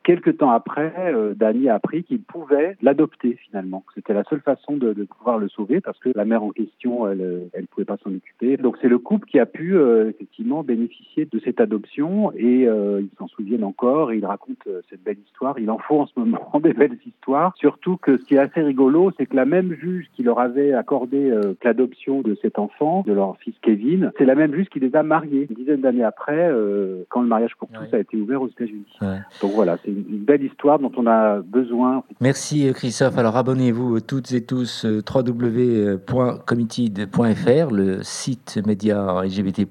quelques 0.03 0.37
temps 0.37 0.51
après, 0.51 1.13
Dany 1.35 1.69
a 1.69 1.75
appris 1.75 2.03
qu'il 2.03 2.21
pouvait 2.21 2.77
l'adopter 2.81 3.37
finalement. 3.45 3.83
C'était 3.95 4.13
la 4.13 4.23
seule 4.25 4.41
façon 4.41 4.77
de, 4.77 4.93
de, 4.93 5.03
pouvoir 5.03 5.37
le 5.37 5.49
sauver 5.49 5.81
parce 5.81 5.99
que 5.99 6.09
la 6.15 6.25
mère 6.25 6.43
en 6.43 6.51
question, 6.51 7.07
elle 7.07 7.49
ne 7.55 7.65
pouvait 7.67 7.85
pas 7.85 7.97
s'en 8.03 8.13
occuper. 8.13 8.57
Donc 8.57 8.77
c'est 8.81 8.89
le 8.89 8.99
couple 8.99 9.27
qui 9.27 9.39
a 9.39 9.45
pu 9.45 9.77
effectivement 10.07 10.63
bénéficier 10.63 11.25
de 11.25 11.39
cette 11.39 11.61
adoption 11.61 12.31
et 12.33 12.63
ils 12.63 13.09
s'en 13.17 13.27
souviennent 13.27 13.63
encore 13.63 14.11
et 14.11 14.17
ils 14.17 14.25
racontent 14.25 14.69
cette 14.89 15.03
belle 15.03 15.19
histoire. 15.25 15.59
Il 15.59 15.69
en 15.69 15.77
faut 15.77 15.99
en 15.99 16.07
ce 16.07 16.19
moment 16.19 16.59
des 16.63 16.73
belles 16.73 16.97
histoires. 17.05 17.53
Surtout 17.57 17.97
que 17.97 18.17
ce 18.17 18.23
qui 18.23 18.35
est 18.35 18.39
assez 18.39 18.61
rigolo, 18.61 19.11
c'est 19.17 19.25
que 19.25 19.35
la 19.35 19.45
même 19.45 19.73
juge 19.73 20.07
qui 20.13 20.23
leur 20.23 20.39
avait 20.39 20.73
accordé 20.73 21.31
euh, 21.51 21.55
l'adoption 21.63 22.21
de 22.21 22.35
cet 22.41 22.59
enfant, 22.59 23.03
de 23.05 23.13
leur 23.13 23.37
fils 23.37 23.53
Kevin, 23.61 24.11
c'est 24.17 24.25
la 24.25 24.35
même 24.35 24.53
juge 24.53 24.67
qui 24.69 24.79
les 24.79 24.93
a 24.95 25.03
mariés 25.03 25.47
une 25.49 25.55
dizaine 25.55 25.81
d'années 25.81 26.03
après, 26.03 26.49
euh, 26.49 27.03
quand 27.09 27.21
le 27.21 27.27
mariage 27.27 27.55
pour 27.57 27.69
tous 27.69 27.93
a 27.93 27.99
été 27.99 28.17
ouvert 28.17 28.41
aux 28.41 28.47
États-Unis. 28.47 28.97
Donc 29.41 29.51
voilà, 29.53 29.77
c'est 29.83 29.91
une, 29.91 30.21
belle 30.21 30.43
histoire 30.43 30.79
dont 30.79 30.91
on 30.97 31.07
a 31.07 31.39
besoin. 31.39 32.03
Merci 32.19 32.67
euh, 32.67 32.73
Christophe. 32.73 33.17
Alors 33.17 33.37
abonnez-vous 33.37 34.01
toutes 34.01 34.33
et 34.33 34.45
tous 34.45 34.85
www.committed.fr, 34.85 37.73
le 37.73 38.03
site 38.03 38.59
média 38.65 39.21
LGBT+. 39.23 39.65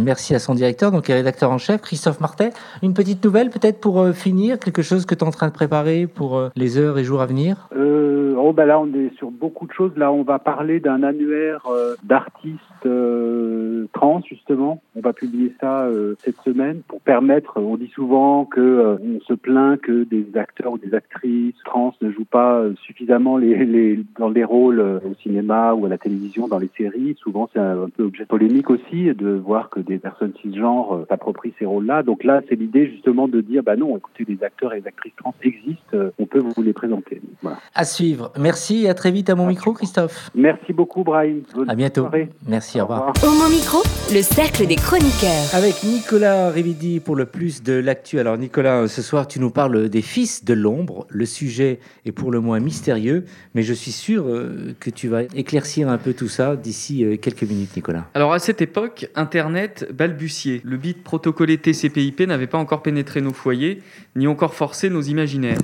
Merci 0.00 0.34
à 0.34 0.38
son 0.38 0.54
directeur, 0.54 0.90
donc 0.90 1.06
rédacteur 1.06 1.50
en 1.50 1.58
chef, 1.58 1.80
Christophe 1.80 2.20
Martet. 2.20 2.50
Une 2.82 2.94
petite 2.94 3.24
nouvelle 3.24 3.50
peut-être 3.50 3.80
pour 3.80 4.08
finir, 4.10 4.58
quelque 4.58 4.82
chose 4.82 5.06
que 5.06 5.14
tu 5.14 5.24
es 5.24 5.26
en 5.26 5.30
train 5.30 5.48
de 5.48 5.52
préparer 5.52 6.06
pour 6.06 6.50
les 6.56 6.78
heures 6.78 6.98
et 6.98 7.04
jours 7.04 7.20
à 7.20 7.26
venir? 7.26 7.68
Euh, 7.76 8.34
oh 8.36 8.52
ben 8.52 8.66
là, 8.66 8.78
on 8.78 8.92
est 8.94 9.14
sur 9.16 9.30
beaucoup 9.30 9.66
de 9.66 9.72
choses. 9.72 9.92
Là, 9.96 10.12
on 10.12 10.22
va 10.22 10.38
parler 10.38 10.80
d'un 10.80 11.02
annuaire 11.14 11.66
euh, 11.66 11.94
d'artistes 12.02 12.86
euh, 12.86 13.86
trans, 13.92 14.20
justement. 14.28 14.82
On 14.96 15.00
va 15.00 15.12
publier 15.12 15.52
ça 15.60 15.84
euh, 15.84 16.14
cette 16.18 16.40
semaine 16.42 16.82
pour 16.86 17.00
permettre, 17.00 17.60
on 17.60 17.76
dit 17.76 17.90
souvent 17.94 18.44
que 18.44 18.98
on 19.02 19.20
se 19.20 19.34
plaint 19.34 19.80
que 19.80 20.04
des 20.04 20.26
acteurs 20.36 20.72
ou 20.72 20.78
des 20.78 20.94
actrices 20.94 21.54
trans 21.64 21.94
ne 22.00 22.10
jouent 22.10 22.24
pas 22.24 22.62
suffisamment 22.82 23.36
les, 23.36 23.64
les, 23.64 24.00
dans 24.18 24.28
les 24.28 24.44
rôles 24.44 24.80
au 24.80 25.14
cinéma 25.22 25.74
ou 25.74 25.86
à 25.86 25.88
la 25.88 25.98
télévision, 25.98 26.48
dans 26.48 26.58
les 26.58 26.70
séries. 26.76 27.16
Souvent, 27.18 27.48
c'est 27.52 27.60
un, 27.60 27.88
peu 27.94 28.04
objet 28.04 28.26
polémique 28.26 28.70
aussi 28.70 29.12
de 29.14 29.30
voir 29.30 29.70
que 29.70 29.80
des 29.80 29.98
personnes 29.98 30.32
cisgenres 30.42 31.04
s'approprient 31.08 31.54
ces 31.58 31.66
rôles-là. 31.66 32.02
Donc 32.02 32.24
là, 32.24 32.42
c'est 32.48 32.56
l'idée 32.56 32.88
justement 32.88 33.28
de 33.28 33.40
dire, 33.40 33.62
bah 33.62 33.76
non, 33.76 33.96
écoutez, 33.96 34.24
les 34.26 34.42
acteurs 34.42 34.72
et 34.72 34.80
les 34.80 34.86
actrices 34.86 35.14
trans 35.16 35.34
existent, 35.42 35.96
on 36.18 36.26
peut 36.26 36.40
vous 36.40 36.62
les 36.62 36.72
présenter. 36.72 37.20
Voilà. 37.42 37.58
À 37.74 37.84
suivre. 37.84 38.32
Merci 38.38 38.84
et 38.84 38.88
à 38.88 38.94
très 38.94 39.10
vite 39.10 39.30
à 39.30 39.34
mon 39.34 39.46
micro, 39.46 39.72
Christophe. 39.72 40.30
Merci 40.34 40.72
beaucoup, 40.72 41.03
Brian. 41.04 41.36
Bonne 41.54 41.70
à 41.70 41.74
bientôt. 41.74 42.08
Merci, 42.48 42.80
au 42.80 42.84
revoir. 42.84 43.12
Au 43.22 43.30
mon 43.30 43.48
micro, 43.48 43.82
le 44.12 44.22
cercle 44.22 44.66
des 44.66 44.76
chroniqueurs. 44.76 45.54
Avec 45.54 45.84
Nicolas 45.84 46.50
Rividi 46.50 47.00
pour 47.00 47.14
le 47.14 47.26
plus 47.26 47.62
de 47.62 47.74
l'actu. 47.74 48.18
Alors 48.18 48.38
Nicolas, 48.38 48.88
ce 48.88 49.02
soir 49.02 49.28
tu 49.28 49.38
nous 49.38 49.50
parles 49.50 49.88
des 49.88 50.02
fils 50.02 50.44
de 50.44 50.54
l'ombre. 50.54 51.06
Le 51.10 51.26
sujet 51.26 51.78
est 52.04 52.12
pour 52.12 52.32
le 52.32 52.40
moins 52.40 52.58
mystérieux, 52.58 53.24
mais 53.54 53.62
je 53.62 53.74
suis 53.74 53.92
sûr 53.92 54.24
euh, 54.26 54.74
que 54.80 54.90
tu 54.90 55.08
vas 55.08 55.22
éclaircir 55.22 55.88
un 55.88 55.98
peu 55.98 56.14
tout 56.14 56.28
ça 56.28 56.56
d'ici 56.56 57.04
euh, 57.04 57.16
quelques 57.16 57.42
minutes, 57.44 57.76
Nicolas. 57.76 58.06
Alors 58.14 58.32
à 58.32 58.38
cette 58.38 58.62
époque, 58.62 59.08
Internet 59.14 59.88
balbutiait. 59.92 60.62
Le 60.64 60.76
bit 60.76 61.02
protocolé 61.02 61.58
TCP/IP 61.58 62.22
n'avait 62.22 62.46
pas 62.46 62.58
encore 62.58 62.82
pénétré 62.82 63.20
nos 63.20 63.32
foyers, 63.32 63.82
ni 64.16 64.26
encore 64.26 64.54
forcé 64.54 64.88
nos 64.88 65.02
imaginaires. 65.02 65.58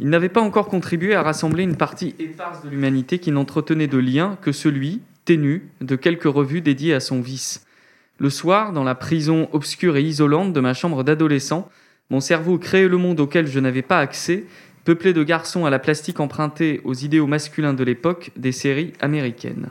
Il 0.00 0.10
n'avait 0.10 0.28
pas 0.28 0.40
encore 0.40 0.66
contribué 0.66 1.14
à 1.14 1.22
rassembler 1.22 1.62
une 1.62 1.76
partie 1.76 2.14
éparse 2.18 2.64
de 2.64 2.68
l'humanité 2.68 3.18
qui 3.18 3.30
n'entretenait 3.30 3.86
de 3.86 3.98
lien 3.98 4.36
que 4.42 4.50
celui, 4.50 4.81
ténu, 5.24 5.68
de 5.80 5.96
quelques 5.96 6.24
revues 6.24 6.60
dédiées 6.60 6.94
à 6.94 7.00
son 7.00 7.20
vice. 7.20 7.66
Le 8.18 8.30
soir, 8.30 8.72
dans 8.72 8.84
la 8.84 8.94
prison 8.94 9.48
obscure 9.52 9.96
et 9.96 10.02
isolante 10.02 10.52
de 10.52 10.60
ma 10.60 10.74
chambre 10.74 11.02
d'adolescent, 11.02 11.68
mon 12.10 12.20
cerveau 12.20 12.58
créait 12.58 12.88
le 12.88 12.96
monde 12.96 13.20
auquel 13.20 13.46
je 13.46 13.58
n'avais 13.58 13.82
pas 13.82 13.98
accès, 13.98 14.44
peuplé 14.84 15.12
de 15.12 15.22
garçons 15.22 15.64
à 15.64 15.70
la 15.70 15.78
plastique 15.78 16.20
empruntée 16.20 16.80
aux 16.84 16.94
idéaux 16.94 17.26
masculins 17.26 17.74
de 17.74 17.84
l'époque 17.84 18.30
des 18.36 18.52
séries 18.52 18.92
américaines. 19.00 19.70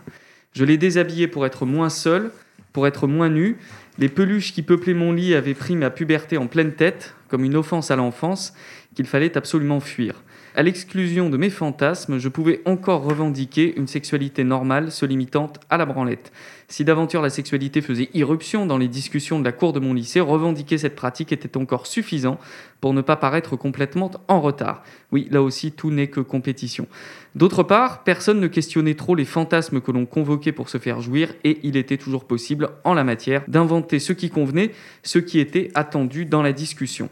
Je 0.53 0.65
l'ai 0.65 0.77
déshabillé 0.77 1.27
pour 1.27 1.45
être 1.45 1.65
moins 1.65 1.89
seul, 1.89 2.31
pour 2.73 2.87
être 2.87 3.07
moins 3.07 3.29
nu. 3.29 3.57
Les 3.97 4.09
peluches 4.09 4.53
qui 4.53 4.63
peuplaient 4.63 4.93
mon 4.93 5.11
lit 5.11 5.35
avaient 5.35 5.53
pris 5.53 5.75
ma 5.75 5.89
puberté 5.89 6.37
en 6.37 6.47
pleine 6.47 6.73
tête, 6.73 7.13
comme 7.27 7.43
une 7.43 7.55
offense 7.55 7.91
à 7.91 7.95
l'enfance 7.95 8.53
qu'il 8.95 9.05
fallait 9.05 9.37
absolument 9.37 9.79
fuir. 9.79 10.23
À 10.53 10.63
l'exclusion 10.63 11.29
de 11.29 11.37
mes 11.37 11.49
fantasmes, 11.49 12.17
je 12.17 12.27
pouvais 12.27 12.61
encore 12.65 13.03
revendiquer 13.03 13.73
une 13.77 13.87
sexualité 13.87 14.43
normale 14.43 14.91
se 14.91 15.05
limitant 15.05 15.49
à 15.69 15.77
la 15.77 15.85
branlette. 15.85 16.33
Si 16.67 16.83
d'aventure 16.83 17.21
la 17.21 17.29
sexualité 17.29 17.81
faisait 17.81 18.09
irruption 18.13 18.65
dans 18.65 18.77
les 18.77 18.89
discussions 18.89 19.39
de 19.39 19.45
la 19.45 19.53
cour 19.53 19.71
de 19.71 19.79
mon 19.79 19.93
lycée, 19.93 20.19
revendiquer 20.19 20.77
cette 20.77 20.95
pratique 20.95 21.31
était 21.31 21.55
encore 21.55 21.87
suffisant 21.87 22.37
pour 22.81 22.93
ne 22.93 23.01
pas 23.01 23.15
paraître 23.15 23.55
complètement 23.55 24.11
en 24.27 24.41
retard. 24.41 24.83
Oui, 25.13 25.27
là 25.31 25.41
aussi, 25.41 25.71
tout 25.71 25.89
n'est 25.89 26.07
que 26.07 26.19
compétition. 26.19 26.87
D'autre 27.33 27.63
part, 27.63 28.03
personne 28.03 28.41
ne 28.41 28.47
questionnait 28.47 28.95
trop 28.95 29.15
les 29.15 29.25
fantasmes 29.25 29.79
que 29.79 29.91
l'on 29.91 30.05
convoquait 30.05 30.51
pour 30.51 30.67
se 30.67 30.79
faire 30.79 30.99
jouir, 30.99 31.33
et 31.45 31.59
il 31.63 31.77
était 31.77 31.97
toujours 31.97 32.25
possible, 32.25 32.69
en 32.83 32.93
la 32.93 33.05
matière, 33.05 33.43
d'inventer 33.47 33.99
ce 33.99 34.11
qui 34.11 34.29
convenait, 34.29 34.71
ce 35.03 35.19
qui 35.19 35.39
était 35.39 35.71
attendu 35.75 36.25
dans 36.25 36.41
la 36.41 36.51
discussion. 36.51 37.09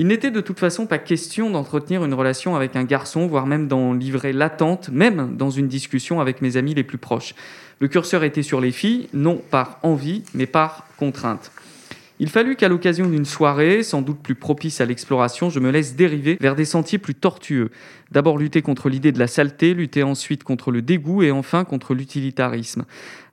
Il 0.00 0.06
n'était 0.06 0.30
de 0.30 0.40
toute 0.40 0.60
façon 0.60 0.86
pas 0.86 0.98
question 0.98 1.50
d'entretenir 1.50 2.04
une 2.04 2.14
relation 2.14 2.54
avec 2.54 2.76
un 2.76 2.84
garçon, 2.84 3.26
voire 3.26 3.46
même 3.46 3.66
d'en 3.66 3.92
livrer 3.92 4.32
l'attente, 4.32 4.90
même 4.90 5.36
dans 5.36 5.50
une 5.50 5.66
discussion 5.66 6.20
avec 6.20 6.40
mes 6.40 6.56
amis 6.56 6.72
les 6.72 6.84
plus 6.84 6.98
proches. 6.98 7.34
Le 7.80 7.88
curseur 7.88 8.22
était 8.22 8.44
sur 8.44 8.60
les 8.60 8.70
filles, 8.70 9.08
non 9.12 9.42
par 9.50 9.80
envie, 9.82 10.22
mais 10.34 10.46
par 10.46 10.86
contrainte. 10.98 11.50
Il 12.20 12.30
fallut 12.30 12.54
qu'à 12.54 12.68
l'occasion 12.68 13.06
d'une 13.08 13.24
soirée, 13.24 13.82
sans 13.82 14.00
doute 14.00 14.20
plus 14.20 14.36
propice 14.36 14.80
à 14.80 14.84
l'exploration, 14.84 15.50
je 15.50 15.58
me 15.58 15.70
laisse 15.70 15.96
dériver 15.96 16.36
vers 16.40 16.54
des 16.54 16.64
sentiers 16.64 16.98
plus 16.98 17.16
tortueux. 17.16 17.70
D'abord 18.10 18.38
lutter 18.38 18.62
contre 18.62 18.88
l'idée 18.88 19.12
de 19.12 19.18
la 19.18 19.26
saleté, 19.26 19.74
lutter 19.74 20.02
ensuite 20.02 20.42
contre 20.42 20.70
le 20.70 20.80
dégoût 20.80 21.22
et 21.22 21.30
enfin 21.30 21.64
contre 21.64 21.94
l'utilitarisme. 21.94 22.84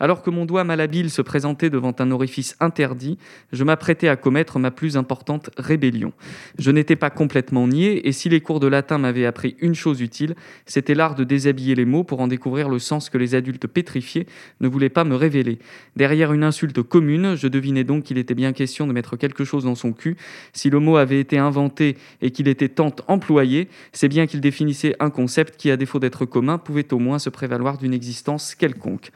Alors 0.01 0.21
que 0.21 0.29
mon 0.29 0.45
doigt 0.45 0.65
malhabile 0.65 1.09
se 1.09 1.21
présentait 1.21 1.69
devant 1.69 1.93
un 1.99 2.11
orifice 2.11 2.57
interdit, 2.59 3.17
je 3.53 3.63
m'apprêtais 3.63 4.09
à 4.09 4.17
commettre 4.17 4.59
ma 4.59 4.71
plus 4.71 4.97
importante 4.97 5.49
rébellion. 5.57 6.11
Je 6.59 6.71
n'étais 6.71 6.97
pas 6.97 7.09
complètement 7.09 7.67
niais 7.67 8.01
et 8.03 8.11
si 8.11 8.27
les 8.27 8.41
cours 8.41 8.59
de 8.59 8.67
latin 8.67 8.97
m'avaient 8.97 9.25
appris 9.25 9.55
une 9.61 9.75
chose 9.75 10.01
utile, 10.01 10.35
c'était 10.65 10.93
l'art 10.93 11.15
de 11.15 11.23
déshabiller 11.23 11.75
les 11.75 11.85
mots 11.85 12.03
pour 12.03 12.19
en 12.19 12.27
découvrir 12.27 12.67
le 12.67 12.79
sens 12.79 13.09
que 13.09 13.17
les 13.17 13.33
adultes 13.33 13.67
pétrifiés 13.67 14.27
ne 14.59 14.67
voulaient 14.67 14.89
pas 14.89 15.05
me 15.05 15.15
révéler. 15.15 15.59
Derrière 15.95 16.33
une 16.33 16.43
insulte 16.43 16.81
commune, 16.81 17.35
je 17.35 17.47
devinais 17.47 17.85
donc 17.85 18.03
qu'il 18.03 18.17
était 18.17 18.35
bien 18.35 18.51
question 18.51 18.87
de 18.87 18.91
mettre 18.91 19.15
quelque 19.15 19.45
chose 19.45 19.63
dans 19.63 19.75
son 19.75 19.93
cul. 19.93 20.17
Si 20.51 20.69
le 20.69 20.79
mot 20.79 20.97
avait 20.97 21.21
été 21.21 21.37
inventé 21.37 21.95
et 22.21 22.31
qu'il 22.31 22.49
était 22.49 22.69
tant 22.69 22.93
employé, 23.07 23.69
c'est 23.93 24.09
bien 24.09 24.27
qu'il 24.27 24.41
définissait 24.41 24.64
un 24.99 25.09
concept 25.09 25.57
qui, 25.57 25.71
à 25.71 25.77
défaut 25.77 25.99
d'être 25.99 26.25
commun, 26.25 26.57
pouvait 26.57 26.93
au 26.93 26.99
moins 26.99 27.19
se 27.19 27.29
prévaloir 27.29 27.77
d'une 27.77 27.93
existence 27.93 28.55
quelconque. 28.55 29.11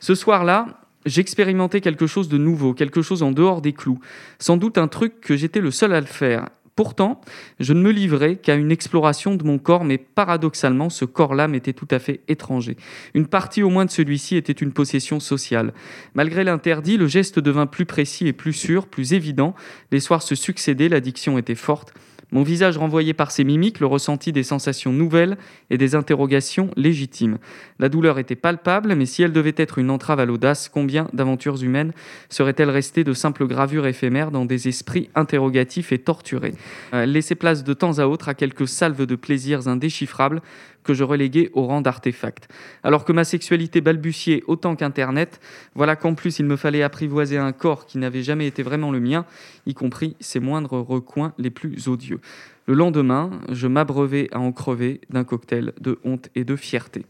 Ce 0.00 0.14
soir-là, 0.14 0.80
j'expérimentais 1.06 1.80
quelque 1.80 2.06
chose 2.06 2.28
de 2.28 2.38
nouveau, 2.38 2.74
quelque 2.74 3.02
chose 3.02 3.22
en 3.22 3.32
dehors 3.32 3.62
des 3.62 3.72
clous, 3.72 3.98
sans 4.38 4.56
doute 4.56 4.78
un 4.78 4.88
truc 4.88 5.20
que 5.20 5.36
j'étais 5.36 5.60
le 5.60 5.70
seul 5.70 5.92
à 5.92 6.00
le 6.00 6.06
faire. 6.06 6.48
Pourtant, 6.76 7.22
je 7.58 7.72
ne 7.72 7.80
me 7.80 7.90
livrais 7.90 8.36
qu'à 8.36 8.54
une 8.54 8.70
exploration 8.70 9.34
de 9.34 9.42
mon 9.44 9.56
corps, 9.56 9.82
mais 9.82 9.96
paradoxalement, 9.96 10.90
ce 10.90 11.06
corps-là 11.06 11.48
m'était 11.48 11.72
tout 11.72 11.88
à 11.90 11.98
fait 11.98 12.20
étranger. 12.28 12.76
Une 13.14 13.26
partie 13.26 13.62
au 13.62 13.70
moins 13.70 13.86
de 13.86 13.90
celui-ci 13.90 14.36
était 14.36 14.52
une 14.52 14.72
possession 14.72 15.18
sociale. 15.18 15.72
Malgré 16.12 16.44
l'interdit, 16.44 16.98
le 16.98 17.06
geste 17.06 17.38
devint 17.38 17.64
plus 17.64 17.86
précis 17.86 18.26
et 18.26 18.34
plus 18.34 18.52
sûr, 18.52 18.88
plus 18.88 19.14
évident. 19.14 19.54
Les 19.90 20.00
soirs 20.00 20.22
se 20.22 20.34
succédaient, 20.34 20.90
l'addiction 20.90 21.38
était 21.38 21.54
forte. 21.54 21.94
Mon 22.32 22.42
visage 22.42 22.76
renvoyait 22.76 23.14
par 23.14 23.30
ses 23.30 23.44
mimiques 23.44 23.80
le 23.80 23.86
ressenti 23.86 24.32
des 24.32 24.42
sensations 24.42 24.92
nouvelles 24.92 25.36
et 25.70 25.78
des 25.78 25.94
interrogations 25.94 26.70
légitimes. 26.76 27.38
La 27.78 27.88
douleur 27.88 28.18
était 28.18 28.34
palpable, 28.34 28.94
mais 28.94 29.06
si 29.06 29.22
elle 29.22 29.32
devait 29.32 29.54
être 29.56 29.78
une 29.78 29.90
entrave 29.90 30.20
à 30.20 30.24
l'audace, 30.24 30.68
combien 30.68 31.08
d'aventures 31.12 31.62
humaines 31.62 31.92
seraient-elles 32.28 32.70
restées 32.70 33.04
de 33.04 33.12
simples 33.12 33.46
gravures 33.46 33.86
éphémères 33.86 34.30
dans 34.30 34.44
des 34.44 34.68
esprits 34.68 35.08
interrogatifs 35.14 35.92
et 35.92 35.98
torturés? 35.98 36.54
Euh, 36.94 37.06
Laisser 37.06 37.36
place 37.36 37.64
de 37.64 37.74
temps 37.74 37.98
à 37.98 38.06
autre 38.06 38.28
à 38.28 38.34
quelques 38.34 38.68
salves 38.68 39.06
de 39.06 39.16
plaisirs 39.16 39.68
indéchiffrables 39.68 40.42
que 40.86 40.94
je 40.94 41.04
reléguais 41.04 41.50
au 41.52 41.66
rang 41.66 41.82
d'artefact. 41.82 42.48
Alors 42.82 43.04
que 43.04 43.12
ma 43.12 43.24
sexualité 43.24 43.80
balbutiait 43.80 44.42
autant 44.46 44.76
qu'Internet, 44.76 45.40
voilà 45.74 45.96
qu'en 45.96 46.14
plus 46.14 46.38
il 46.38 46.46
me 46.46 46.56
fallait 46.56 46.82
apprivoiser 46.82 47.36
un 47.36 47.52
corps 47.52 47.84
qui 47.86 47.98
n'avait 47.98 48.22
jamais 48.22 48.46
été 48.46 48.62
vraiment 48.62 48.92
le 48.92 49.00
mien, 49.00 49.26
y 49.66 49.74
compris 49.74 50.16
ses 50.20 50.40
moindres 50.40 50.80
recoins 50.80 51.34
les 51.38 51.50
plus 51.50 51.88
odieux. 51.88 52.20
Le 52.68 52.74
lendemain, 52.74 53.30
je 53.48 53.68
m'abreuvais 53.68 54.28
à 54.32 54.40
en 54.40 54.50
crever 54.50 55.00
d'un 55.08 55.22
cocktail 55.22 55.72
de 55.80 56.00
honte 56.02 56.30
et 56.34 56.42
de 56.42 56.56
fierté. 56.56 57.06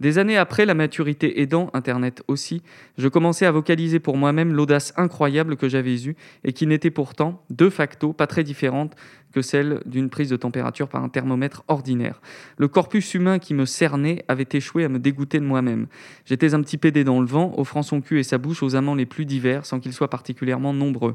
Des 0.00 0.18
années 0.18 0.36
après, 0.36 0.66
la 0.66 0.74
maturité 0.74 1.40
aidant, 1.40 1.70
Internet 1.74 2.24
aussi, 2.26 2.60
je 2.98 3.06
commençais 3.06 3.46
à 3.46 3.52
vocaliser 3.52 4.00
pour 4.00 4.16
moi-même 4.16 4.52
l'audace 4.52 4.92
incroyable 4.96 5.56
que 5.56 5.68
j'avais 5.68 6.06
eue 6.06 6.16
et 6.42 6.52
qui 6.52 6.66
n'était 6.66 6.90
pourtant, 6.90 7.44
de 7.50 7.70
facto, 7.70 8.12
pas 8.12 8.26
très 8.26 8.42
différente 8.42 8.96
que 9.32 9.42
celle 9.42 9.80
d'une 9.86 10.10
prise 10.10 10.30
de 10.30 10.36
température 10.36 10.88
par 10.88 11.04
un 11.04 11.08
thermomètre 11.08 11.62
ordinaire. 11.68 12.20
Le 12.58 12.66
corpus 12.66 13.14
humain 13.14 13.38
qui 13.38 13.54
me 13.54 13.64
cernait 13.64 14.24
avait 14.26 14.48
échoué 14.50 14.82
à 14.84 14.88
me 14.88 14.98
dégoûter 14.98 15.38
de 15.38 15.44
moi-même. 15.44 15.86
J'étais 16.24 16.52
un 16.52 16.62
petit 16.62 16.78
pédé 16.78 17.04
dans 17.04 17.20
le 17.20 17.26
vent, 17.26 17.54
offrant 17.56 17.82
son 17.84 18.00
cul 18.00 18.18
et 18.18 18.24
sa 18.24 18.38
bouche 18.38 18.64
aux 18.64 18.74
amants 18.74 18.96
les 18.96 19.06
plus 19.06 19.24
divers 19.24 19.66
sans 19.66 19.78
qu'ils 19.78 19.92
soient 19.92 20.10
particulièrement 20.10 20.72
nombreux. 20.72 21.14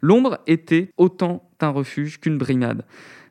L'ombre 0.00 0.38
était 0.46 0.90
autant 0.96 1.42
un 1.60 1.70
refuge 1.70 2.20
qu'une 2.20 2.38
brimade. 2.38 2.84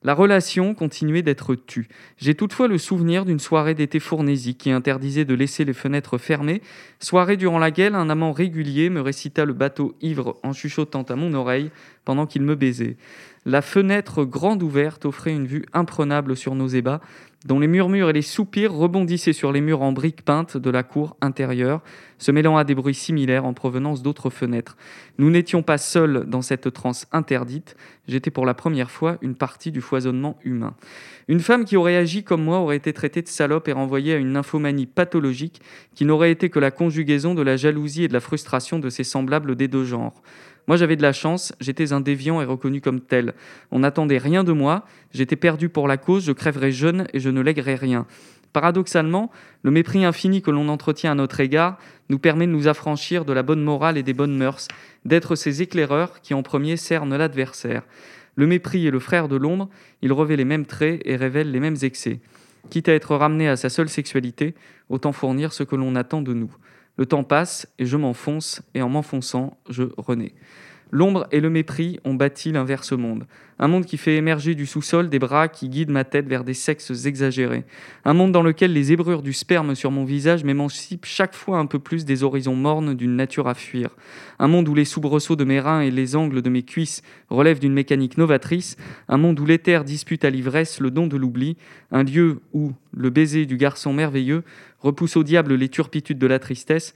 La 0.03 0.15
relation 0.15 0.73
continuait 0.73 1.21
d'être 1.21 1.53
tue. 1.53 1.87
J'ai 2.17 2.33
toutefois 2.33 2.67
le 2.67 2.79
souvenir 2.79 3.23
d'une 3.23 3.39
soirée 3.39 3.75
d'été 3.75 3.99
fournésie 3.99 4.55
qui 4.55 4.71
interdisait 4.71 5.25
de 5.25 5.35
laisser 5.35 5.63
les 5.63 5.73
fenêtres 5.73 6.17
fermées, 6.17 6.63
soirée 6.99 7.37
durant 7.37 7.59
laquelle 7.59 7.93
un 7.93 8.09
amant 8.09 8.31
régulier 8.31 8.89
me 8.89 8.99
récita 8.99 9.45
le 9.45 9.53
bateau 9.53 9.95
ivre 10.01 10.39
en 10.41 10.53
chuchotant 10.53 11.03
à 11.03 11.15
mon 11.15 11.35
oreille 11.35 11.69
pendant 12.03 12.25
qu'il 12.25 12.41
me 12.41 12.55
baisait. 12.55 12.97
La 13.45 13.61
fenêtre 13.61 14.23
grande 14.23 14.63
ouverte 14.63 15.05
offrait 15.05 15.33
une 15.35 15.45
vue 15.45 15.65
imprenable 15.71 16.35
sur 16.35 16.55
nos 16.55 16.67
ébats, 16.67 17.01
dont 17.45 17.59
les 17.59 17.67
murmures 17.67 18.09
et 18.09 18.13
les 18.13 18.21
soupirs 18.21 18.73
rebondissaient 18.73 19.33
sur 19.33 19.51
les 19.51 19.61
murs 19.61 19.81
en 19.81 19.91
briques 19.91 20.23
peintes 20.23 20.57
de 20.57 20.69
la 20.69 20.83
cour 20.83 21.17
intérieure, 21.21 21.81
se 22.19 22.31
mêlant 22.31 22.55
à 22.55 22.63
des 22.63 22.75
bruits 22.75 22.93
similaires 22.93 23.45
en 23.45 23.53
provenance 23.53 24.03
d'autres 24.03 24.29
fenêtres. 24.29 24.77
Nous 25.17 25.31
n'étions 25.31 25.63
pas 25.63 25.79
seuls 25.79 26.25
dans 26.27 26.43
cette 26.43 26.71
transe 26.71 27.07
interdite, 27.11 27.75
j'étais 28.07 28.29
pour 28.29 28.45
la 28.45 28.53
première 28.53 28.91
fois 28.91 29.17
une 29.21 29.35
partie 29.35 29.71
du 29.71 29.81
foisonnement 29.81 30.37
humain. 30.43 30.75
Une 31.27 31.39
femme 31.39 31.65
qui 31.65 31.77
aurait 31.77 31.95
agi 31.95 32.23
comme 32.23 32.43
moi 32.43 32.59
aurait 32.59 32.77
été 32.77 32.93
traitée 32.93 33.23
de 33.23 33.27
salope 33.27 33.67
et 33.67 33.71
renvoyée 33.71 34.13
à 34.13 34.17
une 34.17 34.33
nymphomanie 34.33 34.85
pathologique 34.85 35.61
qui 35.95 36.05
n'aurait 36.05 36.31
été 36.31 36.49
que 36.49 36.59
la 36.59 36.71
conjugaison 36.71 37.33
de 37.33 37.41
la 37.41 37.57
jalousie 37.57 38.03
et 38.03 38.07
de 38.07 38.13
la 38.13 38.19
frustration 38.19 38.77
de 38.77 38.89
ses 38.89 39.03
semblables 39.03 39.55
des 39.55 39.67
deux 39.67 39.85
genres. 39.85 40.21
Moi, 40.67 40.77
j'avais 40.77 40.95
de 40.95 41.01
la 41.01 41.13
chance, 41.13 41.53
j'étais 41.59 41.93
un 41.93 42.01
déviant 42.01 42.41
et 42.41 42.45
reconnu 42.45 42.81
comme 42.81 43.01
tel. 43.01 43.33
On 43.71 43.79
n'attendait 43.79 44.17
rien 44.17 44.43
de 44.43 44.51
moi, 44.51 44.85
j'étais 45.13 45.35
perdu 45.35 45.69
pour 45.69 45.87
la 45.87 45.97
cause, 45.97 46.23
je 46.25 46.31
crèverais 46.31 46.71
jeune 46.71 47.07
et 47.13 47.19
je 47.19 47.29
ne 47.29 47.41
lèguerais 47.41 47.75
rien. 47.75 48.05
Paradoxalement, 48.53 49.31
le 49.63 49.71
mépris 49.71 50.03
infini 50.03 50.41
que 50.41 50.51
l'on 50.51 50.67
entretient 50.67 51.11
à 51.11 51.15
notre 51.15 51.39
égard 51.39 51.77
nous 52.09 52.19
permet 52.19 52.47
de 52.47 52.51
nous 52.51 52.67
affranchir 52.67 53.23
de 53.23 53.33
la 53.33 53.43
bonne 53.43 53.63
morale 53.63 53.97
et 53.97 54.03
des 54.03 54.13
bonnes 54.13 54.35
mœurs, 54.35 54.67
d'être 55.05 55.35
ces 55.35 55.61
éclaireurs 55.61 56.21
qui 56.21 56.33
en 56.33 56.43
premier 56.43 56.75
cernent 56.75 57.15
l'adversaire. 57.15 57.83
Le 58.35 58.47
mépris 58.47 58.85
est 58.85 58.91
le 58.91 58.99
frère 58.99 59.27
de 59.27 59.35
l'ombre, 59.37 59.69
il 60.01 60.11
revêt 60.11 60.35
les 60.35 60.45
mêmes 60.45 60.65
traits 60.65 61.01
et 61.05 61.15
révèle 61.15 61.51
les 61.51 61.59
mêmes 61.59 61.77
excès. 61.81 62.19
Quitte 62.69 62.89
à 62.89 62.93
être 62.93 63.15
ramené 63.15 63.47
à 63.47 63.55
sa 63.55 63.69
seule 63.69 63.89
sexualité, 63.89 64.53
autant 64.89 65.11
fournir 65.13 65.53
ce 65.53 65.63
que 65.63 65.75
l'on 65.75 65.95
attend 65.95 66.21
de 66.21 66.33
nous. 66.33 66.53
Le 66.97 67.05
temps 67.05 67.23
passe 67.23 67.67
et 67.79 67.85
je 67.85 67.97
m'enfonce, 67.97 68.61
et 68.73 68.81
en 68.81 68.89
m'enfonçant, 68.89 69.57
je 69.69 69.83
renais. 69.97 70.33
L'ombre 70.93 71.25
et 71.31 71.39
le 71.39 71.49
mépris 71.49 71.99
ont 72.03 72.15
bâti 72.15 72.51
l'inverse 72.51 72.91
monde. 72.91 73.25
Un 73.59 73.69
monde 73.69 73.85
qui 73.85 73.97
fait 73.97 74.17
émerger 74.17 74.55
du 74.55 74.65
sous-sol 74.65 75.09
des 75.09 75.19
bras 75.19 75.47
qui 75.47 75.69
guident 75.69 75.91
ma 75.91 76.03
tête 76.03 76.27
vers 76.27 76.43
des 76.43 76.53
sexes 76.53 77.05
exagérés. 77.05 77.63
Un 78.03 78.13
monde 78.13 78.33
dans 78.33 78.41
lequel 78.41 78.73
les 78.73 78.91
ébrures 78.91 79.21
du 79.21 79.31
sperme 79.31 79.73
sur 79.73 79.89
mon 79.89 80.03
visage 80.03 80.43
m'émancipent 80.43 81.05
chaque 81.05 81.33
fois 81.33 81.59
un 81.59 81.65
peu 81.65 81.79
plus 81.79 82.03
des 82.03 82.23
horizons 82.23 82.55
mornes 82.55 82.93
d'une 82.93 83.15
nature 83.15 83.47
à 83.47 83.53
fuir. 83.53 83.95
Un 84.37 84.49
monde 84.49 84.67
où 84.67 84.75
les 84.75 84.83
soubresauts 84.83 85.37
de 85.37 85.45
mes 85.45 85.61
reins 85.61 85.79
et 85.79 85.91
les 85.91 86.17
angles 86.17 86.41
de 86.41 86.49
mes 86.49 86.63
cuisses 86.63 87.03
relèvent 87.29 87.59
d'une 87.59 87.73
mécanique 87.73 88.17
novatrice. 88.17 88.75
Un 89.07 89.17
monde 89.17 89.39
où 89.39 89.45
l'éther 89.45 89.85
dispute 89.85 90.25
à 90.25 90.29
l'ivresse 90.29 90.81
le 90.81 90.91
don 90.91 91.07
de 91.07 91.15
l'oubli. 91.15 91.55
Un 91.91 92.03
lieu 92.03 92.41
où 92.51 92.73
le 92.93 93.09
baiser 93.09 93.45
du 93.45 93.55
garçon 93.55 93.93
merveilleux 93.93 94.43
repousse 94.79 95.15
au 95.15 95.23
diable 95.23 95.53
les 95.53 95.69
turpitudes 95.69 96.19
de 96.19 96.27
la 96.27 96.39
tristesse. 96.39 96.93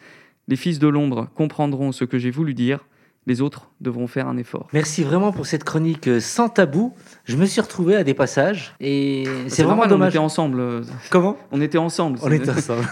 Les 0.50 0.58
fils 0.58 0.80
de 0.80 0.88
l'ombre 0.90 1.30
comprendront 1.34 1.94
ce 1.94 2.04
que 2.04 2.18
j'ai 2.18 2.32
voulu 2.32 2.54
dire 2.54 2.86
les 3.28 3.42
autres 3.42 3.70
devront 3.82 4.08
faire 4.08 4.28
un 4.28 4.38
effort. 4.38 4.68
Merci 4.74 5.04
vraiment 5.04 5.32
pour 5.32 5.46
cette 5.46 5.64
chronique 5.64 6.08
euh, 6.08 6.20
sans 6.20 6.48
tabou. 6.50 6.94
Je 7.26 7.36
me 7.38 7.46
suis 7.46 7.60
retrouvé 7.62 7.96
à 7.96 8.04
des 8.04 8.14
passages 8.14 8.76
et 8.80 9.24
c'est 9.48 9.64
vraiment 9.64 9.88
normal, 9.88 9.90
dommage. 9.90 10.08
On 10.08 10.10
était 10.12 10.18
ensemble. 10.20 10.60
euh, 10.60 10.82
Comment? 11.10 11.38
On 11.52 11.60
était 11.62 11.78
ensemble. 11.78 12.20
On 12.22 12.32
est 12.32 12.48
ensemble. 12.50 12.84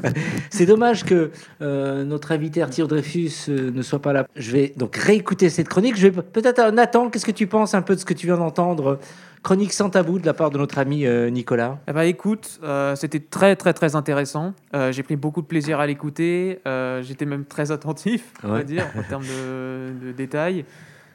c'est 0.50 0.66
dommage 0.66 1.04
que 1.04 1.30
euh, 1.60 2.04
notre 2.04 2.32
invité 2.32 2.62
Arthur 2.62 2.88
Dreyfus 2.88 3.32
euh, 3.48 3.70
ne 3.70 3.82
soit 3.82 4.00
pas 4.00 4.12
là. 4.12 4.26
Je 4.36 4.50
vais 4.52 4.72
donc 4.76 4.96
réécouter 4.96 5.50
cette 5.50 5.68
chronique. 5.68 5.96
Je 5.96 6.08
vais 6.08 6.22
peut-être 6.22 6.70
Nathan, 6.72 7.10
qu'est-ce 7.10 7.26
que 7.26 7.30
tu 7.30 7.46
penses 7.46 7.74
un 7.74 7.82
peu 7.82 7.94
de 7.94 8.00
ce 8.00 8.04
que 8.04 8.14
tu 8.14 8.26
viens 8.26 8.38
d'entendre? 8.38 8.98
Chronique 9.44 9.74
sans 9.74 9.90
tabou 9.90 10.18
de 10.18 10.24
la 10.24 10.32
part 10.32 10.50
de 10.50 10.56
notre 10.56 10.78
ami 10.78 11.04
euh, 11.04 11.28
Nicolas. 11.28 11.78
Eh 11.86 11.92
ben, 11.92 12.00
écoute, 12.04 12.58
euh, 12.62 12.96
c'était 12.96 13.20
très 13.20 13.56
très 13.56 13.74
très 13.74 13.94
intéressant. 13.94 14.54
Euh, 14.74 14.90
j'ai 14.90 15.02
pris 15.02 15.16
beaucoup 15.16 15.42
de 15.42 15.46
plaisir 15.46 15.80
à 15.80 15.86
l'écouter. 15.86 16.60
J'étais 17.02 17.26
même 17.26 17.44
très 17.44 17.70
attentif, 17.70 18.32
on 18.42 18.48
va 18.48 18.62
dire, 18.62 18.86
en 18.98 19.02
termes 19.02 19.24
de, 19.26 19.92
de 20.06 20.12
détails 20.12 20.64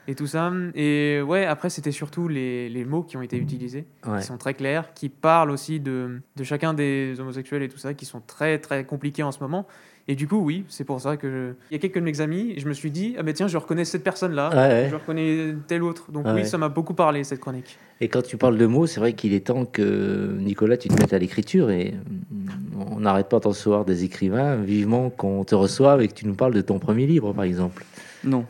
et 0.07 0.13
tout 0.13 0.27
ça. 0.27 0.51
Et 0.75 1.21
ouais, 1.25 1.45
après 1.47 1.71
c'était 1.71 1.91
surtout 1.91 2.27
les, 2.27 2.69
les 2.69 2.85
mots 2.85 3.01
qui 3.01 3.17
ont 3.17 3.23
été 3.23 3.35
utilisés, 3.35 3.85
Ouais. 4.05 4.19
qui 4.19 4.25
sont 4.27 4.37
très 4.37 4.53
clairs, 4.53 4.93
qui 4.93 5.09
parlent 5.09 5.49
aussi 5.49 5.79
de, 5.79 6.21
de 6.35 6.43
chacun 6.43 6.75
des 6.75 7.15
homosexuels 7.19 7.63
et 7.63 7.67
tout 7.67 7.79
ça, 7.79 7.95
qui 7.95 8.05
sont 8.05 8.21
très 8.21 8.59
très 8.59 8.85
compliqués 8.85 9.23
en 9.23 9.31
ce 9.31 9.39
moment. 9.39 9.65
Et 10.11 10.15
du 10.15 10.27
coup, 10.27 10.37
oui, 10.43 10.65
c'est 10.69 10.85
pour 10.85 10.99
ça 10.99 11.17
que 11.17 11.29
je- 11.29 11.53
il 11.69 11.73
y 11.73 11.75
a 11.75 11.79
quelques 11.79 11.99
de 11.99 12.03
mes 12.03 12.19
amis, 12.19 12.53
et 12.57 12.59
je 12.59 12.67
me 12.67 12.73
suis 12.73 12.89
dit, 12.89 13.13
ah 13.19 13.21
ben 13.21 13.31
tiens, 13.31 13.47
je 13.47 13.57
reconnais 13.57 13.85
cette 13.85 14.03
personne-là, 14.03 14.49
Ouais, 14.49 14.55
ouais. 14.57 14.87
je 14.89 14.95
reconnais 14.95 15.53
tel 15.67 15.83
autre. 15.83 16.11
Donc 16.11 16.25
Ouais, 16.25 16.31
oui, 16.31 16.37
ouais. 16.41 16.45
ça 16.45 16.57
m'a 16.57 16.67
beaucoup 16.67 16.95
parlé 16.95 17.23
cette 17.23 17.39
chronique. 17.39 17.77
Et 18.01 18.07
quand 18.07 18.23
tu 18.23 18.35
parles 18.35 18.57
de 18.57 18.65
mots, 18.65 18.87
c'est 18.87 18.99
vrai 18.99 19.13
qu'il 19.13 19.33
est 19.33 19.45
temps 19.45 19.65
que 19.65 20.35
Nicolas, 20.39 20.77
tu 20.77 20.87
te 20.89 20.99
mettes 20.99 21.13
à 21.13 21.19
l'écriture 21.19 21.69
et 21.69 21.93
mm, 22.31 22.81
on 22.95 22.99
n'arrête 23.01 23.29
pas 23.29 23.39
de 23.39 23.47
recevoir 23.49 23.85
des 23.85 24.03
écrivains. 24.03 24.55
Vivement 24.55 25.11
qu'on 25.11 25.43
te 25.43 25.53
reçoive 25.53 26.01
et 26.01 26.07
que 26.07 26.13
tu 26.15 26.25
nous 26.25 26.33
parles 26.35 26.55
de 26.55 26.61
ton 26.61 26.79
premier 26.79 27.05
livre, 27.05 27.31
par 27.33 27.43
exemple. 27.43 27.85
Non. 28.23 28.45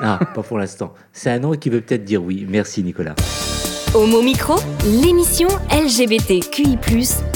Ah, 0.00 0.18
pas 0.34 0.42
pour 0.42 0.58
l'instant. 0.58 0.92
C'est 1.14 1.30
un 1.30 1.38
nom 1.38 1.52
qui 1.52 1.70
veut 1.70 1.80
peut-être 1.80 2.04
dire 2.04 2.22
oui. 2.22 2.44
Merci 2.46 2.82
Nicolas. 2.82 3.14
Homo 3.94 4.20
Micro, 4.20 4.56
l'émission 4.84 5.48
LGBTQI+, 5.70 6.78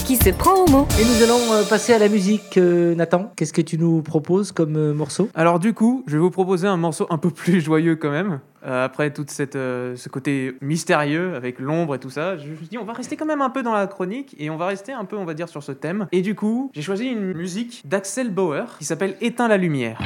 qui 0.04 0.16
se 0.16 0.30
prend 0.30 0.64
au 0.64 0.68
mot. 0.68 0.86
Et 1.00 1.04
nous 1.04 1.22
allons 1.22 1.52
euh, 1.52 1.62
passer 1.64 1.94
à 1.94 1.98
la 1.98 2.08
musique, 2.08 2.58
euh, 2.58 2.94
Nathan. 2.94 3.32
Qu'est-ce 3.36 3.54
que 3.54 3.62
tu 3.62 3.78
nous 3.78 4.02
proposes 4.02 4.52
comme 4.52 4.76
euh, 4.76 4.92
morceau? 4.92 5.30
Alors 5.34 5.58
du 5.58 5.72
coup, 5.72 6.04
je 6.06 6.12
vais 6.12 6.18
vous 6.18 6.30
proposer 6.30 6.68
un 6.68 6.76
morceau 6.76 7.06
un 7.08 7.16
peu 7.16 7.30
plus 7.30 7.60
joyeux 7.62 7.96
quand 7.96 8.10
même. 8.10 8.40
Euh, 8.66 8.84
après 8.84 9.12
tout 9.12 9.24
cette, 9.26 9.56
euh, 9.56 9.96
ce 9.96 10.08
côté 10.08 10.54
mystérieux 10.60 11.34
avec 11.34 11.58
l'ombre 11.58 11.94
et 11.94 11.98
tout 11.98 12.10
ça, 12.10 12.36
je 12.36 12.46
me 12.48 12.56
suis 12.56 12.68
dit 12.68 12.78
on 12.78 12.84
va 12.84 12.92
rester 12.92 13.16
quand 13.16 13.26
même 13.26 13.40
un 13.40 13.50
peu 13.50 13.62
dans 13.62 13.72
la 13.72 13.86
chronique 13.86 14.36
et 14.38 14.50
on 14.50 14.56
va 14.56 14.66
rester 14.66 14.92
un 14.92 15.04
peu 15.04 15.16
on 15.16 15.24
va 15.24 15.34
dire 15.34 15.48
sur 15.48 15.62
ce 15.62 15.72
thème. 15.72 16.06
Et 16.12 16.20
du 16.20 16.34
coup, 16.34 16.70
j'ai 16.74 16.82
choisi 16.82 17.06
une 17.06 17.32
musique 17.32 17.82
d'Axel 17.86 18.30
Bauer 18.30 18.76
qui 18.78 18.84
s'appelle 18.84 19.16
Éteins 19.20 19.48
la 19.48 19.56
lumière. 19.56 19.98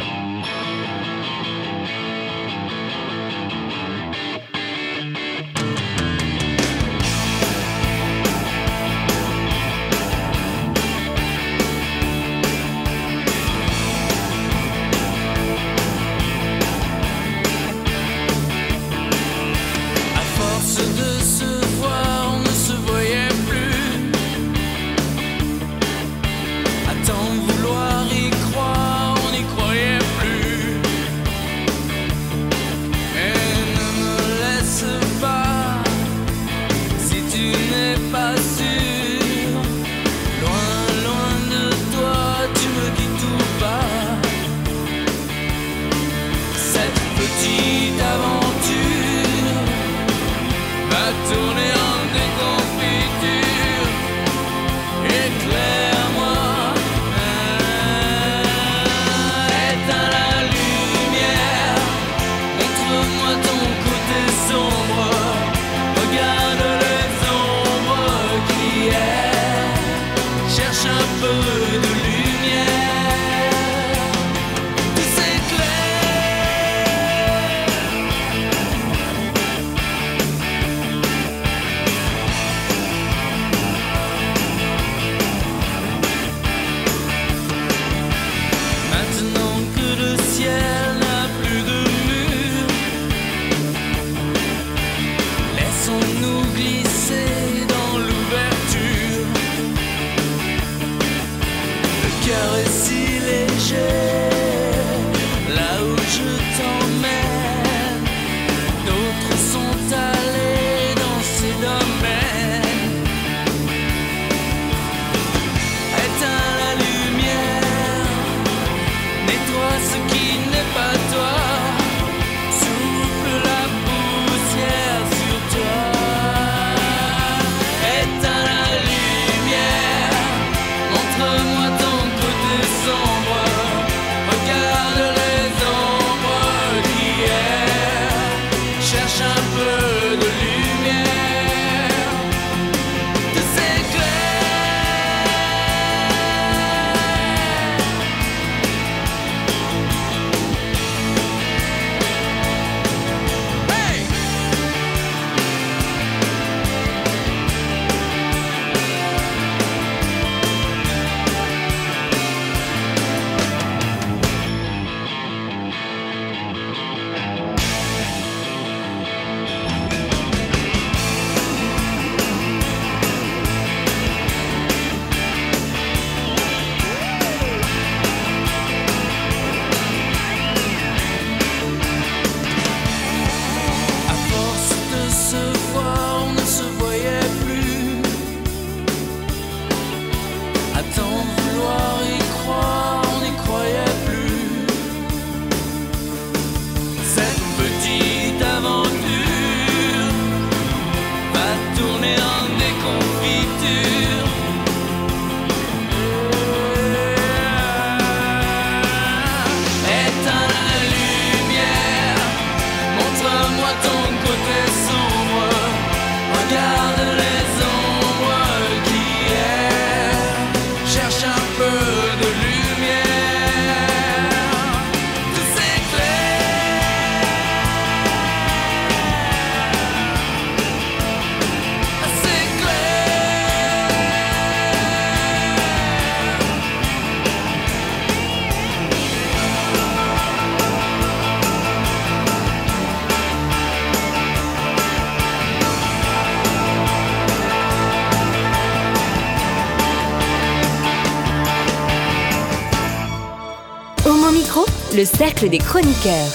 Le 254.96 255.04
cercle 255.04 255.50
des 255.50 255.58
chroniqueurs. 255.58 256.32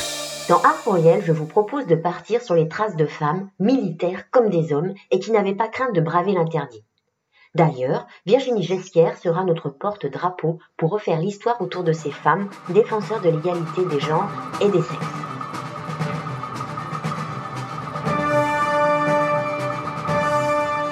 Dans 0.48 0.62
Art 0.62 0.84
pour 0.84 0.96
je 0.96 1.32
vous 1.32 1.48
propose 1.48 1.88
de 1.88 1.96
partir 1.96 2.44
sur 2.44 2.54
les 2.54 2.68
traces 2.68 2.96
de 2.96 3.08
femmes, 3.08 3.50
militaires 3.58 4.30
comme 4.30 4.52
des 4.52 4.72
hommes, 4.72 4.94
et 5.10 5.20
qui 5.20 5.32
n'avaient 5.32 5.56
pas 5.56 5.68
crainte 5.68 5.96
de 5.96 6.02
braver 6.02 6.34
l'interdit. 6.34 6.84
D'ailleurs, 7.56 8.06
Virginie 8.28 8.62
Gesquière 8.62 9.18
sera 9.18 9.46
notre 9.46 9.70
porte-drapeau 9.70 10.60
pour 10.78 10.92
refaire 10.92 11.18
l'histoire 11.18 11.60
autour 11.60 11.84
de 11.84 11.92
ces 11.92 12.12
femmes, 12.12 12.52
défenseurs 12.70 13.22
de 13.22 13.30
l'égalité 13.30 13.84
des 13.84 14.00
genres 14.00 14.30
et 14.62 14.70
des 14.70 14.84
sexes. 14.84 15.06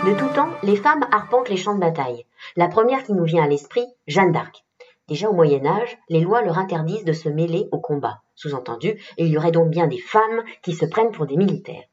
De 0.07 0.17
tout 0.17 0.33
temps, 0.33 0.49
les 0.63 0.75
femmes 0.75 1.05
arpentent 1.11 1.49
les 1.49 1.57
champs 1.57 1.75
de 1.75 1.81
bataille. 1.81 2.25
La 2.55 2.67
première 2.67 3.03
qui 3.03 3.13
nous 3.13 3.25
vient 3.25 3.43
à 3.43 3.47
l'esprit, 3.47 3.85
Jeanne 4.07 4.31
d'Arc. 4.31 4.65
Déjà 5.09 5.27
au 5.27 5.33
Moyen 5.33 5.65
Âge, 5.65 5.97
les 6.07 6.19
lois 6.19 6.43
leur 6.43 6.59
interdisent 6.59 7.03
de 7.03 7.13
se 7.13 7.29
mêler 7.29 7.67
au 7.71 7.79
combat. 7.79 8.21
Sous-entendu, 8.35 9.01
il 9.17 9.27
y 9.27 9.37
aurait 9.37 9.51
donc 9.51 9.71
bien 9.71 9.87
des 9.87 9.97
femmes 9.97 10.43
qui 10.61 10.73
se 10.73 10.85
prennent 10.85 11.11
pour 11.11 11.25
des 11.25 11.35
militaires. 11.35 11.83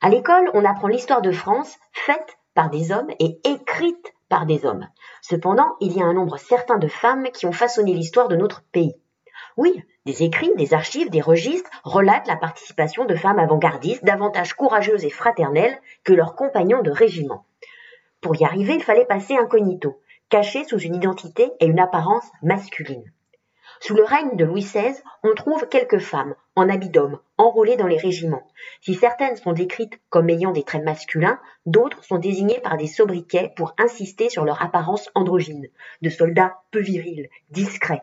À 0.00 0.08
l'école, 0.08 0.48
on 0.54 0.64
apprend 0.64 0.86
l'histoire 0.86 1.22
de 1.22 1.32
France 1.32 1.76
faite 1.92 2.38
par 2.54 2.70
des 2.70 2.92
hommes 2.92 3.10
et 3.18 3.40
écrite 3.42 4.14
par 4.28 4.46
des 4.46 4.64
hommes. 4.64 4.86
Cependant, 5.22 5.74
il 5.80 5.96
y 5.96 6.00
a 6.00 6.04
un 6.04 6.14
nombre 6.14 6.36
certain 6.36 6.78
de 6.78 6.86
femmes 6.86 7.30
qui 7.34 7.46
ont 7.46 7.52
façonné 7.52 7.94
l'histoire 7.94 8.28
de 8.28 8.36
notre 8.36 8.62
pays. 8.70 8.94
Oui, 9.56 9.82
des 10.06 10.22
écrits, 10.22 10.52
des 10.56 10.72
archives, 10.72 11.10
des 11.10 11.20
registres 11.20 11.70
relatent 11.82 12.28
la 12.28 12.36
participation 12.36 13.06
de 13.06 13.16
femmes 13.16 13.40
avant-gardistes 13.40 14.04
davantage 14.04 14.54
courageuses 14.54 15.04
et 15.04 15.10
fraternelles 15.10 15.80
que 16.04 16.12
leurs 16.12 16.36
compagnons 16.36 16.82
de 16.82 16.92
régiment. 16.92 17.44
Pour 18.20 18.40
y 18.40 18.44
arriver, 18.44 18.74
il 18.74 18.82
fallait 18.84 19.04
passer 19.04 19.34
incognito, 19.36 19.99
caché 20.30 20.64
sous 20.64 20.78
une 20.78 20.94
identité 20.94 21.50
et 21.60 21.66
une 21.66 21.80
apparence 21.80 22.24
masculine. 22.42 23.12
Sous 23.80 23.94
le 23.94 24.04
règne 24.04 24.36
de 24.36 24.44
Louis 24.44 24.62
XVI, 24.62 24.94
on 25.24 25.34
trouve 25.34 25.66
quelques 25.68 25.98
femmes, 25.98 26.34
en 26.54 26.68
habit 26.68 26.90
d'homme, 26.90 27.18
enrôlées 27.38 27.76
dans 27.76 27.86
les 27.86 27.96
régiments. 27.96 28.46
Si 28.82 28.94
certaines 28.94 29.36
sont 29.36 29.52
décrites 29.52 29.98
comme 30.08 30.28
ayant 30.28 30.52
des 30.52 30.62
traits 30.62 30.84
masculins, 30.84 31.40
d'autres 31.66 32.04
sont 32.04 32.18
désignées 32.18 32.60
par 32.60 32.76
des 32.76 32.86
sobriquets 32.86 33.52
pour 33.56 33.74
insister 33.78 34.28
sur 34.28 34.44
leur 34.44 34.62
apparence 34.62 35.10
androgyne, 35.14 35.68
de 36.02 36.10
soldats 36.10 36.58
peu 36.70 36.80
virils, 36.80 37.28
discrets, 37.50 38.02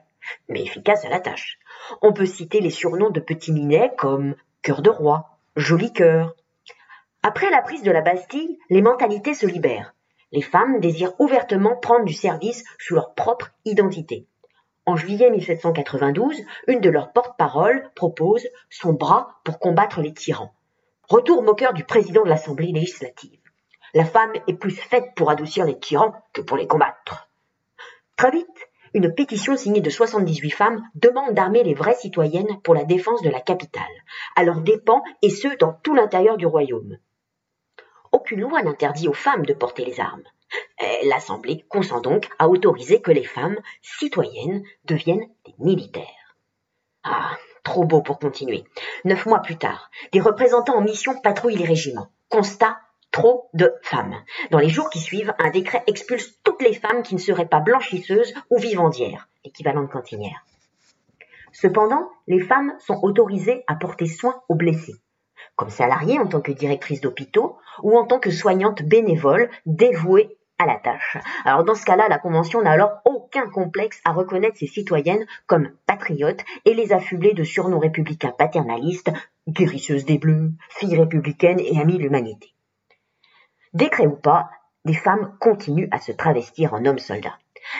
mais 0.49 0.63
efficaces 0.63 1.05
à 1.05 1.09
la 1.09 1.19
tâche. 1.19 1.59
On 2.01 2.11
peut 2.11 2.25
citer 2.25 2.59
les 2.59 2.71
surnoms 2.71 3.11
de 3.11 3.19
petits 3.19 3.53
minets 3.53 3.93
comme 3.97 4.35
cœur 4.63 4.81
de 4.81 4.89
roi, 4.89 5.37
joli 5.55 5.93
cœur. 5.93 6.35
Après 7.21 7.51
la 7.51 7.61
prise 7.61 7.83
de 7.83 7.91
la 7.91 8.01
Bastille, 8.01 8.57
les 8.69 8.81
mentalités 8.81 9.35
se 9.35 9.45
libèrent. 9.45 9.93
Les 10.31 10.41
femmes 10.41 10.79
désirent 10.79 11.13
ouvertement 11.19 11.75
prendre 11.75 12.05
du 12.05 12.13
service 12.13 12.65
sous 12.79 12.95
leur 12.95 13.13
propre 13.13 13.51
identité. 13.63 14.27
En 14.85 14.95
juillet 14.95 15.29
1792, 15.29 16.41
une 16.67 16.81
de 16.81 16.89
leurs 16.89 17.11
porte-paroles 17.11 17.89
propose 17.95 18.47
son 18.69 18.93
bras 18.93 19.39
pour 19.43 19.59
combattre 19.59 20.01
les 20.01 20.13
tyrans. 20.13 20.53
Retour 21.09 21.43
moqueur 21.43 21.73
du 21.73 21.85
président 21.85 22.23
de 22.23 22.29
l'Assemblée 22.29 22.71
législative. 22.73 23.39
La 23.93 24.05
femme 24.05 24.33
est 24.47 24.53
plus 24.53 24.75
faite 24.75 25.13
pour 25.15 25.29
adoucir 25.29 25.65
les 25.65 25.79
tyrans 25.79 26.13
que 26.33 26.41
pour 26.41 26.57
les 26.57 26.67
combattre. 26.67 27.29
Très 28.17 28.31
vite, 28.31 28.67
une 28.93 29.13
pétition 29.13 29.55
signée 29.55 29.81
de 29.81 29.89
78 29.89 30.51
femmes 30.51 30.81
demande 30.95 31.33
d'armer 31.33 31.63
les 31.63 31.73
vraies 31.73 31.95
citoyennes 31.95 32.61
pour 32.63 32.73
la 32.73 32.83
défense 32.83 33.21
de 33.21 33.29
la 33.29 33.39
capitale, 33.39 33.83
à 34.35 34.43
leurs 34.43 34.61
dépens 34.61 35.03
et 35.21 35.29
ce 35.29 35.55
dans 35.57 35.73
tout 35.83 35.95
l'intérieur 35.95 36.37
du 36.37 36.45
royaume. 36.45 36.97
Aucune 38.11 38.41
loi 38.41 38.61
n'interdit 38.61 39.07
aux 39.07 39.13
femmes 39.13 39.45
de 39.45 39.53
porter 39.53 39.85
les 39.85 39.99
armes. 39.99 40.23
L'Assemblée 41.03 41.65
consent 41.69 42.01
donc 42.01 42.29
à 42.39 42.47
autoriser 42.47 43.01
que 43.01 43.11
les 43.11 43.23
femmes 43.23 43.59
citoyennes 43.81 44.63
deviennent 44.85 45.27
des 45.45 45.53
militaires. 45.59 46.35
Ah, 47.03 47.37
trop 47.63 47.83
beau 47.83 48.01
pour 48.01 48.19
continuer. 48.19 48.63
Neuf 49.05 49.25
mois 49.25 49.41
plus 49.41 49.57
tard, 49.57 49.89
des 50.11 50.21
représentants 50.21 50.77
en 50.77 50.81
mission 50.81 51.19
patrouillent 51.21 51.57
les 51.57 51.65
régiments. 51.65 52.09
Constat 52.29 52.77
trop 53.11 53.49
de 53.53 53.73
femmes. 53.81 54.15
Dans 54.51 54.59
les 54.59 54.69
jours 54.69 54.89
qui 54.89 54.99
suivent, 54.99 55.33
un 55.39 55.49
décret 55.49 55.83
expulse 55.87 56.37
toutes 56.43 56.61
les 56.61 56.73
femmes 56.73 57.03
qui 57.03 57.15
ne 57.15 57.19
seraient 57.19 57.47
pas 57.47 57.59
blanchisseuses 57.59 58.33
ou 58.49 58.57
vivandières, 58.59 59.29
équivalent 59.43 59.83
de 59.83 59.87
cantinières. 59.87 60.45
Cependant, 61.53 62.09
les 62.27 62.39
femmes 62.39 62.73
sont 62.79 62.99
autorisées 63.01 63.63
à 63.67 63.75
porter 63.75 64.05
soin 64.05 64.43
aux 64.49 64.55
blessés, 64.55 64.95
comme 65.57 65.69
salariées 65.69 66.19
en 66.19 66.27
tant 66.27 66.39
que 66.39 66.53
directrice 66.53 67.01
d'hôpitaux 67.01 67.57
ou 67.83 67.97
en 67.97 68.05
tant 68.05 68.19
que 68.19 68.31
soignante 68.31 68.83
bénévole 68.83 69.49
dévouée 69.65 70.37
à 70.59 70.65
la 70.65 70.75
tâche. 70.75 71.17
Alors 71.45 71.63
dans 71.63 71.75
ce 71.75 71.85
cas-là, 71.85 72.07
la 72.07 72.19
Convention 72.19 72.61
n'a 72.61 72.71
alors 72.71 73.01
aucun 73.05 73.49
complexe 73.49 73.99
à 74.05 74.13
reconnaître 74.13 74.57
ces 74.57 74.67
citoyennes 74.67 75.25
comme 75.45 75.71
patriotes 75.85 76.43
et 76.65 76.73
les 76.73 76.93
affubler 76.93 77.33
de 77.33 77.43
surnoms 77.43 77.79
républicains 77.79 78.33
paternalistes, 78.37 79.11
guérisseuses 79.47 80.05
des 80.05 80.17
Bleus, 80.17 80.51
filles 80.69 80.97
républicaines 80.97 81.59
et 81.59 81.79
amies 81.79 81.97
de 81.97 82.03
l'humanité. 82.03 82.53
Décret 83.73 84.07
ou 84.07 84.15
pas, 84.15 84.49
les 84.85 84.93
femmes 84.93 85.35
continuent 85.39 85.89
à 85.91 85.99
se 85.99 86.11
travestir 86.11 86.73
en 86.73 86.85
hommes 86.85 86.99
soldats. 86.99 87.37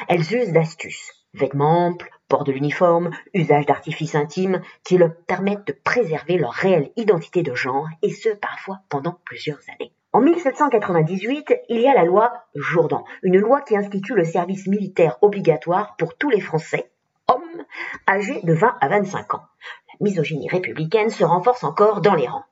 Elles 0.07 0.34
usent 0.34 0.51
d'astuces, 0.51 1.11
vêtements 1.34 1.88
amples, 1.88 2.09
port 2.28 2.43
de 2.43 2.51
l'uniforme, 2.51 3.11
usage 3.34 3.65
d'artifices 3.65 4.15
intimes 4.15 4.61
qui 4.84 4.97
leur 4.97 5.15
permettent 5.28 5.67
de 5.67 5.75
préserver 5.84 6.38
leur 6.38 6.51
réelle 6.51 6.91
identité 6.95 7.43
de 7.43 7.55
genre, 7.55 7.88
et 8.01 8.11
ce 8.11 8.30
parfois 8.30 8.80
pendant 8.89 9.17
plusieurs 9.25 9.59
années. 9.69 9.91
En 10.13 10.21
1798, 10.21 11.53
il 11.69 11.82
y 11.82 11.88
a 11.88 11.93
la 11.93 12.05
loi 12.05 12.34
Jourdan, 12.55 13.03
une 13.23 13.38
loi 13.38 13.61
qui 13.61 13.78
institue 13.78 14.15
le 14.15 14.23
service 14.23 14.67
militaire 14.67 15.17
obligatoire 15.21 15.95
pour 15.97 16.17
tous 16.17 16.30
les 16.30 16.39
Français, 16.39 16.89
hommes, 17.28 17.65
âgés 18.07 18.41
de 18.43 18.53
20 18.53 18.78
à 18.80 18.88
25 18.88 19.36
ans. 19.36 19.43
La 19.89 20.05
misogynie 20.05 20.49
républicaine 20.49 21.09
se 21.09 21.23
renforce 21.23 21.63
encore 21.63 22.01
dans 22.01 22.15
les 22.15 22.28
rangs. 22.28 22.45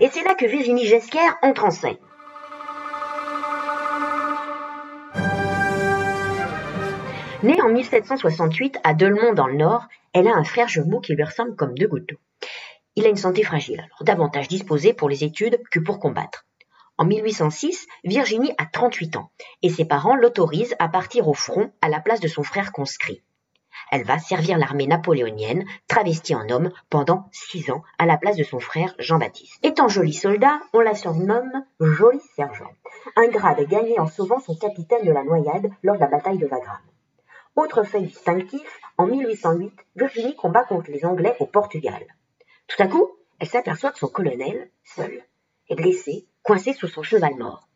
Et 0.00 0.08
c'est 0.08 0.24
là 0.24 0.34
que 0.34 0.46
Virginie 0.46 0.86
Gesquière 0.86 1.36
entre 1.42 1.64
en 1.64 1.70
scène. 1.70 1.96
Née 7.42 7.60
en 7.60 7.68
1768 7.68 8.78
à 8.82 8.94
Delemont 8.94 9.34
dans 9.34 9.46
le 9.46 9.56
Nord, 9.56 9.86
elle 10.14 10.26
a 10.26 10.34
un 10.34 10.42
frère 10.42 10.68
jumeau 10.68 11.00
qui 11.00 11.14
lui 11.14 11.22
ressemble 11.22 11.54
comme 11.54 11.74
deux 11.74 11.86
gouttes 11.86 12.08
d'eau. 12.08 12.16
Il 12.94 13.04
a 13.04 13.10
une 13.10 13.16
santé 13.16 13.42
fragile, 13.42 13.80
alors 13.80 14.04
davantage 14.04 14.48
disposé 14.48 14.94
pour 14.94 15.10
les 15.10 15.22
études 15.22 15.60
que 15.70 15.78
pour 15.78 16.00
combattre. 16.00 16.46
En 16.96 17.04
1806, 17.04 17.86
Virginie 18.04 18.52
a 18.56 18.64
38 18.64 19.16
ans 19.16 19.30
et 19.62 19.68
ses 19.68 19.84
parents 19.84 20.16
l'autorisent 20.16 20.74
à 20.78 20.88
partir 20.88 21.28
au 21.28 21.34
front 21.34 21.70
à 21.82 21.90
la 21.90 22.00
place 22.00 22.20
de 22.20 22.28
son 22.28 22.42
frère 22.42 22.72
conscrit. 22.72 23.22
Elle 23.92 24.04
va 24.04 24.18
servir 24.18 24.56
l'armée 24.56 24.86
napoléonienne, 24.86 25.66
travestie 25.88 26.34
en 26.34 26.48
homme, 26.48 26.70
pendant 26.88 27.28
six 27.32 27.70
ans 27.70 27.82
à 27.98 28.06
la 28.06 28.16
place 28.16 28.36
de 28.36 28.44
son 28.44 28.60
frère 28.60 28.94
Jean-Baptiste. 28.98 29.58
Étant 29.62 29.88
joli 29.88 30.14
soldat, 30.14 30.58
on 30.72 30.80
la 30.80 30.94
surnomme 30.94 31.64
Jolie 31.80 32.18
Sergent, 32.34 32.72
un 33.14 33.28
grade 33.28 33.60
gagné 33.68 34.00
en 34.00 34.06
sauvant 34.06 34.40
son 34.40 34.56
capitaine 34.56 35.04
de 35.04 35.12
la 35.12 35.22
noyade 35.22 35.70
lors 35.82 35.96
de 35.96 36.00
la 36.00 36.06
bataille 36.06 36.38
de 36.38 36.46
Wagram. 36.46 36.78
Autre 37.56 37.84
fait 37.84 38.02
distinctif, 38.02 38.80
en 38.98 39.06
1808, 39.06 39.72
Virginie 39.96 40.36
combat 40.36 40.64
contre 40.64 40.90
les 40.90 41.06
Anglais 41.06 41.34
au 41.40 41.46
Portugal. 41.46 42.06
Tout 42.68 42.82
à 42.82 42.86
coup, 42.86 43.10
elle 43.40 43.48
s'aperçoit 43.48 43.92
que 43.92 43.98
son 43.98 44.08
colonel, 44.08 44.70
seul, 44.84 45.24
est 45.70 45.74
blessé, 45.74 46.26
coincé 46.42 46.74
sous 46.74 46.86
son 46.86 47.02
cheval 47.02 47.34
mort. 47.36 47.66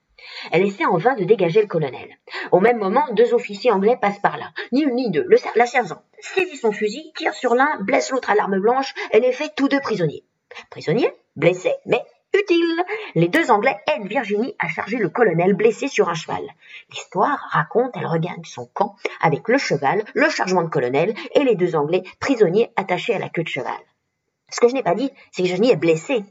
Elle 0.52 0.66
essaie 0.66 0.84
en 0.84 0.98
vain 0.98 1.14
de 1.14 1.24
dégager 1.24 1.62
le 1.62 1.66
colonel. 1.66 2.18
Au 2.52 2.60
même 2.60 2.76
moment, 2.76 3.06
deux 3.12 3.32
officiers 3.32 3.70
anglais 3.70 3.96
passent 3.98 4.18
par 4.20 4.36
là. 4.36 4.52
Ni 4.70 4.82
une 4.82 4.94
ni 4.94 5.10
deux. 5.10 5.26
La 5.56 5.64
sergent 5.64 6.02
saisit 6.18 6.58
son 6.58 6.72
fusil, 6.72 7.12
tire 7.16 7.32
sur 7.32 7.54
l'un, 7.54 7.80
blesse 7.80 8.10
l'autre 8.10 8.28
à 8.28 8.34
l'arme 8.34 8.60
blanche 8.60 8.92
et 9.12 9.20
les 9.20 9.32
fait 9.32 9.50
tous 9.56 9.68
deux 9.68 9.80
prisonniers. 9.80 10.24
Prisonniers, 10.68 11.14
blessés, 11.36 11.74
mais 11.86 12.04
utile. 12.34 12.84
Les 13.14 13.28
deux 13.28 13.50
Anglais 13.50 13.76
aident 13.86 14.06
Virginie 14.06 14.54
à 14.58 14.68
charger 14.68 14.96
le 14.96 15.08
colonel 15.08 15.54
blessé 15.54 15.88
sur 15.88 16.08
un 16.08 16.14
cheval. 16.14 16.42
L'histoire 16.90 17.38
raconte 17.50 17.92
elle 17.94 18.06
regagne 18.06 18.44
son 18.44 18.66
camp 18.66 18.96
avec 19.20 19.48
le 19.48 19.58
cheval, 19.58 20.04
le 20.14 20.28
chargement 20.28 20.62
de 20.62 20.68
colonel 20.68 21.14
et 21.34 21.44
les 21.44 21.56
deux 21.56 21.76
Anglais 21.76 22.02
prisonniers 22.20 22.70
attachés 22.76 23.14
à 23.14 23.18
la 23.18 23.28
queue 23.28 23.42
de 23.42 23.48
cheval. 23.48 23.80
Ce 24.50 24.60
que 24.60 24.68
je 24.68 24.74
n'ai 24.74 24.82
pas 24.82 24.94
dit, 24.94 25.10
c'est 25.30 25.42
que 25.42 25.48
Virginie 25.48 25.70
est 25.70 25.76
blessée. 25.76 26.24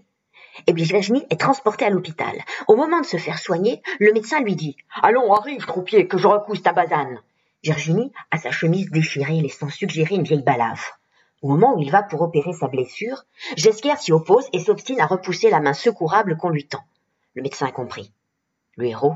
Et 0.68 0.74
bien 0.74 0.86
Virginie 0.86 1.26
est 1.30 1.40
transportée 1.40 1.86
à 1.86 1.90
l'hôpital. 1.90 2.34
Au 2.68 2.76
moment 2.76 3.00
de 3.00 3.06
se 3.06 3.18
faire 3.18 3.40
soigner, 3.40 3.82
le 4.00 4.12
médecin 4.12 4.42
lui 4.42 4.56
dit 4.56 4.76
«Allons, 5.04 5.34
arrive, 5.34 5.66
troupier, 5.66 6.08
que 6.08 6.18
je 6.18 6.28
recousse 6.28 6.62
ta 6.62 6.74
basane!» 6.74 7.22
Virginie 7.64 8.12
a 8.32 8.38
sa 8.38 8.52
chemise 8.52 8.90
déchirée, 8.90 9.42
laissant 9.42 9.70
suggérer 9.70 10.16
une 10.16 10.24
vieille 10.24 10.44
balafre. 10.44 10.99
Au 11.42 11.48
moment 11.48 11.76
où 11.76 11.80
il 11.80 11.92
va 11.92 12.04
pour 12.04 12.22
opérer 12.22 12.52
sa 12.54 12.68
blessure, 12.68 13.24
Gesquière 13.56 14.00
s'y 14.00 14.12
oppose 14.12 14.48
et 14.52 14.60
s'obstine 14.60 15.00
à 15.00 15.06
repousser 15.06 15.50
la 15.50 15.62
main 15.62 15.74
secourable 15.74 16.36
qu'on 16.38 16.50
lui 16.50 16.68
tend. 16.68 16.84
Le 17.34 17.42
médecin 17.42 17.68
a 17.68 17.72
compris. 17.72 18.12
Le 18.76 18.86
héros 18.86 19.16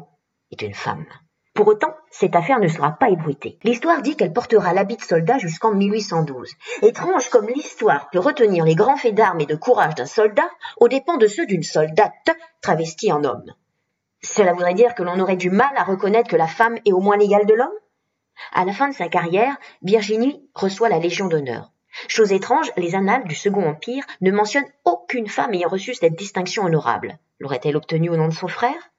est 0.52 0.62
une 0.62 0.74
femme. 0.74 1.06
Pour 1.54 1.68
autant, 1.68 1.94
cette 2.10 2.36
affaire 2.36 2.60
ne 2.60 2.68
sera 2.68 2.94
pas 2.94 3.10
ébruitée. 3.10 3.60
L'histoire 3.64 4.02
dit 4.02 4.16
qu'elle 4.16 4.34
portera 4.34 4.74
l'habit 4.74 4.96
de 4.96 5.02
soldat 5.02 5.38
jusqu'en 5.38 5.74
1812. 5.74 6.52
Étrange 6.82 7.30
comme 7.30 7.48
l'histoire 7.48 8.10
peut 8.10 8.20
retenir 8.20 8.64
les 8.64 8.74
grands 8.74 8.98
faits 8.98 9.14
d'armes 9.14 9.42
et 9.42 9.46
de 9.46 9.56
courage 9.56 9.96
d'un 9.96 10.06
soldat 10.06 10.50
aux 10.78 10.88
dépens 10.88 11.18
de 11.18 11.28
ceux 11.28 11.46
d'une 11.46 11.62
soldate 11.62 12.14
travestie 12.62 13.12
en 13.12 13.24
homme. 13.24 13.54
Cela 14.22 14.54
voudrait 14.54 14.74
dire 14.74 14.96
que 14.96 15.04
l'on 15.04 15.20
aurait 15.20 15.36
du 15.36 15.50
mal 15.50 15.76
à 15.76 15.84
reconnaître 15.84 16.30
que 16.30 16.38
la 16.38 16.48
femme 16.48 16.80
est 16.86 16.94
au 16.94 17.02
moins 17.02 17.18
l'égale 17.18 17.46
de 17.46 17.54
l'homme? 17.54 17.70
À 18.54 18.64
la 18.64 18.72
fin 18.72 18.88
de 18.88 18.96
sa 18.96 19.10
carrière, 19.10 19.58
Virginie 19.82 20.50
reçoit 20.56 20.90
la 20.90 21.00
Légion 21.00 21.28
d'honneur. 21.28 21.73
Chose 22.08 22.32
étrange, 22.32 22.72
les 22.78 22.96
annales 22.96 23.26
du 23.26 23.36
Second 23.36 23.68
Empire 23.68 24.04
ne 24.22 24.32
mentionnent 24.32 24.70
aucune 24.86 25.28
femme 25.28 25.54
ayant 25.54 25.70
reçu 25.70 25.94
cette 25.94 26.16
distinction 26.16 26.64
honorable. 26.64 27.18
L'aurait-elle 27.40 27.78
obtenue 27.78 28.10
au 28.10 28.18
nom 28.18 28.28
de 28.28 28.34
son 28.34 28.48
frère? 28.48 28.92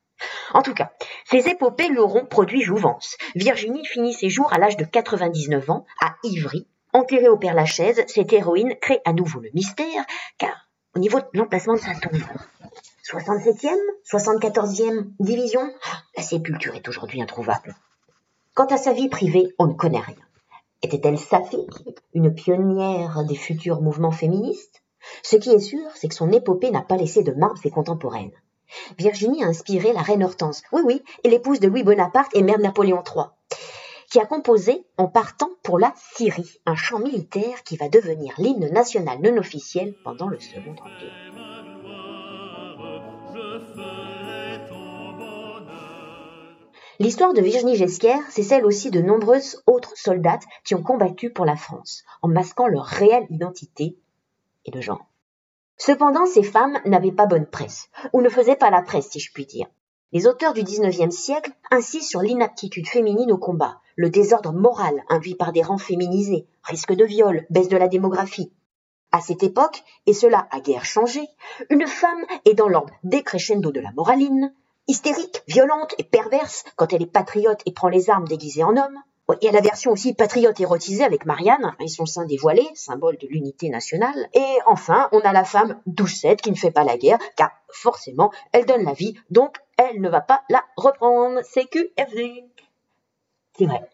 En 0.53 0.63
tout 0.63 0.75
cas, 0.75 0.93
ces 1.25 1.49
épopées 1.49 1.89
l'auront 1.89 2.25
produit 2.25 2.63
jouvence. 2.63 3.17
Virginie 3.35 3.85
finit 3.85 4.15
ses 4.15 4.29
jours 4.29 4.53
à 4.53 4.59
l'âge 4.59 4.77
de 4.77 4.85
99 4.85 5.71
ans, 5.71 5.87
à 6.01 6.17
Ivry. 6.23 6.67
Enterrée 6.93 7.29
au 7.29 7.37
Père 7.37 7.55
Lachaise, 7.55 8.05
cette 8.07 8.33
héroïne 8.33 8.77
crée 8.81 9.01
à 9.05 9.13
nouveau 9.13 9.41
le 9.41 9.51
mystère, 9.53 10.05
car 10.39 10.69
au 10.95 11.01
niveau 11.01 11.19
de 11.19 11.27
l'emplacement 11.33 11.75
de 11.75 11.81
sa 11.81 11.95
tombe, 11.95 12.23
67e, 13.05 13.75
74e 14.09 15.07
division, 15.19 15.69
ah, 15.91 16.03
la 16.17 16.23
sépulture 16.23 16.75
est 16.77 16.89
aujourd'hui 16.89 17.21
introuvable. 17.21 17.75
Quant 18.55 18.67
à 18.67 18.77
sa 18.77 18.93
vie 18.93 19.09
privée, 19.09 19.49
on 19.59 19.67
ne 19.67 19.75
connaît 19.75 19.99
rien. 19.99 20.24
Était-elle 20.85 21.19
saphique, 21.19 21.83
une 22.13 22.35
pionnière 22.35 23.25
des 23.25 23.37
futurs 23.37 23.81
mouvements 23.81 24.11
féministes? 24.11 24.83
Ce 25.23 25.37
qui 25.37 25.49
est 25.49 25.59
sûr, 25.59 25.81
c'est 25.95 26.09
que 26.09 26.15
son 26.15 26.31
épopée 26.31 26.71
n'a 26.71 26.83
pas 26.83 26.99
laissé 26.99 27.23
de 27.23 27.33
marbre 27.33 27.57
ses 27.57 27.71
contemporaines. 27.71 28.35
Virginie 28.99 29.43
a 29.43 29.47
inspiré 29.47 29.95
la 29.95 30.03
reine 30.03 30.23
Hortense, 30.23 30.63
oui 30.73 30.83
oui, 30.85 31.03
et 31.23 31.31
l'épouse 31.31 31.59
de 31.59 31.69
Louis 31.69 31.85
Bonaparte 31.85 32.37
et 32.37 32.43
mère 32.43 32.59
de 32.59 32.65
Napoléon 32.65 33.03
III, 33.03 33.25
qui 34.11 34.21
a 34.21 34.27
composé 34.27 34.85
en 34.99 35.09
partant 35.09 35.49
pour 35.63 35.79
la 35.79 35.95
Syrie, 35.97 36.61
un 36.67 36.77
chant 36.77 36.99
militaire 36.99 37.63
qui 37.65 37.79
va 37.79 37.89
devenir 37.89 38.35
l'hymne 38.37 38.69
national 38.71 39.23
non 39.23 39.39
officiel 39.39 39.95
pendant 40.05 40.29
le 40.29 40.39
Second 40.39 40.73
Empire. 40.73 41.34
L'histoire 47.01 47.35
de 47.35 47.41
Virginie 47.41 47.77
Ghesquière, 47.77 48.23
c'est 48.31 48.45
celle 48.45 48.65
aussi 48.65 48.91
de 48.93 49.01
nombreuses 49.01 49.63
autres 49.67 49.93
soldates 49.97 50.45
qui 50.65 50.77
ont 50.77 50.83
combattu 50.83 51.31
pour 51.31 51.45
la 51.45 51.57
France, 51.57 52.05
en 52.23 52.29
masquant 52.29 52.69
leur 52.69 52.85
réelle 52.85 53.27
identité 53.31 53.97
et 54.65 54.71
de 54.71 54.81
genre. 54.81 55.05
Cependant, 55.77 56.25
ces 56.25 56.45
femmes 56.45 56.79
n'avaient 56.85 57.11
pas 57.11 57.27
bonne 57.27 57.47
presse, 57.47 57.89
ou 58.13 58.21
ne 58.21 58.29
faisaient 58.29 58.55
pas 58.55 58.71
la 58.71 58.81
presse, 58.81 59.11
si 59.11 59.19
je 59.19 59.33
puis 59.33 59.45
dire. 59.45 59.67
Les 60.13 60.29
auteurs 60.29 60.53
du 60.53 60.63
XIXe 60.63 61.13
siècle 61.13 61.51
insistent 61.73 62.11
sur 62.11 62.21
l'inaptitude 62.21 62.87
féminine 62.87 63.33
au 63.33 63.39
combat, 63.39 63.81
le 63.97 64.09
désordre 64.09 64.53
moral 64.53 65.03
induit 65.09 65.35
par 65.35 65.53
des 65.53 65.63
rangs 65.63 65.79
féminisés, 65.79 66.47
risque 66.63 66.95
de 66.95 67.05
viol, 67.05 67.45
baisse 67.51 67.69
de 67.69 67.77
la 67.77 67.89
démographie. 67.89 68.53
À 69.11 69.21
cette 69.21 69.43
époque, 69.43 69.83
et 70.07 70.13
cela 70.13 70.47
a 70.53 70.61
guère 70.61 70.85
changé, 70.85 71.27
une 71.71 71.89
femme 71.89 72.25
est 72.45 72.55
dans 72.55 72.69
l'ordre 72.69 72.95
décrescendo 73.03 73.73
de 73.73 73.81
la 73.81 73.91
moraline, 73.93 74.55
hystérique, 74.87 75.43
violente 75.47 75.95
et 75.99 76.05
perverse 76.05 76.65
quand 76.77 76.93
elle 76.93 77.03
est 77.03 77.07
patriote 77.07 77.61
et 77.67 77.73
prend 77.73 77.89
les 77.89 78.11
armes 78.11 78.29
déguisées 78.29 78.65
en 78.65 78.77
homme. 78.77 79.01
Il 79.41 79.47
y 79.47 79.49
a 79.49 79.53
la 79.53 79.63
version 79.63 79.91
aussi 79.91 80.13
patriote 80.13 80.61
érotisée 80.61 81.03
avec 81.03 81.25
Marianne 81.25 81.75
et 81.81 81.89
son 81.89 82.05
sein 82.05 82.27
dévoilé, 82.27 82.69
symbole 82.75 83.17
de 83.17 83.27
l'unité 83.27 83.71
nationale. 83.71 84.29
Et 84.35 84.59
enfin, 84.67 85.09
on 85.13 85.21
a 85.21 85.33
la 85.33 85.45
femme 85.45 85.81
doucette 85.87 86.43
qui 86.43 86.51
ne 86.51 86.57
fait 86.57 86.71
pas 86.71 86.85
la 86.85 86.99
guerre, 86.99 87.19
car 87.37 87.51
forcément, 87.69 88.31
elle 88.53 88.67
donne 88.67 88.85
la 88.85 88.93
vie, 88.93 89.15
donc 89.31 89.57
elle 89.79 90.03
ne 90.03 90.11
va 90.11 90.21
pas 90.21 90.43
la 90.51 90.63
reprendre. 90.77 91.41
C'est 91.43 91.65
QFD. 91.65 92.45
C'est 93.57 93.65
vrai. 93.65 93.89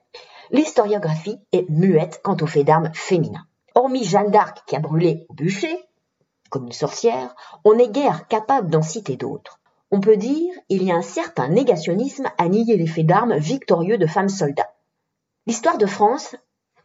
L'historiographie 0.51 1.39
est 1.53 1.69
muette 1.71 2.21
quant 2.25 2.37
aux 2.41 2.47
faits 2.47 2.67
d'armes 2.67 2.91
féminins. 2.93 3.47
Hormis 3.77 4.05
Jeanne 4.05 4.33
d'Arc 4.33 4.65
qui 4.67 4.75
a 4.75 4.81
brûlé 4.81 5.27
au 5.29 5.35
bûcher, 5.35 5.79
comme 6.51 6.67
une 6.67 6.73
sorcière, 6.73 7.37
on 7.65 7.75
n'est 7.75 7.89
guère 7.89 8.27
capable 8.27 8.69
d'en 8.69 8.83
citer 8.83 9.17
d'autres. 9.17 9.60
On 9.93 10.01
peut 10.01 10.17
dire 10.17 10.55
il 10.69 10.85
y 10.85 10.93
a 10.93 10.97
un 10.97 11.03
certain 11.03 11.49
négationnisme 11.49 12.31
à 12.39 12.49
nier 12.49 12.77
les 12.77 12.87
faits 12.87 13.07
d'armes 13.07 13.37
victorieux 13.37 13.99
de 13.99 14.07
femmes 14.07 14.29
soldats. 14.29 14.73
L'histoire 15.47 15.79
de 15.79 15.87
France, 15.87 16.37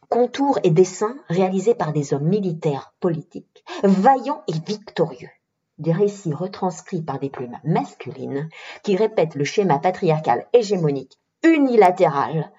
contours 0.10 0.60
et 0.64 0.72
dessins 0.72 1.16
réalisés 1.30 1.76
par 1.76 1.94
des 1.94 2.14
hommes 2.14 2.28
militaires 2.28 2.96
politiques, 3.00 3.64
vaillants 3.84 4.44
et 4.48 4.60
victorieux. 4.66 5.30
Des 5.78 5.92
récits 5.92 6.34
retranscrits 6.34 7.04
par 7.04 7.20
des 7.20 7.30
plumes 7.30 7.60
masculines 7.64 8.50
qui 8.82 8.96
répètent 8.96 9.36
le 9.36 9.44
schéma 9.44 9.78
patriarcal 9.78 10.48
hégémonique 10.54 11.20
unilatéral 11.44 12.52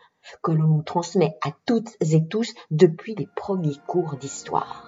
que 0.42 0.53
l'on 0.53 0.68
nous 0.68 0.82
transmet 0.82 1.36
à 1.42 1.51
toutes 1.66 1.97
et 2.01 2.28
tous 2.28 2.55
depuis 2.70 3.14
les 3.14 3.28
premiers 3.34 3.78
cours 3.86 4.16
d'histoire. 4.16 4.86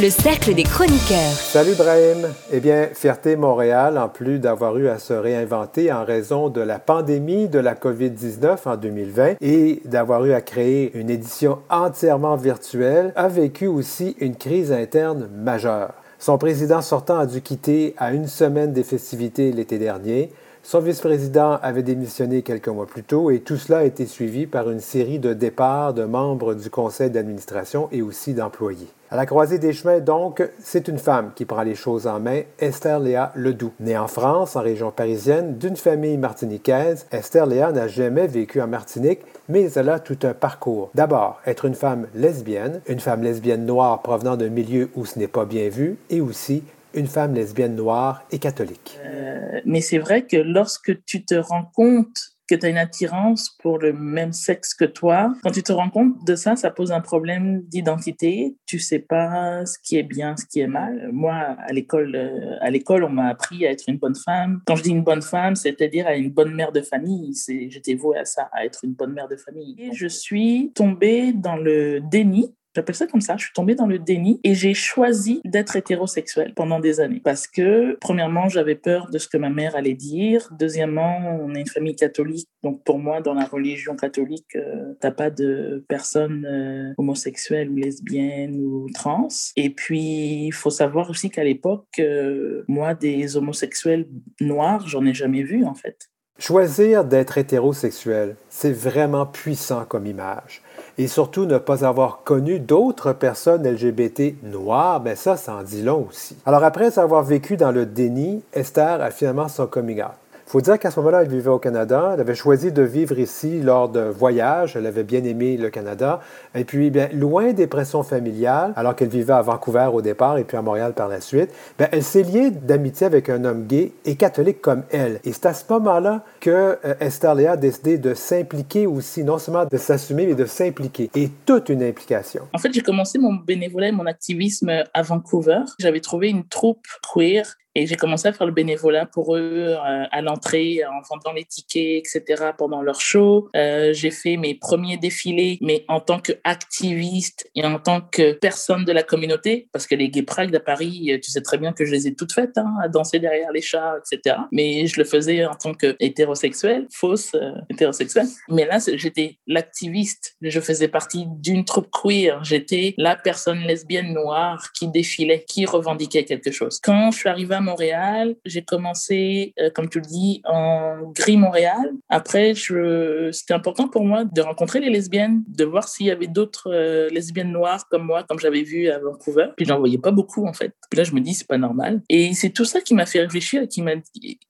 Le 0.00 0.10
cercle 0.10 0.54
des 0.54 0.64
chroniqueurs. 0.64 1.32
Salut 1.32 1.74
Brahim. 1.74 2.28
Eh 2.52 2.60
bien, 2.60 2.88
Fierté 2.92 3.34
Montréal, 3.34 3.96
en 3.96 4.08
plus 4.08 4.38
d'avoir 4.38 4.76
eu 4.76 4.88
à 4.88 4.98
se 4.98 5.14
réinventer 5.14 5.90
en 5.90 6.04
raison 6.04 6.50
de 6.50 6.60
la 6.60 6.78
pandémie 6.78 7.48
de 7.48 7.58
la 7.58 7.74
COVID-19 7.74 8.58
en 8.66 8.76
2020 8.76 9.36
et 9.40 9.80
d'avoir 9.86 10.24
eu 10.26 10.32
à 10.32 10.42
créer 10.42 10.94
une 10.98 11.08
édition 11.08 11.60
entièrement 11.70 12.36
virtuelle, 12.36 13.12
a 13.16 13.28
vécu 13.28 13.66
aussi 13.66 14.16
une 14.20 14.36
crise 14.36 14.70
interne 14.70 15.28
majeure. 15.34 15.94
Son 16.18 16.36
président 16.36 16.82
sortant 16.82 17.18
a 17.18 17.26
dû 17.26 17.40
quitter 17.40 17.94
à 17.96 18.12
une 18.12 18.26
semaine 18.26 18.72
des 18.72 18.84
festivités 18.84 19.52
l'été 19.52 19.78
dernier. 19.78 20.30
Son 20.68 20.80
vice-président 20.80 21.60
avait 21.62 21.84
démissionné 21.84 22.42
quelques 22.42 22.66
mois 22.66 22.86
plus 22.86 23.04
tôt 23.04 23.30
et 23.30 23.38
tout 23.38 23.56
cela 23.56 23.78
a 23.78 23.84
été 23.84 24.04
suivi 24.04 24.48
par 24.48 24.68
une 24.68 24.80
série 24.80 25.20
de 25.20 25.32
départs 25.32 25.94
de 25.94 26.02
membres 26.02 26.54
du 26.54 26.70
conseil 26.70 27.08
d'administration 27.08 27.88
et 27.92 28.02
aussi 28.02 28.34
d'employés. 28.34 28.88
À 29.08 29.14
la 29.14 29.26
croisée 29.26 29.60
des 29.60 29.72
chemins, 29.72 30.00
donc, 30.00 30.42
c'est 30.58 30.88
une 30.88 30.98
femme 30.98 31.30
qui 31.36 31.44
prend 31.44 31.62
les 31.62 31.76
choses 31.76 32.08
en 32.08 32.18
main, 32.18 32.40
Esther 32.58 32.98
Léa 32.98 33.30
Ledoux. 33.36 33.70
Née 33.78 33.96
en 33.96 34.08
France, 34.08 34.56
en 34.56 34.60
région 34.62 34.90
parisienne, 34.90 35.56
d'une 35.56 35.76
famille 35.76 36.18
martiniquaise, 36.18 37.06
Esther 37.12 37.46
Léa 37.46 37.70
n'a 37.70 37.86
jamais 37.86 38.26
vécu 38.26 38.60
en 38.60 38.66
Martinique, 38.66 39.20
mais 39.48 39.70
elle 39.74 39.88
a 39.88 40.00
tout 40.00 40.18
un 40.24 40.34
parcours. 40.34 40.90
D'abord, 40.96 41.40
être 41.46 41.66
une 41.66 41.76
femme 41.76 42.08
lesbienne, 42.16 42.80
une 42.88 42.98
femme 42.98 43.22
lesbienne 43.22 43.66
noire 43.66 44.02
provenant 44.02 44.36
d'un 44.36 44.48
milieu 44.48 44.90
où 44.96 45.06
ce 45.06 45.20
n'est 45.20 45.28
pas 45.28 45.44
bien 45.44 45.68
vu, 45.68 45.96
et 46.10 46.20
aussi 46.20 46.64
une 46.96 47.06
femme 47.06 47.34
lesbienne 47.34 47.76
noire 47.76 48.24
et 48.30 48.38
catholique. 48.38 48.98
Euh, 49.04 49.60
mais 49.64 49.80
c'est 49.80 49.98
vrai 49.98 50.26
que 50.26 50.36
lorsque 50.36 51.04
tu 51.04 51.24
te 51.24 51.34
rends 51.34 51.70
compte 51.74 52.36
que 52.48 52.54
tu 52.54 52.66
as 52.66 52.68
une 52.68 52.78
attirance 52.78 53.50
pour 53.60 53.78
le 53.78 53.92
même 53.92 54.32
sexe 54.32 54.74
que 54.74 54.84
toi. 54.84 55.34
Quand 55.42 55.50
tu 55.50 55.62
te 55.62 55.72
rends 55.72 55.90
compte 55.90 56.24
de 56.24 56.36
ça, 56.36 56.56
ça 56.56 56.70
pose 56.70 56.92
un 56.92 57.00
problème 57.00 57.62
d'identité. 57.62 58.56
Tu 58.66 58.78
sais 58.78 59.00
pas 59.00 59.66
ce 59.66 59.78
qui 59.82 59.98
est 59.98 60.04
bien, 60.04 60.36
ce 60.36 60.46
qui 60.46 60.60
est 60.60 60.68
mal. 60.68 61.10
Moi, 61.12 61.34
à 61.34 61.72
l'école, 61.72 62.14
euh, 62.14 62.56
à 62.60 62.70
l'école, 62.70 63.04
on 63.04 63.08
m'a 63.08 63.28
appris 63.28 63.66
à 63.66 63.72
être 63.72 63.84
une 63.88 63.98
bonne 63.98 64.14
femme. 64.14 64.60
Quand 64.66 64.76
je 64.76 64.84
dis 64.84 64.90
une 64.90 65.02
bonne 65.02 65.22
femme, 65.22 65.56
c'est-à-dire 65.56 66.06
à 66.06 66.14
une 66.14 66.30
bonne 66.30 66.54
mère 66.54 66.72
de 66.72 66.82
famille. 66.82 67.34
J'étais 67.68 67.94
vouée 67.94 68.18
à 68.18 68.24
ça, 68.24 68.48
à 68.52 68.64
être 68.64 68.84
une 68.84 68.92
bonne 68.92 69.12
mère 69.12 69.28
de 69.28 69.36
famille. 69.36 69.74
Et 69.78 69.92
je 69.92 70.06
suis 70.06 70.72
tombée 70.74 71.32
dans 71.32 71.56
le 71.56 72.00
déni 72.00 72.54
J'appelle 72.76 72.94
ça 72.94 73.06
comme 73.06 73.22
ça. 73.22 73.38
Je 73.38 73.44
suis 73.44 73.54
tombée 73.54 73.74
dans 73.74 73.86
le 73.86 73.98
déni 73.98 74.38
et 74.44 74.54
j'ai 74.54 74.74
choisi 74.74 75.40
d'être 75.46 75.76
hétérosexuelle 75.76 76.52
pendant 76.54 76.78
des 76.78 77.00
années. 77.00 77.22
Parce 77.24 77.46
que, 77.46 77.96
premièrement, 78.02 78.50
j'avais 78.50 78.74
peur 78.74 79.08
de 79.10 79.16
ce 79.16 79.28
que 79.28 79.38
ma 79.38 79.48
mère 79.48 79.76
allait 79.76 79.94
dire. 79.94 80.50
Deuxièmement, 80.58 81.40
on 81.40 81.54
est 81.54 81.60
une 81.60 81.66
famille 81.66 81.96
catholique. 81.96 82.46
Donc, 82.62 82.84
pour 82.84 82.98
moi, 82.98 83.22
dans 83.22 83.32
la 83.32 83.46
religion 83.46 83.96
catholique, 83.96 84.56
euh, 84.56 84.92
t'as 85.00 85.10
pas 85.10 85.30
de 85.30 85.86
personnes 85.88 86.44
euh, 86.44 86.92
homosexuelles 86.98 87.70
ou 87.70 87.76
lesbiennes 87.76 88.60
ou 88.60 88.90
trans. 88.92 89.28
Et 89.56 89.70
puis, 89.70 90.48
il 90.48 90.52
faut 90.52 90.68
savoir 90.68 91.08
aussi 91.08 91.30
qu'à 91.30 91.44
l'époque, 91.44 91.86
euh, 91.98 92.62
moi, 92.68 92.92
des 92.92 93.38
homosexuels 93.38 94.06
noirs, 94.42 94.86
j'en 94.86 95.06
ai 95.06 95.14
jamais 95.14 95.44
vu, 95.44 95.64
en 95.64 95.74
fait. 95.74 96.10
Choisir 96.38 97.06
d'être 97.06 97.38
hétérosexuel, 97.38 98.36
c'est 98.50 98.72
vraiment 98.72 99.24
puissant 99.24 99.86
comme 99.86 100.06
image 100.06 100.60
et 100.98 101.08
surtout 101.08 101.44
ne 101.44 101.58
pas 101.58 101.84
avoir 101.84 102.20
connu 102.24 102.58
d'autres 102.58 103.12
personnes 103.12 103.68
LGBT 103.68 104.42
noires, 104.42 105.00
ben 105.00 105.16
ça, 105.16 105.36
ça 105.36 105.54
en 105.54 105.62
dit 105.62 105.82
long 105.82 106.06
aussi. 106.08 106.36
Alors 106.46 106.64
après 106.64 106.98
avoir 106.98 107.22
vécu 107.22 107.56
dans 107.56 107.72
le 107.72 107.86
déni, 107.86 108.42
Esther 108.52 109.00
a 109.02 109.10
finalement 109.10 109.48
son 109.48 109.66
coming 109.66 110.02
out 110.02 110.12
faut 110.46 110.60
dire 110.60 110.78
qu'à 110.78 110.92
ce 110.92 111.00
moment-là, 111.00 111.22
elle 111.22 111.28
vivait 111.28 111.50
au 111.50 111.58
Canada. 111.58 112.12
Elle 112.14 112.20
avait 112.20 112.36
choisi 112.36 112.70
de 112.70 112.82
vivre 112.82 113.18
ici 113.18 113.60
lors 113.60 113.88
d'un 113.88 114.10
voyage. 114.10 114.76
Elle 114.76 114.86
avait 114.86 115.02
bien 115.02 115.24
aimé 115.24 115.56
le 115.56 115.70
Canada. 115.70 116.20
Et 116.54 116.64
puis, 116.64 116.90
bien, 116.90 117.08
loin 117.12 117.52
des 117.52 117.66
pressions 117.66 118.04
familiales, 118.04 118.72
alors 118.76 118.94
qu'elle 118.94 119.08
vivait 119.08 119.32
à 119.32 119.42
Vancouver 119.42 119.90
au 119.92 120.02
départ 120.02 120.38
et 120.38 120.44
puis 120.44 120.56
à 120.56 120.62
Montréal 120.62 120.92
par 120.94 121.08
la 121.08 121.20
suite, 121.20 121.50
bien, 121.78 121.88
elle 121.90 122.04
s'est 122.04 122.22
liée 122.22 122.50
d'amitié 122.50 123.06
avec 123.06 123.28
un 123.28 123.44
homme 123.44 123.66
gay 123.66 123.92
et 124.04 124.14
catholique 124.14 124.60
comme 124.60 124.84
elle. 124.92 125.20
Et 125.24 125.32
c'est 125.32 125.46
à 125.46 125.54
ce 125.54 125.64
moment-là 125.68 126.22
que 126.40 126.78
euh, 126.84 126.94
Esther 127.00 127.34
Léa 127.34 127.52
a 127.52 127.56
décidé 127.56 127.98
de 127.98 128.14
s'impliquer 128.14 128.86
aussi, 128.86 129.24
non 129.24 129.38
seulement 129.38 129.64
de 129.64 129.76
s'assumer, 129.76 130.26
mais 130.26 130.34
de 130.34 130.46
s'impliquer. 130.46 131.10
Et 131.16 131.28
toute 131.44 131.70
une 131.70 131.82
implication. 131.82 132.46
En 132.52 132.58
fait, 132.58 132.72
j'ai 132.72 132.82
commencé 132.82 133.18
mon 133.18 133.34
bénévolat 133.34 133.88
et 133.88 133.92
mon 133.92 134.06
activisme 134.06 134.84
à 134.94 135.02
Vancouver. 135.02 135.62
J'avais 135.80 136.00
trouvé 136.00 136.28
une 136.28 136.46
troupe 136.46 136.86
queer 137.12 137.56
Et 137.78 137.86
j'ai 137.86 137.96
commencé 137.96 138.26
à 138.26 138.32
faire 138.32 138.46
le 138.46 138.54
bénévolat 138.54 139.04
pour 139.04 139.36
eux 139.36 139.66
euh, 139.68 140.04
à 140.10 140.22
l'entrée, 140.22 140.80
en 140.86 141.02
vendant 141.06 141.34
les 141.34 141.44
tickets, 141.44 141.98
etc. 141.98 142.52
pendant 142.56 142.80
leur 142.80 143.02
show. 143.02 143.50
Euh, 143.54 143.92
j'ai 143.92 144.10
fait 144.10 144.38
mes 144.38 144.54
premiers 144.54 144.96
défilés, 144.96 145.58
mais 145.60 145.84
en 145.86 146.00
tant 146.00 146.18
qu'activiste 146.18 147.50
et 147.54 147.66
en 147.66 147.78
tant 147.78 148.00
que 148.00 148.32
personne 148.32 148.86
de 148.86 148.92
la 148.92 149.02
communauté, 149.02 149.68
parce 149.72 149.86
que 149.86 149.94
les 149.94 150.08
Gay 150.08 150.22
Pride 150.22 150.54
à 150.56 150.60
Paris, 150.60 151.12
euh, 151.12 151.18
tu 151.22 151.30
sais 151.30 151.42
très 151.42 151.58
bien 151.58 151.74
que 151.74 151.84
je 151.84 151.92
les 151.92 152.06
ai 152.06 152.14
toutes 152.14 152.32
faites, 152.32 152.56
hein, 152.56 152.72
à 152.82 152.88
danser 152.88 153.18
derrière 153.18 153.52
les 153.52 153.60
chats, 153.60 153.96
etc. 153.98 154.36
Mais 154.52 154.86
je 154.86 154.98
le 154.98 155.04
faisais 155.04 155.44
en 155.44 155.54
tant 155.54 155.74
qu'hétérosexuel, 155.74 156.86
fausse 156.90 157.36
hétérosexuelle. 157.68 158.28
Mais 158.48 158.64
là, 158.64 158.78
j'étais 158.94 159.36
l'activiste. 159.46 160.34
Je 160.40 160.60
faisais 160.60 160.88
partie 160.88 161.26
d'une 161.28 161.66
troupe 161.66 161.88
queer. 161.90 162.42
J'étais 162.42 162.94
la 162.96 163.16
personne 163.16 163.58
lesbienne 163.58 164.14
noire 164.14 164.72
qui 164.72 164.88
défilait, 164.88 165.44
qui 165.46 165.66
revendiquait 165.66 166.24
quelque 166.24 166.50
chose. 166.50 166.80
Quand 166.82 167.10
je 167.10 167.18
suis 167.18 167.28
arrivée 167.28 167.56
à 167.56 167.65
Montréal, 167.66 168.36
j'ai 168.44 168.62
commencé, 168.62 169.52
euh, 169.60 169.70
comme 169.74 169.88
tu 169.88 169.98
le 170.00 170.06
dis, 170.06 170.40
en 170.44 171.12
gris 171.14 171.36
Montréal. 171.36 171.92
Après, 172.08 172.54
c'était 172.54 173.54
important 173.54 173.88
pour 173.88 174.04
moi 174.04 174.24
de 174.24 174.40
rencontrer 174.40 174.80
les 174.80 174.90
lesbiennes, 174.90 175.42
de 175.48 175.64
voir 175.64 175.88
s'il 175.88 176.06
y 176.06 176.10
avait 176.10 176.28
d'autres 176.28 176.70
euh, 176.72 177.08
lesbiennes 177.10 177.52
noires 177.52 177.86
comme 177.90 178.04
moi, 178.04 178.24
comme 178.28 178.38
j'avais 178.38 178.62
vu 178.62 178.88
à 178.88 178.98
Vancouver. 178.98 179.48
Puis 179.56 179.66
j'en 179.66 179.78
voyais 179.78 179.98
pas 179.98 180.12
beaucoup 180.12 180.46
en 180.46 180.52
fait. 180.52 180.72
Puis 180.90 180.98
là, 180.98 181.04
je 181.04 181.12
me 181.12 181.20
dis 181.20 181.34
c'est 181.34 181.46
pas 181.46 181.58
normal. 181.58 182.02
Et 182.08 182.32
c'est 182.34 182.50
tout 182.50 182.64
ça 182.64 182.80
qui 182.80 182.94
m'a 182.94 183.06
fait 183.06 183.20
réfléchir 183.20 183.62
et 183.62 183.68
qui 183.68 183.82
m'a, 183.82 183.92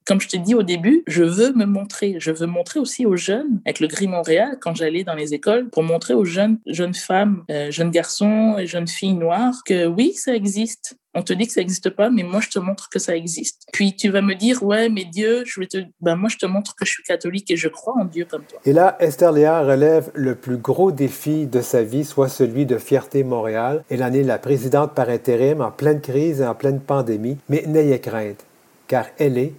comme 0.05 0.21
je 0.21 0.29
t'ai 0.29 0.39
dit 0.39 0.55
au 0.55 0.63
début, 0.63 1.03
je 1.07 1.25
veux 1.25 1.53
me 1.53 1.65
montrer. 1.65 2.17
Je 2.19 2.31
veux 2.31 2.47
montrer 2.47 2.79
aussi 2.79 3.07
aux 3.07 3.17
jeunes 3.17 3.61
avec 3.65 3.81
le 3.81 3.89
gris 3.89 4.09
Montréal 4.09 4.59
quand 4.61 4.75
j'allais 4.75 5.05
dans 5.05 5.15
les 5.15 5.35
écoles 5.35 5.69
pour 5.71 5.83
montrer 5.83 6.15
aux 6.15 6.25
jeunes 6.25 6.59
jeunes 6.67 6.95
femmes, 6.95 7.45
euh, 7.51 7.71
jeunes 7.71 7.91
garçons 7.91 8.57
et 8.59 8.67
jeunes 8.67 8.89
filles 8.89 9.15
noires 9.15 9.55
que 9.65 9.87
oui, 9.87 10.13
ça 10.13 10.35
existe 10.35 10.97
on 11.17 11.23
te 11.23 11.33
dit 11.33 11.47
que 11.47 11.53
ça 11.53 11.61
n'existe 11.61 11.91
pas, 11.91 12.11
mais 12.11 12.23
moi, 12.23 12.41
je 12.41 12.51
te 12.51 12.59
montre 12.59 12.91
que 12.91 12.99
ça 12.99 13.17
existe. 13.17 13.63
Puis 13.73 13.97
tu 13.97 14.11
vas 14.11 14.21
me 14.21 14.35
dire, 14.35 14.63
ouais, 14.63 14.91
mais 14.91 15.05
Dieu, 15.05 15.45
je 15.47 15.59
vais 15.59 15.67
te... 15.67 15.79
Ben, 16.01 16.15
moi, 16.15 16.29
je 16.29 16.37
te 16.37 16.45
montre 16.45 16.75
que 16.77 16.85
je 16.85 16.91
suis 16.91 17.03
catholique 17.03 17.51
et 17.51 17.57
je 17.57 17.69
crois 17.69 17.95
en 17.99 18.05
Dieu 18.05 18.27
comme 18.31 18.45
toi. 18.45 18.61
Et 18.67 18.75
là, 18.75 18.97
Esther 19.01 19.33
Léa 19.33 19.63
relève 19.63 20.11
le 20.15 20.35
plus 20.35 20.59
gros 20.59 20.93
défi 20.93 21.47
de 21.47 21.63
sa 21.63 21.83
vie, 21.83 22.05
soit 22.05 22.29
celui 22.29 22.67
de 22.67 22.77
Fierté 22.77 23.25
Montréal. 23.25 23.83
Elle 23.89 24.05
en 24.05 24.13
est 24.13 24.23
la 24.23 24.39
présidente 24.39 24.95
par 24.95 25.09
intérim 25.09 25.63
en 25.63 25.71
pleine 25.71 26.03
crise 26.03 26.43
et 26.43 26.47
en 26.47 26.55
pleine 26.55 26.81
pandémie, 26.81 27.39
mais 27.49 27.65
n'ayez 27.67 27.99
crainte, 27.99 28.45
car 28.87 29.07
elle 29.19 29.39
est 29.39 29.55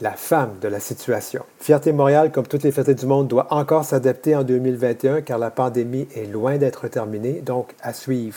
la 0.00 0.12
femme 0.12 0.58
de 0.60 0.68
la 0.68 0.78
situation. 0.78 1.42
Fierté 1.58 1.92
Montréal, 1.92 2.30
comme 2.30 2.46
toutes 2.46 2.62
les 2.62 2.70
fiertés 2.70 2.94
du 2.94 3.06
monde, 3.06 3.28
doit 3.28 3.52
encore 3.52 3.84
s'adapter 3.84 4.36
en 4.36 4.44
2021 4.44 5.22
car 5.22 5.38
la 5.38 5.50
pandémie 5.50 6.06
est 6.14 6.30
loin 6.30 6.58
d'être 6.58 6.86
terminée, 6.88 7.40
donc 7.40 7.74
à 7.82 7.92
suivre. 7.92 8.36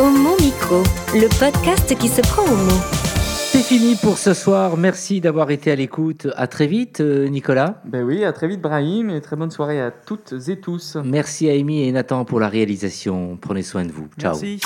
Homo 0.00 0.34
Micro, 0.40 0.82
le 1.12 1.28
podcast 1.38 1.94
qui 1.98 2.08
se 2.08 2.22
prend 2.22 2.42
au 2.42 2.56
mot. 2.56 2.80
C'est 3.52 3.60
fini 3.62 3.96
pour 3.96 4.16
ce 4.16 4.32
soir. 4.32 4.78
Merci 4.78 5.20
d'avoir 5.20 5.50
été 5.50 5.70
à 5.70 5.74
l'écoute. 5.74 6.26
À 6.36 6.46
très 6.46 6.66
vite, 6.66 7.02
euh, 7.02 7.28
Nicolas. 7.28 7.82
Ben 7.84 8.02
oui, 8.02 8.24
à 8.24 8.32
très 8.32 8.48
vite, 8.48 8.62
Brahim, 8.62 9.10
et 9.10 9.20
très 9.20 9.36
bonne 9.36 9.50
soirée 9.50 9.78
à 9.78 9.90
toutes 9.90 10.32
et 10.48 10.58
tous. 10.58 10.96
Merci 11.04 11.50
à 11.50 11.52
Amy 11.52 11.86
et 11.86 11.92
Nathan 11.92 12.24
pour 12.24 12.40
la 12.40 12.48
réalisation. 12.48 13.36
Prenez 13.38 13.62
soin 13.62 13.84
de 13.84 13.92
vous. 13.92 14.08
Ciao. 14.18 14.32
Merci. 14.32 14.58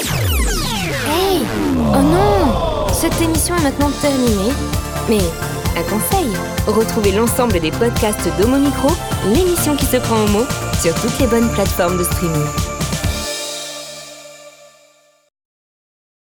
Hey 1.08 1.40
Oh 1.78 2.00
non 2.00 2.86
Cette 2.92 3.20
émission 3.20 3.56
est 3.56 3.64
maintenant 3.64 3.90
terminée. 4.00 4.52
Mais 5.08 5.18
un 5.76 5.82
conseil 5.90 6.30
retrouvez 6.68 7.10
l'ensemble 7.10 7.58
des 7.58 7.72
podcasts 7.72 8.28
d'Homo 8.38 8.58
Micro, 8.58 8.88
l'émission 9.34 9.74
qui 9.74 9.86
se 9.86 9.96
prend 9.96 10.24
au 10.24 10.28
mot, 10.28 10.44
sur 10.80 10.94
toutes 10.94 11.18
les 11.18 11.26
bonnes 11.26 11.50
plateformes 11.50 11.98
de 11.98 12.04
streaming. 12.04 12.73